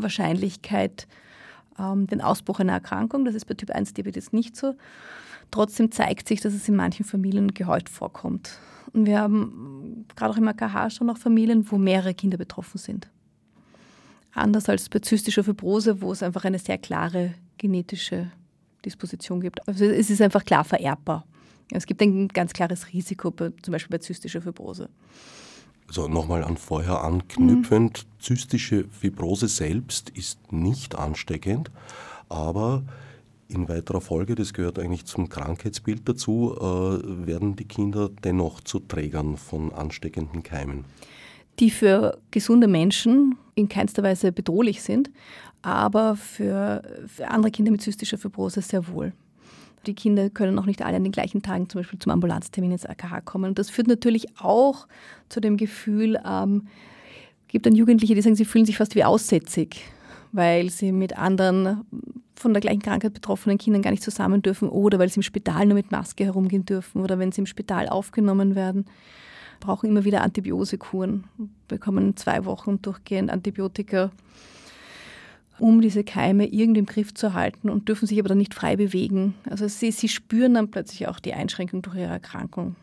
Wahrscheinlichkeit 0.01 1.07
ähm, 1.79 2.07
den 2.07 2.21
Ausbruch 2.21 2.61
einer 2.61 2.73
Erkrankung. 2.73 3.25
Das 3.25 3.35
ist 3.35 3.47
bei 3.47 3.55
Typ-1-Diabetes 3.55 4.33
nicht 4.33 4.57
so. 4.57 4.75
Trotzdem 5.51 5.93
zeigt 5.93 6.29
sich, 6.29 6.41
dass 6.41 6.55
es 6.55 6.69
in 6.69 6.77
manchen 6.77 7.05
Familien 7.05 7.55
gehäuft 7.55 7.89
vorkommt. 7.89 8.59
Und 8.93 9.07
wir 9.07 9.21
haben 9.21 10.07
gerade 10.17 10.33
auch 10.33 10.39
im 10.39 10.49
AKH 10.49 10.91
schon 10.91 11.07
noch 11.07 11.19
Familien, 11.19 11.71
wo 11.71 11.79
mehrere 11.79 12.15
Kinder 12.15 12.39
betroffen 12.39 12.79
sind. 12.79 13.09
Anders 14.33 14.69
als 14.69 14.89
bei 14.89 14.99
zystischer 14.99 15.45
Fibrose, 15.45 16.01
wo 16.03 16.13
es 16.13 16.23
einfach 16.23 16.45
eine 16.45 16.59
sehr 16.59 16.79
klare 16.79 17.35
genetische 17.59 18.31
Disposition 18.85 19.41
gibt. 19.41 19.67
Also 19.67 19.85
es 19.85 20.11
ist 20.11 20.21
einfach 20.21 20.45
klar 20.45 20.65
vererbbar. 20.65 21.27
Es 21.73 21.87
gibt 21.87 22.01
ein 22.01 22.29
ganz 22.29 22.53
klares 22.53 22.93
Risiko, 22.93 23.31
zum 23.31 23.73
Beispiel 23.73 23.91
bei 23.91 23.99
zystischer 23.99 24.43
Fibrose. 24.43 24.89
Also 25.89 26.09
nochmal 26.09 26.43
an 26.45 26.57
vorher 26.57 27.03
anknüpfend, 27.03 28.05
mhm. 28.07 28.21
zystische 28.23 28.85
Fibrose 28.89 29.49
selbst 29.49 30.11
ist 30.11 30.53
nicht 30.53 30.97
ansteckend, 30.97 31.71
aber 32.29 32.83
in 33.49 33.69
weiterer 33.69 34.01
Folge, 34.01 34.35
das 34.35 34.53
gehört 34.53 34.79
eigentlich 34.79 35.05
zum 35.05 35.29
Krankheitsbild 35.29 36.09
dazu, 36.09 36.57
äh, 36.59 37.27
werden 37.27 37.55
die 37.55 37.67
Kinder 37.67 38.11
dennoch 38.25 38.61
zu 38.61 38.81
Trägern 38.81 39.37
von 39.37 39.73
ansteckenden 39.73 40.43
Keimen. 40.43 40.85
Die 41.61 41.71
für 41.71 42.19
gesunde 42.31 42.67
Menschen 42.67 43.37
in 43.55 43.69
keinster 43.69 44.03
Weise 44.03 44.33
bedrohlich 44.33 44.83
sind, 44.83 45.11
aber 45.63 46.17
für, 46.17 46.83
für 47.07 47.29
andere 47.29 47.51
Kinder 47.51 47.71
mit 47.71 47.81
zystischer 47.81 48.19
Fibrose 48.19 48.61
sehr 48.61 48.89
wohl. 48.89 49.13
Die 49.87 49.95
Kinder 49.95 50.31
können 50.31 50.59
auch 50.59 50.67
nicht 50.67 50.83
alle 50.83 50.97
an 50.97 51.05
den 51.05 51.13
gleichen 51.13 51.43
Tagen 51.43 51.69
zum 51.69 51.81
Beispiel 51.81 51.99
zum 51.99 52.13
Ambulanztermin 52.13 52.73
ins 52.73 52.87
AKH 52.87 53.21
kommen. 53.23 53.51
Und 53.51 53.59
das 53.59 53.71
führt 53.71 53.89
natürlich 53.89 54.27
auch 54.39 54.87
zu 55.29 55.41
dem 55.41 55.57
Gefühl, 55.57 56.19
ähm, 56.27 56.67
gibt 57.49 57.67
dann 57.67 57.75
Jugendliche, 57.75 58.15
die 58.15 58.23
sagen, 58.23 58.37
sie 58.37 58.45
fühlen 58.45 58.67
sich 58.67 58.77
fast 58.77 58.95
wie 58.95 59.05
aussätzig, 59.05 59.85
weil 60.33 60.71
sie 60.71 60.93
mit 60.93 61.17
anderen 61.17 61.85
von 62.35 62.53
der 62.53 62.61
gleichen 62.61 62.83
Krankheit 62.83 63.15
betroffenen 63.15 63.59
Kindern 63.59 63.83
gar 63.83 63.91
nicht 63.91 64.03
zusammen 64.03 64.43
dürfen 64.43 64.69
oder 64.69 64.99
weil 64.99 65.09
sie 65.09 65.17
im 65.17 65.23
Spital 65.23 65.67
nur 65.67 65.75
mit 65.75 65.91
Maske 65.91 66.25
herumgehen 66.25 66.67
dürfen 66.67 67.03
oder 67.03 67.19
wenn 67.19 67.33
sie 67.33 67.41
im 67.41 67.47
Spital 67.47 67.89
aufgenommen 67.89 68.55
werden, 68.55 68.85
brauchen 69.61 69.89
immer 69.89 70.05
wieder 70.05 70.23
Antibiosekuren, 70.23 71.25
bekommen 71.67 72.17
zwei 72.17 72.45
Wochen 72.45 72.83
durchgehend 72.83 73.31
Antibiotika, 73.31 74.11
um 75.59 75.81
diese 75.81 76.05
Keime 76.05 76.47
irgendwie 76.47 76.81
im 76.81 76.87
Griff 76.87 77.15
zu 77.15 77.35
halten 77.35 77.71
und 77.71 77.89
dürfen 77.89 78.07
sich 78.07 78.19
aber 78.19 78.29
dann 78.29 78.39
nicht 78.39 78.55
frei 78.55 78.77
bewegen. 78.77 79.35
Also 79.49 79.69
sie, 79.69 79.91
sie 79.91 80.09
spüren 80.09 80.55
dann 80.55 80.71
plötzlich 80.71 81.09
auch 81.09 81.19
die 81.19 81.35
Einschränkung 81.35 81.83
durch 81.83 81.97
ihre 81.97 82.13
Erkrankung. 82.13 82.77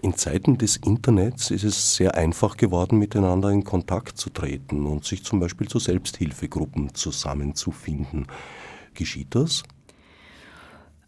In 0.00 0.14
Zeiten 0.16 0.58
des 0.58 0.78
Internets 0.78 1.52
ist 1.52 1.62
es 1.62 1.94
sehr 1.94 2.16
einfach 2.16 2.56
geworden, 2.56 2.98
miteinander 2.98 3.50
in 3.50 3.62
Kontakt 3.62 4.18
zu 4.18 4.30
treten 4.30 4.84
und 4.84 5.04
sich 5.04 5.22
zum 5.22 5.38
Beispiel 5.38 5.68
zu 5.68 5.78
Selbsthilfegruppen 5.78 6.92
zusammenzufinden. 6.94 8.26
Geschieht 8.94 9.28
das? 9.36 9.62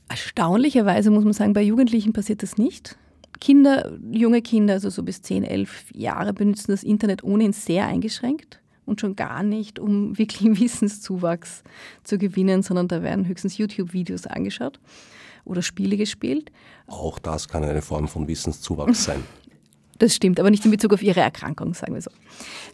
Erstaunlicherweise 0.09 1.11
muss 1.11 1.25
man 1.25 1.33
sagen, 1.33 1.55
bei 1.55 1.63
Jugendlichen 1.63 2.13
passiert 2.13 2.45
das 2.45 2.57
nicht. 2.57 2.97
Kinder, 3.41 3.99
junge 4.13 4.43
Kinder, 4.43 4.75
also 4.75 4.91
so 4.91 5.03
bis 5.03 5.23
10, 5.23 5.43
11 5.43 5.87
Jahre, 5.93 6.33
benutzen 6.33 6.71
das 6.71 6.85
Internet 6.85 7.25
ohnehin 7.25 7.53
sehr 7.53 7.87
eingeschränkt 7.87 8.61
und 8.87 9.01
schon 9.01 9.17
gar 9.17 9.43
nicht, 9.43 9.79
um 9.79 10.17
wirklich 10.19 10.43
Wissenszuwachs 10.61 11.63
zu 12.03 12.19
gewinnen, 12.19 12.63
sondern 12.63 12.89
da 12.89 13.03
werden 13.03 13.27
höchstens 13.27 13.59
YouTube-Videos 13.59 14.27
angeschaut 14.27 14.81
oder 15.45 15.63
Spiele 15.63 15.97
gespielt. 15.97 16.51
Auch 16.87 17.19
das 17.19 17.49
kann 17.49 17.65
eine 17.65 17.83
Form 17.83 18.09
von 18.09 18.29
Wissenszuwachs 18.29 19.05
sein. 19.05 19.23
Das 19.99 20.13
stimmt, 20.13 20.41
aber 20.41 20.51
nicht 20.51 20.65
in 20.65 20.73
Bezug 20.73 20.93
auf 20.93 21.05
ihre 21.05 21.21
Erkrankung, 21.21 21.73
sagen 21.73 21.95
wir 21.95 22.03
so. 22.03 22.11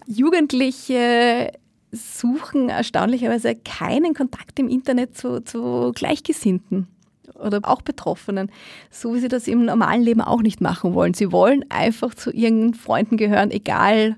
Jugendliche 0.07 1.53
suchen 1.93 2.71
erstaunlicherweise 2.71 3.57
keinen 3.57 4.15
Kontakt 4.15 4.59
im 4.59 4.69
Internet 4.69 5.19
zu, 5.19 5.45
zu 5.45 5.93
Gleichgesinnten 5.95 6.87
oder 7.35 7.61
auch 7.65 7.83
Betroffenen, 7.83 8.51
so 8.91 9.15
wie 9.15 9.21
sie 9.21 9.29
das 9.29 9.49
im 9.49 9.65
normalen 9.65 10.03
Leben 10.03 10.21
auch 10.21 10.43
nicht 10.43 10.61
machen 10.61 10.95
wollen. 10.95 11.15
Sie 11.15 11.33
wollen 11.33 11.65
einfach 11.69 12.15
zu 12.15 12.31
ihren 12.31 12.75
Freunden 12.75 13.17
gehören, 13.17 13.51
egal, 13.51 14.17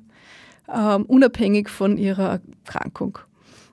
ähm, 0.68 1.04
unabhängig 1.04 1.68
von 1.68 1.96
ihrer 1.96 2.40
Erkrankung. 2.64 3.18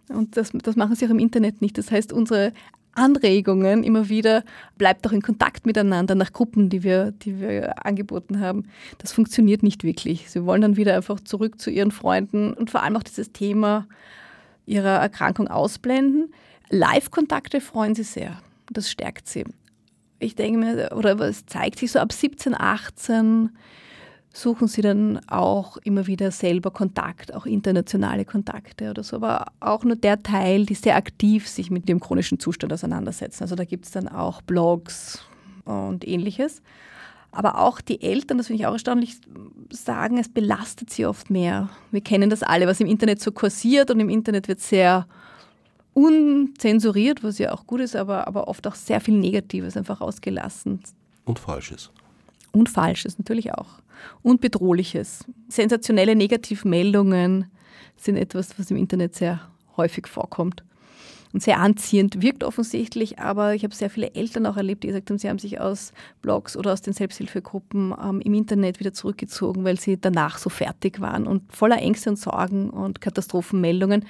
Und 0.09 0.37
das, 0.37 0.51
das 0.53 0.75
machen 0.75 0.95
sie 0.95 1.05
auch 1.05 1.11
im 1.11 1.19
Internet 1.19 1.61
nicht. 1.61 1.77
Das 1.77 1.91
heißt, 1.91 2.13
unsere 2.13 2.53
Anregungen 2.93 3.83
immer 3.83 4.09
wieder, 4.09 4.43
bleibt 4.77 5.07
auch 5.07 5.11
in 5.11 5.21
Kontakt 5.21 5.65
miteinander 5.65 6.15
nach 6.15 6.33
Gruppen, 6.33 6.69
die 6.69 6.83
wir, 6.83 7.11
die 7.11 7.39
wir 7.39 7.85
angeboten 7.85 8.39
haben. 8.39 8.65
Das 8.97 9.11
funktioniert 9.11 9.63
nicht 9.63 9.83
wirklich. 9.83 10.29
Sie 10.29 10.45
wollen 10.45 10.61
dann 10.61 10.77
wieder 10.77 10.95
einfach 10.95 11.19
zurück 11.19 11.59
zu 11.61 11.69
ihren 11.69 11.91
Freunden 11.91 12.53
und 12.53 12.71
vor 12.71 12.83
allem 12.83 12.97
auch 12.97 13.03
dieses 13.03 13.31
Thema 13.31 13.87
ihrer 14.65 14.99
Erkrankung 14.99 15.47
ausblenden. 15.47 16.33
Live-Kontakte 16.69 17.61
freuen 17.61 17.95
sie 17.95 18.03
sehr. 18.03 18.41
Das 18.71 18.89
stärkt 18.89 19.27
sie. 19.27 19.45
Ich 20.19 20.35
denke 20.35 20.59
mir, 20.59 20.91
oder 20.95 21.17
es 21.21 21.45
zeigt 21.45 21.79
sich 21.79 21.91
so 21.91 21.99
ab 21.99 22.11
17, 22.11 22.53
18, 22.53 23.49
suchen 24.33 24.67
sie 24.67 24.81
dann 24.81 25.19
auch 25.27 25.77
immer 25.77 26.07
wieder 26.07 26.31
selber 26.31 26.71
Kontakt, 26.71 27.33
auch 27.33 27.45
internationale 27.45 28.25
Kontakte 28.25 28.89
oder 28.89 29.03
so, 29.03 29.15
aber 29.17 29.47
auch 29.59 29.83
nur 29.83 29.95
der 29.95 30.21
Teil, 30.21 30.65
die 30.65 30.75
sehr 30.75 30.95
aktiv 30.95 31.47
sich 31.47 31.71
mit 31.71 31.89
dem 31.89 31.99
chronischen 31.99 32.39
Zustand 32.39 32.71
auseinandersetzen. 32.71 33.43
Also 33.43 33.55
da 33.55 33.65
gibt 33.65 33.85
es 33.85 33.91
dann 33.91 34.07
auch 34.07 34.41
Blogs 34.41 35.23
und 35.65 36.07
ähnliches. 36.07 36.61
Aber 37.31 37.59
auch 37.59 37.79
die 37.79 38.01
Eltern, 38.01 38.39
das 38.39 38.47
finde 38.47 38.61
ich 38.61 38.67
auch 38.67 38.73
erstaunlich, 38.73 39.17
sagen, 39.69 40.17
es 40.17 40.29
belastet 40.29 40.89
sie 40.89 41.05
oft 41.05 41.29
mehr. 41.29 41.69
Wir 41.91 42.01
kennen 42.01 42.29
das 42.29 42.41
alle, 42.41 42.65
was 42.65 42.79
im 42.79 42.87
Internet 42.87 43.21
so 43.21 43.31
kursiert 43.31 43.91
und 43.91 43.99
im 43.99 44.09
Internet 44.09 44.47
wird 44.47 44.61
sehr 44.61 45.05
unzensuriert, 45.93 47.23
was 47.23 47.37
ja 47.37 47.51
auch 47.51 47.67
gut 47.67 47.81
ist, 47.81 47.95
aber, 47.95 48.27
aber 48.27 48.47
oft 48.47 48.65
auch 48.65 48.75
sehr 48.75 48.99
viel 48.99 49.17
Negatives 49.17 49.77
einfach 49.77 50.01
ausgelassen. 50.01 50.81
Und 51.25 51.37
Falsches. 51.37 51.91
Und 52.51 52.69
Falsches 52.69 53.17
natürlich 53.17 53.53
auch. 53.53 53.81
Und 54.21 54.41
Bedrohliches. 54.41 55.25
Sensationelle 55.49 56.15
Negativmeldungen 56.15 57.45
sind 57.97 58.17
etwas, 58.17 58.57
was 58.57 58.71
im 58.71 58.77
Internet 58.77 59.15
sehr 59.15 59.41
häufig 59.77 60.07
vorkommt. 60.07 60.63
Und 61.31 61.43
sehr 61.43 61.59
anziehend 61.59 62.23
wirkt 62.23 62.43
offensichtlich, 62.43 63.19
aber 63.19 63.53
ich 63.53 63.63
habe 63.63 63.75
sehr 63.75 63.91
viele 63.91 64.15
Eltern 64.15 64.47
auch 64.47 64.57
erlebt, 64.57 64.83
die 64.83 64.87
gesagt 64.87 65.11
haben, 65.11 65.19
sie 65.19 65.29
haben 65.29 65.37
sich 65.37 65.59
aus 65.59 65.93
Blogs 66.23 66.57
oder 66.57 66.73
aus 66.73 66.81
den 66.81 66.93
Selbsthilfegruppen 66.93 67.93
ähm, 68.03 68.19
im 68.21 68.33
Internet 68.33 68.79
wieder 68.79 68.93
zurückgezogen, 68.93 69.63
weil 69.63 69.79
sie 69.79 70.01
danach 70.01 70.39
so 70.39 70.49
fertig 70.49 71.01
waren 71.01 71.27
und 71.27 71.53
voller 71.53 71.77
Ängste 71.77 72.09
und 72.09 72.15
Sorgen 72.15 72.71
und 72.71 72.99
Katastrophenmeldungen, 72.99 74.05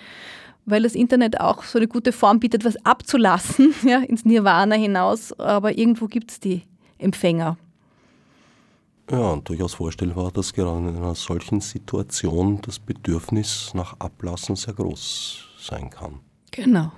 weil 0.65 0.83
das 0.83 0.95
Internet 0.95 1.41
auch 1.41 1.63
so 1.63 1.77
eine 1.77 1.89
gute 1.89 2.13
Form 2.13 2.39
bietet, 2.39 2.63
was 2.63 2.77
abzulassen, 2.85 3.73
ja, 3.83 3.99
ins 3.99 4.23
Nirvana 4.23 4.75
hinaus, 4.75 5.37
aber 5.37 5.77
irgendwo 5.77 6.07
gibt 6.07 6.31
es 6.31 6.39
die 6.39 6.61
Empfänger. 6.99 7.57
Ja, 9.12 9.32
und 9.32 9.49
durchaus 9.49 9.74
vorstellbar, 9.74 10.32
dass 10.32 10.53
gerade 10.53 10.88
in 10.88 10.95
einer 10.95 11.16
solchen 11.16 11.62
Situation 11.62 12.62
das 12.62 12.78
Bedürfnis 12.78 13.72
nach 13.74 13.99
Ablassen 13.99 14.55
sehr 14.55 14.76
groß 14.76 15.45
sein 15.60 15.89
kann. 15.89 16.20
Genau. 16.51 16.91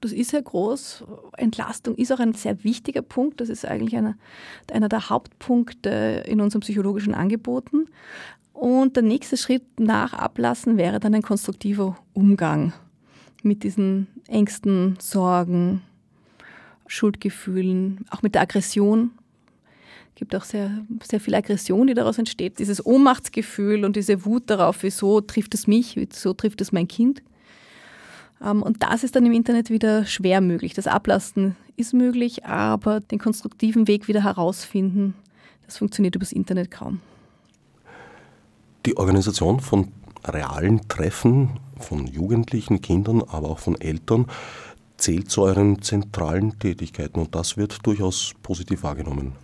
Das 0.00 0.12
ist 0.12 0.30
sehr 0.30 0.42
groß. 0.42 1.04
Entlastung 1.36 1.96
ist 1.96 2.12
auch 2.12 2.20
ein 2.20 2.32
sehr 2.32 2.62
wichtiger 2.64 3.02
Punkt. 3.02 3.40
Das 3.40 3.48
ist 3.48 3.66
eigentlich 3.66 3.96
einer, 3.96 4.16
einer 4.72 4.88
der 4.88 5.10
Hauptpunkte 5.10 6.24
in 6.26 6.40
unseren 6.40 6.60
psychologischen 6.60 7.14
Angeboten. 7.14 7.86
Und 8.52 8.96
der 8.96 9.02
nächste 9.02 9.36
Schritt 9.36 9.78
nach 9.78 10.12
Ablassen 10.14 10.76
wäre 10.78 11.00
dann 11.00 11.14
ein 11.14 11.22
konstruktiver 11.22 11.98
Umgang 12.12 12.72
mit 13.42 13.62
diesen 13.62 14.06
Ängsten, 14.26 14.96
Sorgen, 15.00 15.82
Schuldgefühlen, 16.86 18.04
auch 18.10 18.22
mit 18.22 18.34
der 18.34 18.42
Aggression. 18.42 19.12
Es 20.18 20.20
gibt 20.20 20.34
auch 20.34 20.42
sehr, 20.42 20.84
sehr 21.08 21.20
viel 21.20 21.36
Aggression, 21.36 21.86
die 21.86 21.94
daraus 21.94 22.18
entsteht. 22.18 22.58
Dieses 22.58 22.84
Ohnmachtsgefühl 22.84 23.84
und 23.84 23.94
diese 23.94 24.24
Wut 24.24 24.50
darauf, 24.50 24.82
wieso 24.82 25.20
trifft 25.20 25.54
es 25.54 25.68
mich, 25.68 25.94
wieso 25.94 26.32
trifft 26.32 26.60
es 26.60 26.72
mein 26.72 26.88
Kind. 26.88 27.22
Ähm, 28.44 28.64
und 28.64 28.82
das 28.82 29.04
ist 29.04 29.14
dann 29.14 29.24
im 29.26 29.32
Internet 29.32 29.70
wieder 29.70 30.06
schwer 30.06 30.40
möglich. 30.40 30.74
Das 30.74 30.88
Ablasten 30.88 31.54
ist 31.76 31.94
möglich, 31.94 32.44
aber 32.44 32.98
den 32.98 33.20
konstruktiven 33.20 33.86
Weg 33.86 34.08
wieder 34.08 34.24
herausfinden, 34.24 35.14
das 35.66 35.78
funktioniert 35.78 36.16
übers 36.16 36.32
Internet 36.32 36.72
kaum. 36.72 37.00
Die 38.86 38.96
Organisation 38.96 39.60
von 39.60 39.92
realen 40.24 40.88
Treffen 40.88 41.60
von 41.78 42.08
Jugendlichen, 42.08 42.82
Kindern, 42.82 43.22
aber 43.22 43.50
auch 43.50 43.60
von 43.60 43.80
Eltern 43.80 44.26
zählt 44.96 45.30
zu 45.30 45.42
euren 45.42 45.80
zentralen 45.80 46.58
Tätigkeiten 46.58 47.20
und 47.20 47.36
das 47.36 47.56
wird 47.56 47.86
durchaus 47.86 48.32
positiv 48.42 48.82
wahrgenommen. 48.82 49.34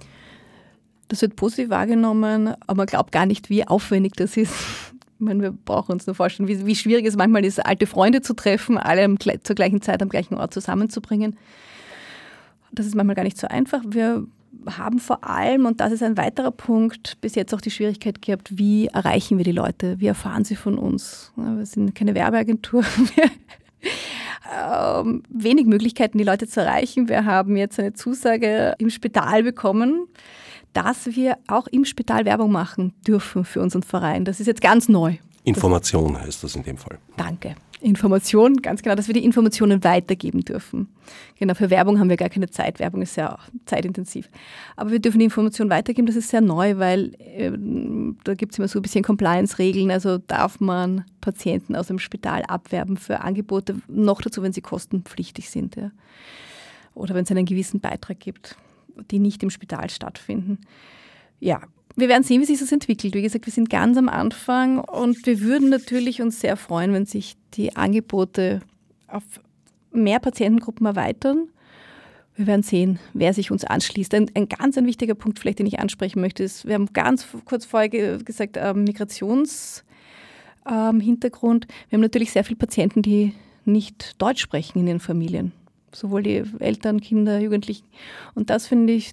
Das 1.08 1.22
wird 1.22 1.36
positiv 1.36 1.70
wahrgenommen, 1.70 2.54
aber 2.66 2.74
man 2.74 2.86
glaubt 2.86 3.12
gar 3.12 3.26
nicht, 3.26 3.50
wie 3.50 3.66
aufwendig 3.66 4.12
das 4.16 4.36
ist. 4.36 4.54
Ich 4.92 5.20
meine, 5.20 5.42
wir 5.42 5.52
brauchen 5.52 5.92
uns 5.92 6.06
nur 6.06 6.14
vorstellen, 6.14 6.48
wie, 6.48 6.66
wie 6.66 6.74
schwierig 6.74 7.06
es 7.06 7.16
manchmal 7.16 7.44
ist, 7.44 7.64
alte 7.64 7.86
Freunde 7.86 8.20
zu 8.20 8.34
treffen, 8.34 8.78
alle 8.78 9.14
zur 9.42 9.54
gleichen 9.54 9.80
Zeit 9.80 10.02
am 10.02 10.08
gleichen 10.08 10.34
Ort 10.34 10.52
zusammenzubringen. 10.52 11.36
Das 12.72 12.86
ist 12.86 12.94
manchmal 12.94 13.14
gar 13.14 13.22
nicht 13.22 13.38
so 13.38 13.46
einfach. 13.46 13.82
Wir 13.86 14.26
haben 14.66 14.98
vor 14.98 15.24
allem, 15.24 15.66
und 15.66 15.80
das 15.80 15.92
ist 15.92 16.02
ein 16.02 16.16
weiterer 16.16 16.50
Punkt, 16.50 17.20
bis 17.20 17.34
jetzt 17.34 17.54
auch 17.54 17.60
die 17.60 17.70
Schwierigkeit 17.70 18.22
gehabt, 18.22 18.58
wie 18.58 18.86
erreichen 18.86 19.38
wir 19.38 19.44
die 19.44 19.52
Leute? 19.52 20.00
Wie 20.00 20.06
erfahren 20.06 20.44
sie 20.44 20.56
von 20.56 20.78
uns? 20.78 21.32
Wir 21.36 21.66
sind 21.66 21.94
keine 21.94 22.14
Werbeagentur. 22.14 22.84
Ähm, 24.52 25.22
wenig 25.30 25.66
Möglichkeiten, 25.66 26.18
die 26.18 26.24
Leute 26.24 26.46
zu 26.46 26.60
erreichen. 26.60 27.08
Wir 27.08 27.24
haben 27.24 27.56
jetzt 27.56 27.80
eine 27.80 27.94
Zusage 27.94 28.74
im 28.78 28.90
Spital 28.90 29.42
bekommen, 29.42 30.06
dass 30.74 31.06
wir 31.06 31.38
auch 31.46 31.66
im 31.68 31.84
Spital 31.84 32.26
Werbung 32.26 32.52
machen 32.52 32.92
dürfen 33.06 33.44
für 33.44 33.62
unseren 33.62 33.82
Verein. 33.82 34.24
Das 34.24 34.40
ist 34.40 34.46
jetzt 34.46 34.60
ganz 34.60 34.88
neu. 34.88 35.16
Information 35.44 36.20
heißt 36.20 36.42
das 36.42 36.56
in 36.56 36.62
dem 36.62 36.76
Fall. 36.76 36.98
Danke. 37.16 37.54
Information, 37.80 38.56
ganz 38.56 38.82
genau, 38.82 38.94
dass 38.94 39.08
wir 39.08 39.14
die 39.14 39.24
Informationen 39.24 39.84
weitergeben 39.84 40.40
dürfen. 40.40 40.88
Genau, 41.38 41.54
für 41.54 41.68
Werbung 41.68 41.98
haben 41.98 42.08
wir 42.08 42.16
gar 42.16 42.30
keine 42.30 42.48
Zeit. 42.48 42.80
Werbung 42.80 43.02
ist 43.02 43.12
sehr 43.12 43.38
zeitintensiv. 43.66 44.30
Aber 44.74 44.90
wir 44.90 45.00
dürfen 45.00 45.18
die 45.18 45.26
Information 45.26 45.68
weitergeben, 45.68 46.06
das 46.06 46.16
ist 46.16 46.30
sehr 46.30 46.40
neu, 46.40 46.78
weil 46.78 47.14
äh, 47.18 47.50
da 48.24 48.34
gibt 48.34 48.52
es 48.52 48.58
immer 48.58 48.68
so 48.68 48.78
ein 48.78 48.82
bisschen 48.82 49.04
Compliance-Regeln. 49.04 49.90
Also 49.90 50.16
darf 50.16 50.60
man 50.60 51.04
Patienten 51.20 51.76
aus 51.76 51.88
dem 51.88 51.98
Spital 51.98 52.42
abwerben 52.44 52.96
für 52.96 53.20
Angebote, 53.20 53.76
noch 53.86 54.22
dazu, 54.22 54.42
wenn 54.42 54.54
sie 54.54 54.62
kostenpflichtig 54.62 55.50
sind. 55.50 55.76
Ja. 55.76 55.90
Oder 56.94 57.14
wenn 57.14 57.24
es 57.24 57.30
einen 57.30 57.44
gewissen 57.44 57.80
Beitrag 57.80 58.18
gibt, 58.18 58.56
die 59.10 59.18
nicht 59.18 59.42
im 59.42 59.50
Spital 59.50 59.90
stattfinden. 59.90 60.58
Ja, 61.40 61.60
wir 61.96 62.08
werden 62.08 62.24
sehen, 62.24 62.40
wie 62.40 62.46
sich 62.46 62.58
das 62.58 62.72
entwickelt. 62.72 63.14
Wie 63.14 63.22
gesagt, 63.22 63.46
wir 63.46 63.52
sind 63.52 63.70
ganz 63.70 63.96
am 63.96 64.08
Anfang 64.08 64.78
und 64.80 65.26
wir 65.26 65.40
würden 65.40 65.68
natürlich 65.68 66.20
uns 66.20 66.40
sehr 66.40 66.56
freuen, 66.56 66.92
wenn 66.92 67.06
sich 67.06 67.36
die 67.54 67.76
Angebote 67.76 68.60
auf 69.06 69.22
mehr 69.92 70.18
Patientengruppen 70.18 70.86
erweitern. 70.86 71.48
Wir 72.36 72.48
werden 72.48 72.64
sehen, 72.64 72.98
wer 73.12 73.32
sich 73.32 73.52
uns 73.52 73.64
anschließt. 73.64 74.12
Ein, 74.14 74.28
ein 74.34 74.48
ganz 74.48 74.76
ein 74.76 74.86
wichtiger 74.86 75.14
Punkt, 75.14 75.38
vielleicht, 75.38 75.60
den 75.60 75.66
ich 75.66 75.78
ansprechen 75.78 76.20
möchte, 76.20 76.42
ist, 76.42 76.66
wir 76.66 76.74
haben 76.74 76.92
ganz 76.92 77.28
kurz 77.44 77.64
vorher 77.64 78.18
gesagt, 78.18 78.56
ähm, 78.56 78.82
Migrationshintergrund. 78.82 79.84
Ähm, 80.66 81.70
wir 81.88 81.96
haben 81.96 82.02
natürlich 82.02 82.32
sehr 82.32 82.42
viele 82.42 82.56
Patienten, 82.56 83.02
die 83.02 83.34
nicht 83.64 84.20
Deutsch 84.20 84.40
sprechen 84.40 84.80
in 84.80 84.88
ihren 84.88 85.00
Familien. 85.00 85.52
Sowohl 85.94 86.22
die 86.22 86.42
Eltern, 86.58 87.00
Kinder, 87.00 87.38
Jugendlichen. 87.38 87.86
Und 88.34 88.50
das 88.50 88.66
finde 88.66 88.92
ich 88.92 89.12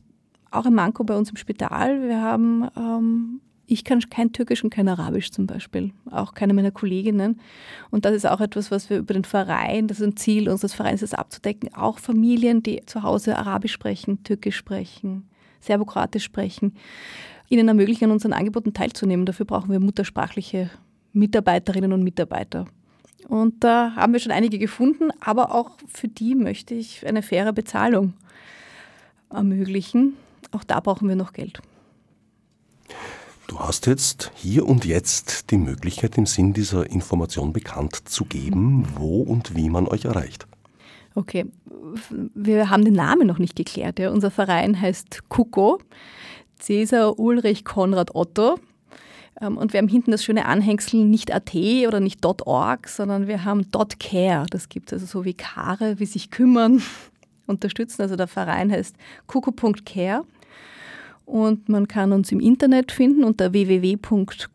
auch 0.51 0.65
ein 0.65 0.73
Manko 0.73 1.03
bei 1.03 1.15
uns 1.15 1.29
im 1.29 1.37
Spital. 1.37 2.01
Wir 2.07 2.21
haben, 2.21 2.67
ähm, 2.75 3.41
ich 3.65 3.83
kann 3.83 4.01
kein 4.01 4.33
Türkisch 4.33 4.63
und 4.63 4.69
kein 4.69 4.89
Arabisch 4.89 5.31
zum 5.31 5.47
Beispiel, 5.47 5.91
auch 6.09 6.33
keine 6.33 6.53
meiner 6.53 6.71
Kolleginnen. 6.71 7.39
Und 7.89 8.05
das 8.05 8.13
ist 8.13 8.27
auch 8.27 8.41
etwas, 8.41 8.69
was 8.69 8.89
wir 8.89 8.97
über 8.97 9.13
den 9.13 9.23
Verein, 9.23 9.87
das 9.87 9.99
ist 9.99 10.07
ein 10.07 10.17
Ziel 10.17 10.49
unseres 10.49 10.73
Vereins, 10.73 11.01
das 11.01 11.13
abzudecken. 11.13 11.73
Auch 11.73 11.99
Familien, 11.99 12.63
die 12.63 12.81
zu 12.85 13.03
Hause 13.03 13.37
Arabisch 13.37 13.71
sprechen, 13.71 14.23
Türkisch 14.23 14.57
sprechen, 14.57 15.23
Serbokroatisch 15.61 16.23
sprechen, 16.23 16.73
ihnen 17.47 17.67
ermöglichen, 17.67 18.05
an 18.05 18.11
unseren 18.11 18.33
Angeboten 18.33 18.73
teilzunehmen. 18.73 19.25
Dafür 19.25 19.45
brauchen 19.45 19.71
wir 19.71 19.79
muttersprachliche 19.79 20.69
Mitarbeiterinnen 21.13 21.93
und 21.93 22.03
Mitarbeiter. 22.03 22.65
Und 23.27 23.63
da 23.63 23.95
haben 23.95 24.13
wir 24.13 24.19
schon 24.19 24.31
einige 24.31 24.59
gefunden, 24.59 25.09
aber 25.19 25.53
auch 25.53 25.71
für 25.87 26.07
die 26.07 26.35
möchte 26.35 26.73
ich 26.73 27.05
eine 27.05 27.21
faire 27.21 27.53
Bezahlung 27.53 28.13
ermöglichen. 29.29 30.17
Auch 30.51 30.63
da 30.63 30.79
brauchen 30.79 31.07
wir 31.07 31.15
noch 31.15 31.33
Geld. 31.33 31.61
Du 33.47 33.59
hast 33.59 33.85
jetzt 33.85 34.31
hier 34.35 34.65
und 34.65 34.85
jetzt 34.85 35.51
die 35.51 35.57
Möglichkeit, 35.57 36.17
im 36.17 36.25
Sinn 36.25 36.53
dieser 36.53 36.89
Information 36.89 37.51
bekannt 37.51 38.07
zu 38.07 38.25
geben, 38.25 38.87
wo 38.95 39.21
und 39.21 39.55
wie 39.55 39.69
man 39.69 39.87
euch 39.87 40.05
erreicht. 40.05 40.47
Okay, 41.15 41.45
wir 42.33 42.69
haben 42.69 42.85
den 42.85 42.93
Namen 42.93 43.27
noch 43.27 43.39
nicht 43.39 43.57
geklärt. 43.57 43.99
Ja. 43.99 44.11
Unser 44.11 44.31
Verein 44.31 44.79
heißt 44.79 45.27
KUKO, 45.27 45.79
Cäsar 46.59 47.19
Ulrich 47.19 47.65
Konrad 47.65 48.15
Otto. 48.15 48.57
Ähm, 49.39 49.57
und 49.57 49.73
wir 49.73 49.77
haben 49.79 49.87
hinten 49.87 50.11
das 50.11 50.23
schöne 50.23 50.45
Anhängsel 50.45 51.05
nicht 51.05 51.33
.at 51.33 51.53
oder 51.55 51.99
nicht 51.99 52.25
.org, 52.25 52.87
sondern 52.87 53.27
wir 53.27 53.45
haben 53.45 53.67
.care. 53.99 54.45
Das 54.49 54.69
gibt 54.69 54.91
es 54.91 55.01
also 55.01 55.19
so 55.19 55.25
wie 55.25 55.33
Kare, 55.33 55.99
wie 55.99 56.05
sich 56.05 56.31
kümmern, 56.31 56.81
unterstützen. 57.47 58.01
Also 58.01 58.15
der 58.15 58.27
Verein 58.27 58.71
heißt 58.71 58.95
kuko.care 59.27 60.23
und 61.25 61.69
man 61.69 61.87
kann 61.87 62.11
uns 62.11 62.31
im 62.31 62.39
Internet 62.39 62.91
finden 62.91 63.23
unter 63.23 63.53
www.kuko.care. 63.53 64.49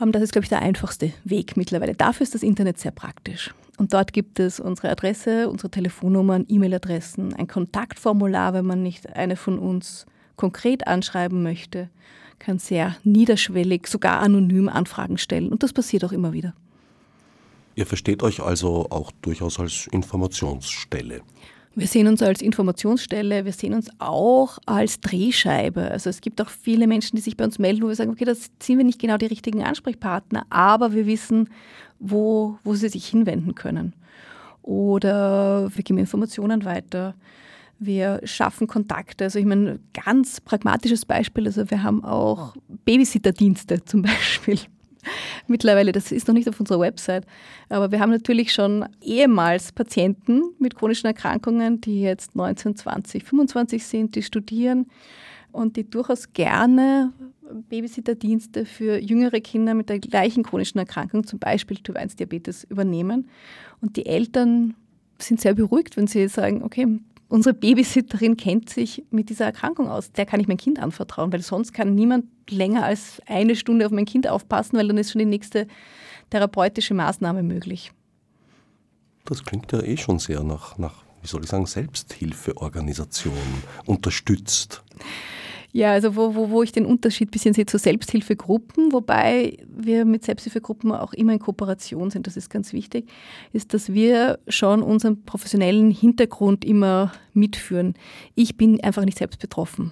Ähm, 0.00 0.12
das 0.12 0.22
ist, 0.22 0.32
glaube 0.32 0.44
ich, 0.44 0.50
der 0.50 0.62
einfachste 0.62 1.12
Weg 1.24 1.56
mittlerweile. 1.56 1.94
Dafür 1.94 2.22
ist 2.24 2.34
das 2.34 2.42
Internet 2.42 2.78
sehr 2.78 2.92
praktisch. 2.92 3.52
Und 3.76 3.92
dort 3.92 4.12
gibt 4.12 4.38
es 4.38 4.60
unsere 4.60 4.90
Adresse, 4.90 5.48
unsere 5.48 5.68
Telefonnummern, 5.70 6.46
E-Mail-Adressen, 6.48 7.34
ein 7.34 7.48
Kontaktformular, 7.48 8.54
wenn 8.54 8.66
man 8.66 8.84
nicht 8.84 9.12
eine 9.16 9.34
von 9.34 9.58
uns 9.58 10.06
konkret 10.36 10.86
anschreiben 10.86 11.42
möchte, 11.42 11.88
kann 12.38 12.58
sehr 12.58 12.96
niederschwellig, 13.04 13.86
sogar 13.86 14.20
anonym 14.20 14.68
Anfragen 14.68 15.18
stellen. 15.18 15.48
Und 15.50 15.62
das 15.62 15.72
passiert 15.72 16.04
auch 16.04 16.12
immer 16.12 16.32
wieder. 16.32 16.54
Ihr 17.76 17.86
versteht 17.86 18.22
euch 18.22 18.40
also 18.40 18.86
auch 18.90 19.10
durchaus 19.22 19.58
als 19.58 19.88
Informationsstelle. 19.88 21.22
Wir 21.76 21.88
sehen 21.88 22.06
uns 22.06 22.22
als 22.22 22.40
Informationsstelle, 22.40 23.44
wir 23.44 23.52
sehen 23.52 23.74
uns 23.74 23.88
auch 23.98 24.58
als 24.64 25.00
Drehscheibe. 25.00 25.90
Also 25.90 26.08
es 26.08 26.20
gibt 26.20 26.40
auch 26.40 26.48
viele 26.48 26.86
Menschen, 26.86 27.16
die 27.16 27.22
sich 27.22 27.36
bei 27.36 27.44
uns 27.44 27.58
melden, 27.58 27.82
wo 27.82 27.88
wir 27.88 27.96
sagen, 27.96 28.12
okay, 28.12 28.24
das 28.24 28.50
sind 28.62 28.78
wir 28.78 28.84
nicht 28.84 29.00
genau 29.00 29.16
die 29.16 29.26
richtigen 29.26 29.64
Ansprechpartner, 29.64 30.46
aber 30.50 30.92
wir 30.92 31.06
wissen, 31.06 31.48
wo, 31.98 32.58
wo 32.62 32.74
sie 32.74 32.88
sich 32.88 33.08
hinwenden 33.08 33.56
können. 33.56 33.92
Oder 34.62 35.68
wir 35.74 35.82
geben 35.82 35.98
Informationen 35.98 36.64
weiter. 36.64 37.14
Wir 37.84 38.20
schaffen 38.24 38.66
Kontakte. 38.66 39.24
Also 39.24 39.38
ich 39.38 39.44
meine, 39.44 39.80
ganz 39.92 40.40
pragmatisches 40.40 41.04
Beispiel, 41.04 41.46
also 41.46 41.70
wir 41.70 41.82
haben 41.82 42.04
auch 42.04 42.54
Babysitterdienste 42.84 43.84
zum 43.84 44.02
Beispiel. 44.02 44.58
mittlerweile. 45.46 45.92
Das 45.92 46.12
ist 46.12 46.28
noch 46.28 46.34
nicht 46.34 46.48
auf 46.48 46.60
unserer 46.60 46.80
Website. 46.80 47.26
Aber 47.68 47.90
wir 47.90 48.00
haben 48.00 48.10
natürlich 48.10 48.52
schon 48.52 48.86
ehemals 49.02 49.72
Patienten 49.72 50.42
mit 50.58 50.76
chronischen 50.76 51.06
Erkrankungen, 51.06 51.80
die 51.80 52.00
jetzt 52.00 52.34
19, 52.36 52.76
20, 52.76 53.24
25 53.24 53.84
sind, 53.84 54.14
die 54.14 54.22
studieren 54.22 54.86
und 55.52 55.76
die 55.76 55.88
durchaus 55.88 56.32
gerne 56.32 57.12
Babysitterdienste 57.68 58.64
für 58.64 58.98
jüngere 58.98 59.40
Kinder 59.40 59.74
mit 59.74 59.88
der 59.88 59.98
gleichen 59.98 60.42
chronischen 60.42 60.78
Erkrankung, 60.78 61.26
zum 61.26 61.38
Beispiel 61.38 61.76
Typ-1-Diabetes, 61.76 62.64
übernehmen. 62.64 63.28
Und 63.80 63.96
die 63.96 64.06
Eltern 64.06 64.74
sind 65.18 65.40
sehr 65.40 65.54
beruhigt, 65.54 65.96
wenn 65.96 66.06
sie 66.06 66.26
sagen, 66.28 66.62
okay, 66.62 66.98
unsere 67.34 67.52
Babysitterin 67.52 68.36
kennt 68.36 68.70
sich 68.70 69.04
mit 69.10 69.28
dieser 69.28 69.46
Erkrankung 69.46 69.88
aus. 69.88 70.12
Der 70.12 70.24
kann 70.24 70.38
ich 70.38 70.46
mein 70.46 70.56
Kind 70.56 70.78
anvertrauen, 70.78 71.32
weil 71.32 71.42
sonst 71.42 71.72
kann 71.72 71.96
niemand 71.96 72.26
länger 72.48 72.84
als 72.84 73.20
eine 73.26 73.56
Stunde 73.56 73.86
auf 73.86 73.90
mein 73.90 74.04
Kind 74.04 74.28
aufpassen, 74.28 74.78
weil 74.78 74.86
dann 74.86 74.98
ist 74.98 75.10
schon 75.10 75.18
die 75.18 75.24
nächste 75.24 75.66
therapeutische 76.30 76.94
Maßnahme 76.94 77.42
möglich. 77.42 77.90
Das 79.24 79.42
klingt 79.42 79.72
ja 79.72 79.82
eh 79.82 79.96
schon 79.96 80.20
sehr 80.20 80.44
nach, 80.44 80.78
nach 80.78 81.02
wie 81.22 81.26
soll 81.26 81.42
ich 81.42 81.50
sagen, 81.50 81.66
Selbsthilfeorganisation, 81.66 83.34
unterstützt. 83.84 84.84
Ja, 85.76 85.90
also 85.90 86.14
wo, 86.14 86.36
wo, 86.36 86.50
wo 86.50 86.62
ich 86.62 86.70
den 86.70 86.86
Unterschied 86.86 87.28
ein 87.28 87.30
bisschen 87.32 87.52
sehe 87.52 87.66
zu 87.66 87.78
Selbsthilfegruppen, 87.78 88.92
wobei 88.92 89.58
wir 89.66 90.04
mit 90.04 90.24
Selbsthilfegruppen 90.24 90.92
auch 90.92 91.12
immer 91.12 91.32
in 91.32 91.40
Kooperation 91.40 92.10
sind, 92.10 92.28
das 92.28 92.36
ist 92.36 92.48
ganz 92.48 92.72
wichtig, 92.72 93.10
ist, 93.52 93.74
dass 93.74 93.92
wir 93.92 94.38
schon 94.46 94.82
unseren 94.82 95.24
professionellen 95.24 95.90
Hintergrund 95.90 96.64
immer 96.64 97.10
mitführen. 97.32 97.94
Ich 98.36 98.56
bin 98.56 98.80
einfach 98.84 99.04
nicht 99.04 99.18
selbst 99.18 99.40
betroffen. 99.40 99.90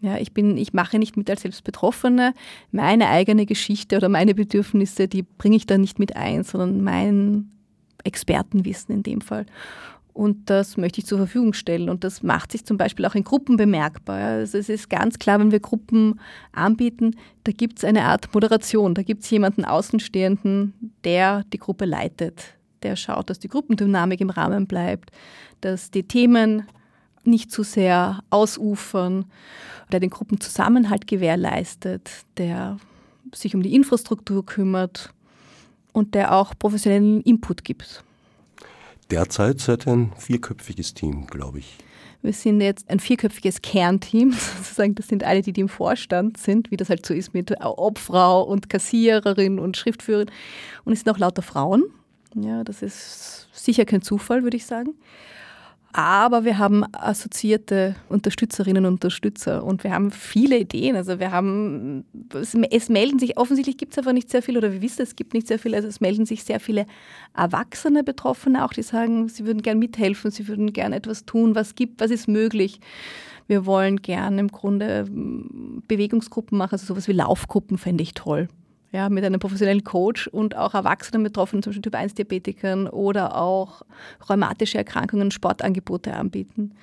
Ja, 0.00 0.18
ich, 0.18 0.32
bin, 0.32 0.56
ich 0.56 0.72
mache 0.72 1.00
nicht 1.00 1.16
mit 1.16 1.28
als 1.28 1.42
Selbstbetroffene. 1.42 2.32
Meine 2.70 3.08
eigene 3.08 3.44
Geschichte 3.44 3.96
oder 3.96 4.08
meine 4.08 4.36
Bedürfnisse, 4.36 5.08
die 5.08 5.22
bringe 5.24 5.56
ich 5.56 5.66
da 5.66 5.78
nicht 5.78 5.98
mit 5.98 6.14
ein, 6.14 6.44
sondern 6.44 6.80
mein 6.84 7.50
Expertenwissen 8.04 8.94
in 8.94 9.02
dem 9.02 9.20
Fall. 9.20 9.46
Und 10.14 10.48
das 10.48 10.76
möchte 10.76 11.00
ich 11.00 11.06
zur 11.06 11.18
Verfügung 11.18 11.52
stellen. 11.54 11.90
Und 11.90 12.04
das 12.04 12.22
macht 12.22 12.52
sich 12.52 12.64
zum 12.64 12.78
Beispiel 12.78 13.04
auch 13.04 13.16
in 13.16 13.24
Gruppen 13.24 13.56
bemerkbar. 13.56 14.18
Also 14.18 14.56
es 14.58 14.68
ist 14.68 14.88
ganz 14.88 15.18
klar, 15.18 15.40
wenn 15.40 15.50
wir 15.50 15.58
Gruppen 15.58 16.20
anbieten, 16.52 17.16
da 17.42 17.50
gibt 17.50 17.78
es 17.78 17.84
eine 17.84 18.04
Art 18.04 18.32
Moderation. 18.32 18.94
Da 18.94 19.02
gibt 19.02 19.24
es 19.24 19.30
jemanden 19.30 19.64
Außenstehenden, 19.64 20.92
der 21.02 21.42
die 21.52 21.58
Gruppe 21.58 21.84
leitet. 21.84 22.54
Der 22.84 22.94
schaut, 22.94 23.28
dass 23.28 23.40
die 23.40 23.48
Gruppendynamik 23.48 24.20
im 24.20 24.30
Rahmen 24.30 24.68
bleibt, 24.68 25.10
dass 25.60 25.90
die 25.90 26.04
Themen 26.04 26.68
nicht 27.24 27.50
zu 27.50 27.64
sehr 27.64 28.22
ausufern, 28.30 29.24
der 29.90 29.98
den 29.98 30.10
Gruppenzusammenhalt 30.10 31.08
gewährleistet, 31.08 32.08
der 32.36 32.76
sich 33.32 33.56
um 33.56 33.64
die 33.64 33.74
Infrastruktur 33.74 34.46
kümmert 34.46 35.12
und 35.92 36.14
der 36.14 36.34
auch 36.34 36.54
professionellen 36.56 37.20
Input 37.22 37.64
gibt. 37.64 38.04
Derzeit 39.14 39.60
seid 39.60 39.86
ihr 39.86 39.92
ein 39.92 40.12
vierköpfiges 40.18 40.92
Team, 40.92 41.28
glaube 41.28 41.60
ich. 41.60 41.76
Wir 42.22 42.32
sind 42.32 42.60
jetzt 42.60 42.90
ein 42.90 42.98
vierköpfiges 42.98 43.62
Kernteam, 43.62 44.32
sozusagen. 44.56 44.96
Das 44.96 45.06
sind 45.06 45.22
alle, 45.22 45.40
die, 45.40 45.52
die 45.52 45.60
im 45.60 45.68
Vorstand 45.68 46.36
sind, 46.36 46.72
wie 46.72 46.76
das 46.76 46.90
halt 46.90 47.06
so 47.06 47.14
ist 47.14 47.32
mit 47.32 47.54
Obfrau 47.64 48.42
und 48.42 48.68
Kassiererin 48.68 49.60
und 49.60 49.76
Schriftführerin. 49.76 50.28
Und 50.84 50.94
es 50.94 51.02
sind 51.02 51.14
auch 51.14 51.18
lauter 51.18 51.42
Frauen. 51.42 51.84
Ja, 52.34 52.64
das 52.64 52.82
ist 52.82 53.46
sicher 53.52 53.84
kein 53.84 54.02
Zufall, 54.02 54.42
würde 54.42 54.56
ich 54.56 54.66
sagen. 54.66 54.94
Aber 55.96 56.44
wir 56.44 56.58
haben 56.58 56.84
assoziierte 56.92 57.94
Unterstützerinnen 58.08 58.84
und 58.84 58.94
Unterstützer 58.94 59.62
und 59.62 59.84
wir 59.84 59.92
haben 59.92 60.10
viele 60.10 60.58
Ideen. 60.58 60.96
Also 60.96 61.20
wir 61.20 61.30
haben, 61.30 62.04
es, 62.32 62.88
melden 62.88 63.20
sich, 63.20 63.38
offensichtlich 63.38 63.76
gibt 63.76 63.92
es 63.92 63.98
einfach 63.98 64.12
nicht 64.12 64.28
sehr 64.28 64.42
viele 64.42 64.58
oder 64.58 64.72
wir 64.72 64.82
wissen, 64.82 65.02
es 65.02 65.14
gibt 65.14 65.34
nicht 65.34 65.46
sehr 65.46 65.60
viele. 65.60 65.76
Also 65.76 65.86
es 65.86 66.00
melden 66.00 66.26
sich 66.26 66.42
sehr 66.42 66.58
viele 66.58 66.86
erwachsene 67.36 68.02
Betroffene 68.02 68.64
auch, 68.64 68.72
die 68.72 68.82
sagen, 68.82 69.28
sie 69.28 69.46
würden 69.46 69.62
gern 69.62 69.78
mithelfen, 69.78 70.32
sie 70.32 70.48
würden 70.48 70.72
gern 70.72 70.92
etwas 70.92 71.26
tun, 71.26 71.54
was 71.54 71.76
gibt, 71.76 72.00
was 72.00 72.10
ist 72.10 72.26
möglich. 72.26 72.80
Wir 73.46 73.64
wollen 73.64 74.02
gern 74.02 74.40
im 74.40 74.48
Grunde 74.48 75.06
Bewegungsgruppen 75.86 76.58
machen, 76.58 76.72
also 76.72 76.86
sowas 76.86 77.06
wie 77.06 77.12
Laufgruppen 77.12 77.78
fände 77.78 78.02
ich 78.02 78.14
toll 78.14 78.48
ja, 78.94 79.08
mit 79.08 79.24
einem 79.24 79.40
professionellen 79.40 79.82
Coach 79.82 80.28
und 80.28 80.56
auch 80.56 80.72
Erwachsenen 80.72 81.24
Betroffenen, 81.24 81.64
zum 81.64 81.72
Beispiel 81.72 81.82
Typ-1-Diabetikern 81.82 82.86
oder 82.86 83.36
auch 83.36 83.82
rheumatische 84.28 84.78
Erkrankungen 84.78 85.32
Sportangebote 85.32 86.14
anbieten. 86.14 86.74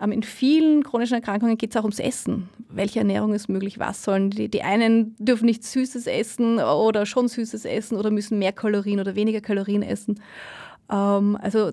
Ähm, 0.00 0.12
in 0.12 0.22
vielen 0.22 0.82
chronischen 0.82 1.16
Erkrankungen 1.16 1.58
geht 1.58 1.72
es 1.72 1.76
auch 1.76 1.84
ums 1.84 1.98
Essen. 1.98 2.48
Welche 2.70 3.00
Ernährung 3.00 3.34
ist 3.34 3.50
möglich? 3.50 3.78
Was 3.78 4.02
sollen 4.02 4.30
die? 4.30 4.48
Die 4.48 4.62
einen 4.62 5.14
dürfen 5.18 5.44
nicht 5.44 5.62
Süßes 5.62 6.06
essen 6.06 6.58
oder 6.58 7.04
schon 7.04 7.28
Süßes 7.28 7.66
essen 7.66 7.98
oder 7.98 8.10
müssen 8.10 8.38
mehr 8.38 8.52
Kalorien 8.52 8.98
oder 8.98 9.14
weniger 9.14 9.42
Kalorien 9.42 9.82
essen. 9.82 10.22
Ähm, 10.90 11.36
also 11.38 11.72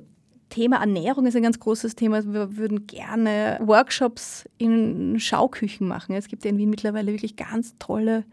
Thema 0.50 0.82
Ernährung 0.82 1.26
ist 1.26 1.38
ein 1.38 1.44
ganz 1.44 1.58
großes 1.58 1.96
Thema. 1.96 2.22
Wir 2.26 2.58
würden 2.58 2.86
gerne 2.86 3.58
Workshops 3.62 4.44
in 4.58 5.22
Schauküchen 5.22 5.88
machen. 5.88 6.16
Es 6.16 6.28
gibt 6.28 6.44
ja 6.44 6.50
in 6.50 6.58
Wien 6.58 6.70
mittlerweile 6.70 7.14
wirklich 7.14 7.38
ganz 7.38 7.76
tolle 7.80 8.26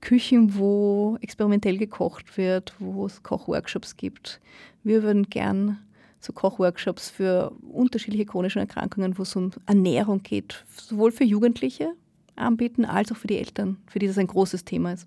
Küchen, 0.00 0.56
wo 0.56 1.16
experimentell 1.20 1.78
gekocht 1.78 2.36
wird, 2.36 2.74
wo 2.78 3.06
es 3.06 3.22
Kochworkshops 3.22 3.96
gibt. 3.96 4.40
Wir 4.82 5.02
würden 5.02 5.30
gern 5.30 5.78
so 6.20 6.32
Kochworkshops 6.32 7.10
für 7.10 7.52
unterschiedliche 7.70 8.26
chronische 8.26 8.60
Erkrankungen, 8.60 9.18
wo 9.18 9.22
es 9.22 9.36
um 9.36 9.50
Ernährung 9.66 10.22
geht, 10.22 10.64
sowohl 10.76 11.12
für 11.12 11.24
Jugendliche 11.24 11.92
anbieten 12.36 12.84
als 12.84 13.12
auch 13.12 13.16
für 13.16 13.26
die 13.26 13.38
Eltern, 13.38 13.76
für 13.86 13.98
die 13.98 14.06
das 14.06 14.18
ein 14.18 14.26
großes 14.26 14.64
Thema 14.64 14.92
ist. 14.92 15.06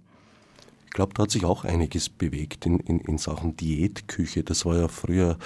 Ich 0.85 0.91
glaube, 0.91 1.13
da 1.13 1.23
hat 1.23 1.31
sich 1.31 1.45
auch 1.45 1.65
einiges 1.65 2.09
bewegt 2.09 2.65
in, 2.65 2.79
in, 2.79 2.99
in 3.01 3.17
Sachen 3.17 3.55
Diätküche. 3.55 4.43
Das 4.43 4.65
war 4.65 4.77
ja 4.77 4.87
früher, 4.87 5.37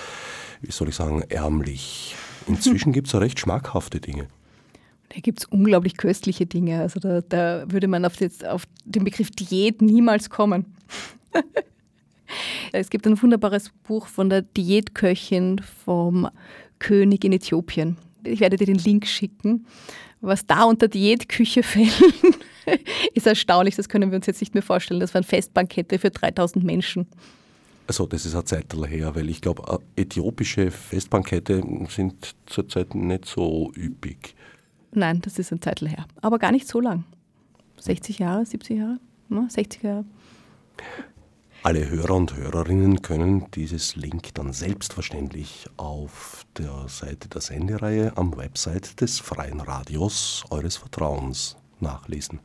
wie 0.61 0.71
soll 0.71 0.89
ich 0.89 0.95
sagen, 0.95 1.23
ärmlich. 1.29 2.15
Inzwischen 2.47 2.93
gibt 2.93 3.07
es 3.07 3.13
ja 3.13 3.19
recht 3.19 3.39
schmackhafte 3.39 3.99
Dinge. 3.99 4.27
Da 5.13 5.19
gibt 5.19 5.39
es 5.39 5.45
unglaublich 5.45 5.97
köstliche 5.97 6.45
Dinge. 6.45 6.79
Also 6.79 6.99
da, 6.99 7.21
da 7.21 7.65
würde 7.67 7.87
man 7.87 8.05
auf, 8.05 8.19
jetzt, 8.21 8.45
auf 8.45 8.63
den 8.85 9.03
Begriff 9.03 9.29
Diät 9.31 9.81
niemals 9.81 10.29
kommen. 10.29 10.65
es 12.71 12.89
gibt 12.89 13.05
ein 13.05 13.21
wunderbares 13.21 13.71
Buch 13.83 14.07
von 14.07 14.29
der 14.29 14.41
Diätköchin 14.41 15.59
vom 15.83 16.29
König 16.79 17.25
in 17.25 17.33
Äthiopien. 17.33 17.97
Ich 18.23 18.39
werde 18.39 18.55
dir 18.55 18.67
den 18.67 18.77
Link 18.77 19.05
schicken. 19.05 19.65
Was 20.21 20.45
da 20.45 20.63
unter 20.63 20.87
Diätküche 20.87 21.63
fällt, 21.63 21.91
ist 23.13 23.27
erstaunlich. 23.27 23.75
Das 23.75 23.89
können 23.89 24.11
wir 24.11 24.15
uns 24.15 24.27
jetzt 24.27 24.39
nicht 24.39 24.53
mehr 24.53 24.63
vorstellen. 24.63 24.99
Das 24.99 25.13
waren 25.13 25.23
Festbankette 25.23 25.99
für 25.99 26.11
3000 26.11 26.63
Menschen. 26.63 27.07
Also 27.87 28.05
das 28.05 28.25
ist 28.25 28.35
eine 28.35 28.45
Zeit 28.45 28.73
her, 28.87 29.13
weil 29.15 29.29
ich 29.29 29.41
glaube, 29.41 29.79
äthiopische 29.97 30.71
Festbankette 30.71 31.61
sind 31.89 32.35
zurzeit 32.45 32.95
nicht 32.95 33.25
so 33.25 33.73
üppig. 33.75 34.35
Nein, 34.93 35.21
das 35.21 35.39
ist 35.39 35.51
ein 35.51 35.61
Zeitl 35.61 35.87
her. 35.87 36.05
Aber 36.21 36.39
gar 36.39 36.51
nicht 36.51 36.67
so 36.67 36.79
lang. 36.79 37.05
60 37.79 38.19
Jahre, 38.19 38.45
70 38.45 38.77
Jahre, 38.77 38.99
60 39.49 39.83
Jahre. 39.83 40.05
Alle 41.63 41.89
Hörer 41.89 42.15
und 42.15 42.35
Hörerinnen 42.35 43.03
können 43.03 43.45
dieses 43.51 43.95
Link 43.95 44.33
dann 44.33 44.51
selbstverständlich 44.51 45.67
auf 45.77 46.43
der 46.57 46.87
Seite 46.87 47.29
der 47.29 47.41
Sendereihe 47.41 48.17
am 48.17 48.35
Website 48.35 48.99
des 48.99 49.19
Freien 49.19 49.59
Radios 49.59 50.43
eures 50.49 50.77
Vertrauens 50.77 51.57
nachlesen. 51.79 52.39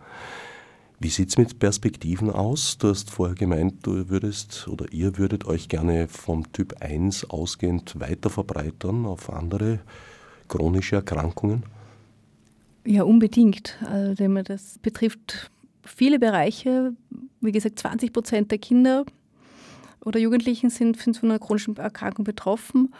Wie 0.98 1.08
sieht 1.08 1.30
es 1.30 1.38
mit 1.38 1.58
Perspektiven 1.58 2.30
aus? 2.30 2.78
Du 2.78 2.88
hast 2.88 3.10
vorher 3.10 3.34
gemeint, 3.34 3.86
du 3.86 4.08
würdest 4.10 4.68
oder 4.68 4.92
ihr 4.92 5.16
würdet 5.18 5.46
euch 5.46 5.68
gerne 5.68 6.08
vom 6.08 6.52
Typ 6.52 6.74
1 6.80 7.30
ausgehend 7.30 7.98
weiter 7.98 8.30
verbreitern 8.30 9.06
auf 9.06 9.30
andere 9.30 9.80
chronische 10.48 10.96
Erkrankungen. 10.96 11.64
Ja, 12.86 13.02
unbedingt. 13.02 13.76
Also, 13.90 14.42
das 14.42 14.78
betrifft 14.78 15.50
viele 15.84 16.18
Bereiche. 16.18 16.94
Wie 17.40 17.52
gesagt, 17.52 17.80
20 17.80 18.12
Prozent 18.12 18.50
der 18.52 18.58
Kinder 18.58 19.04
oder 20.04 20.20
Jugendlichen 20.20 20.70
sind, 20.70 20.96
von 20.96 21.14
einer 21.24 21.40
chronischen 21.40 21.76
Erkrankung 21.76 22.24
betroffen. 22.24 22.94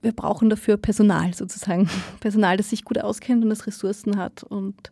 Wir 0.00 0.12
brauchen 0.12 0.48
dafür 0.48 0.78
Personal 0.78 1.34
sozusagen. 1.34 1.88
Personal, 2.20 2.56
das 2.56 2.70
sich 2.70 2.84
gut 2.84 2.98
auskennt 2.98 3.44
und 3.44 3.50
das 3.50 3.66
Ressourcen 3.66 4.16
hat 4.16 4.42
und 4.42 4.90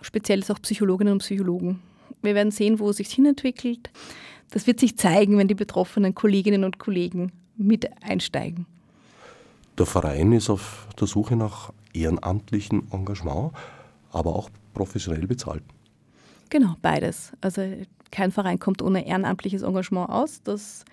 speziell 0.00 0.40
ist 0.40 0.50
auch 0.50 0.60
Psychologinnen 0.60 1.12
und 1.12 1.20
Psychologen. 1.20 1.80
Wir 2.22 2.34
werden 2.34 2.50
sehen, 2.50 2.80
wo 2.80 2.90
es 2.90 2.96
sich 2.96 3.12
hinentwickelt. 3.12 3.90
Das 4.50 4.66
wird 4.66 4.80
sich 4.80 4.96
zeigen, 4.96 5.38
wenn 5.38 5.48
die 5.48 5.54
betroffenen 5.54 6.14
Kolleginnen 6.14 6.64
und 6.64 6.78
Kollegen 6.78 7.30
mit 7.56 7.88
einsteigen. 8.02 8.66
Der 9.78 9.86
Verein 9.86 10.32
ist 10.32 10.48
auf 10.48 10.88
der 10.98 11.06
Suche 11.06 11.36
nach 11.36 11.72
ehrenamtlichen 11.92 12.90
Engagement, 12.92 13.52
aber 14.10 14.34
auch 14.34 14.48
professionell 14.72 15.26
bezahlt. 15.26 15.62
Genau, 16.48 16.76
beides. 16.80 17.32
Also 17.40 17.62
kein 18.10 18.30
Verein 18.30 18.58
kommt 18.58 18.80
ohne 18.82 19.06
ehrenamtliches 19.06 19.62
Engagement 19.62 20.08
aus. 20.08 20.42
Das 20.42 20.84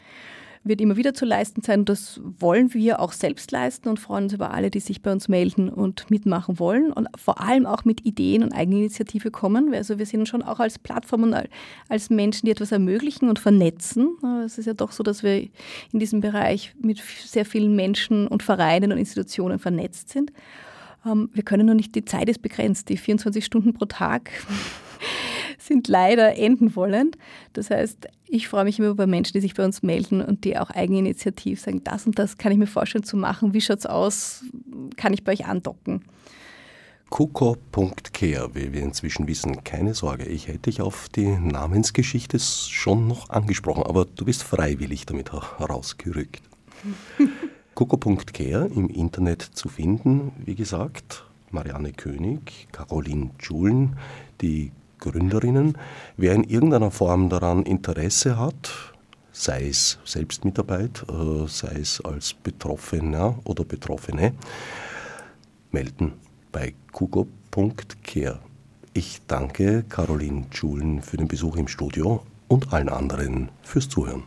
wird 0.63 0.81
immer 0.81 0.95
wieder 0.95 1.13
zu 1.13 1.25
leisten 1.25 1.61
sein. 1.61 1.85
Das 1.85 2.21
wollen 2.23 2.73
wir 2.73 2.99
auch 2.99 3.11
selbst 3.11 3.51
leisten 3.51 3.89
und 3.89 3.99
freuen 3.99 4.25
uns 4.25 4.33
über 4.33 4.53
alle, 4.53 4.69
die 4.69 4.79
sich 4.79 5.01
bei 5.01 5.11
uns 5.11 5.27
melden 5.27 5.69
und 5.69 6.09
mitmachen 6.09 6.59
wollen 6.59 6.91
und 6.93 7.07
vor 7.17 7.41
allem 7.41 7.65
auch 7.65 7.85
mit 7.85 8.05
Ideen 8.05 8.43
und 8.43 8.53
Eigeninitiative 8.53 9.31
kommen. 9.31 9.73
Also 9.73 9.99
wir 9.99 10.05
sehen 10.05 10.25
schon 10.25 10.41
auch 10.41 10.59
als 10.59 10.79
Plattform 10.79 11.23
und 11.23 11.35
als 11.89 12.09
Menschen, 12.09 12.45
die 12.45 12.51
etwas 12.51 12.71
ermöglichen 12.71 13.29
und 13.29 13.39
vernetzen. 13.39 14.17
Es 14.45 14.57
ist 14.57 14.65
ja 14.65 14.73
doch 14.73 14.91
so, 14.91 15.03
dass 15.03 15.23
wir 15.23 15.49
in 15.91 15.99
diesem 15.99 16.21
Bereich 16.21 16.73
mit 16.79 16.99
sehr 16.99 17.45
vielen 17.45 17.75
Menschen 17.75 18.27
und 18.27 18.43
Vereinen 18.43 18.91
und 18.91 18.97
Institutionen 18.97 19.59
vernetzt 19.59 20.09
sind. 20.09 20.31
Ähm, 21.05 21.29
wir 21.33 21.43
können 21.43 21.65
nur 21.65 21.75
nicht, 21.75 21.95
die 21.95 22.05
Zeit 22.05 22.29
ist 22.29 22.41
begrenzt, 22.41 22.89
die 22.89 22.97
24 22.97 23.43
Stunden 23.43 23.73
pro 23.73 23.85
Tag 23.85 24.31
sind 25.57 25.87
leider 25.87 26.37
enden 26.37 26.75
wollend. 26.75 27.17
Das 27.53 27.69
heißt, 27.69 28.07
ich 28.33 28.47
freue 28.47 28.63
mich 28.63 28.79
immer 28.79 28.87
über 28.87 29.05
Menschen, 29.05 29.33
die 29.33 29.41
sich 29.41 29.53
bei 29.53 29.63
uns 29.63 29.83
melden 29.83 30.19
und 30.19 30.43
die 30.43 30.57
auch 30.57 30.71
eigeninitiativ 30.71 31.61
sagen, 31.61 31.83
das 31.83 32.07
und 32.07 32.17
das 32.17 32.37
kann 32.37 32.51
ich 32.51 32.57
mir 32.57 32.65
vorstellen 32.65 33.03
zu 33.03 33.15
machen. 33.15 33.53
Wie 33.53 33.61
schaut 33.61 33.77
es 33.79 33.85
aus? 33.85 34.43
Kann 34.97 35.13
ich 35.13 35.23
bei 35.23 35.33
euch 35.33 35.45
andocken? 35.45 36.03
Kuko.care, 37.11 38.55
wie 38.55 38.73
wir 38.73 38.81
inzwischen 38.81 39.27
wissen, 39.27 39.63
keine 39.63 39.93
Sorge, 39.93 40.25
ich 40.25 40.47
hätte 40.47 40.61
dich 40.61 40.81
auf 40.81 41.09
die 41.09 41.27
Namensgeschichte 41.27 42.39
schon 42.39 43.07
noch 43.07 43.29
angesprochen, 43.29 43.83
aber 43.83 44.05
du 44.05 44.25
bist 44.25 44.41
freiwillig 44.41 45.05
damit 45.05 45.31
herausgerückt. 45.31 46.41
Coco.care 47.75 48.65
im 48.73 48.89
Internet 48.89 49.43
zu 49.43 49.69
finden, 49.69 50.31
wie 50.43 50.55
gesagt. 50.55 51.23
Marianne 51.51 51.93
König, 51.93 52.67
Caroline 52.71 53.29
Schulen, 53.37 53.95
die 54.41 54.71
Gründerinnen. 55.03 55.77
Wer 56.17 56.33
in 56.33 56.43
irgendeiner 56.43 56.91
Form 56.91 57.29
daran 57.29 57.63
Interesse 57.63 58.39
hat, 58.39 58.71
sei 59.31 59.67
es 59.67 59.99
Selbstmitarbeit, 60.05 61.03
äh, 61.09 61.47
sei 61.47 61.79
es 61.79 62.01
als 62.01 62.33
Betroffener 62.33 63.37
oder 63.43 63.65
Betroffene, 63.65 64.33
melden 65.71 66.13
bei 66.51 66.73
kugo.care. 66.91 68.39
Ich 68.93 69.21
danke 69.27 69.83
Caroline 69.83 70.45
Schulen 70.51 71.01
für 71.01 71.17
den 71.17 71.27
Besuch 71.27 71.57
im 71.57 71.67
Studio 71.67 72.23
und 72.47 72.71
allen 72.71 72.89
anderen 72.89 73.49
fürs 73.63 73.89
Zuhören. 73.89 74.23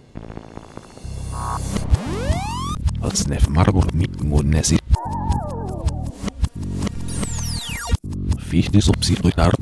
Als 3.01 3.27
Margot 3.49 3.95
mit 3.95 4.11
Fichte 8.39 8.81
subsidiar 8.81 9.53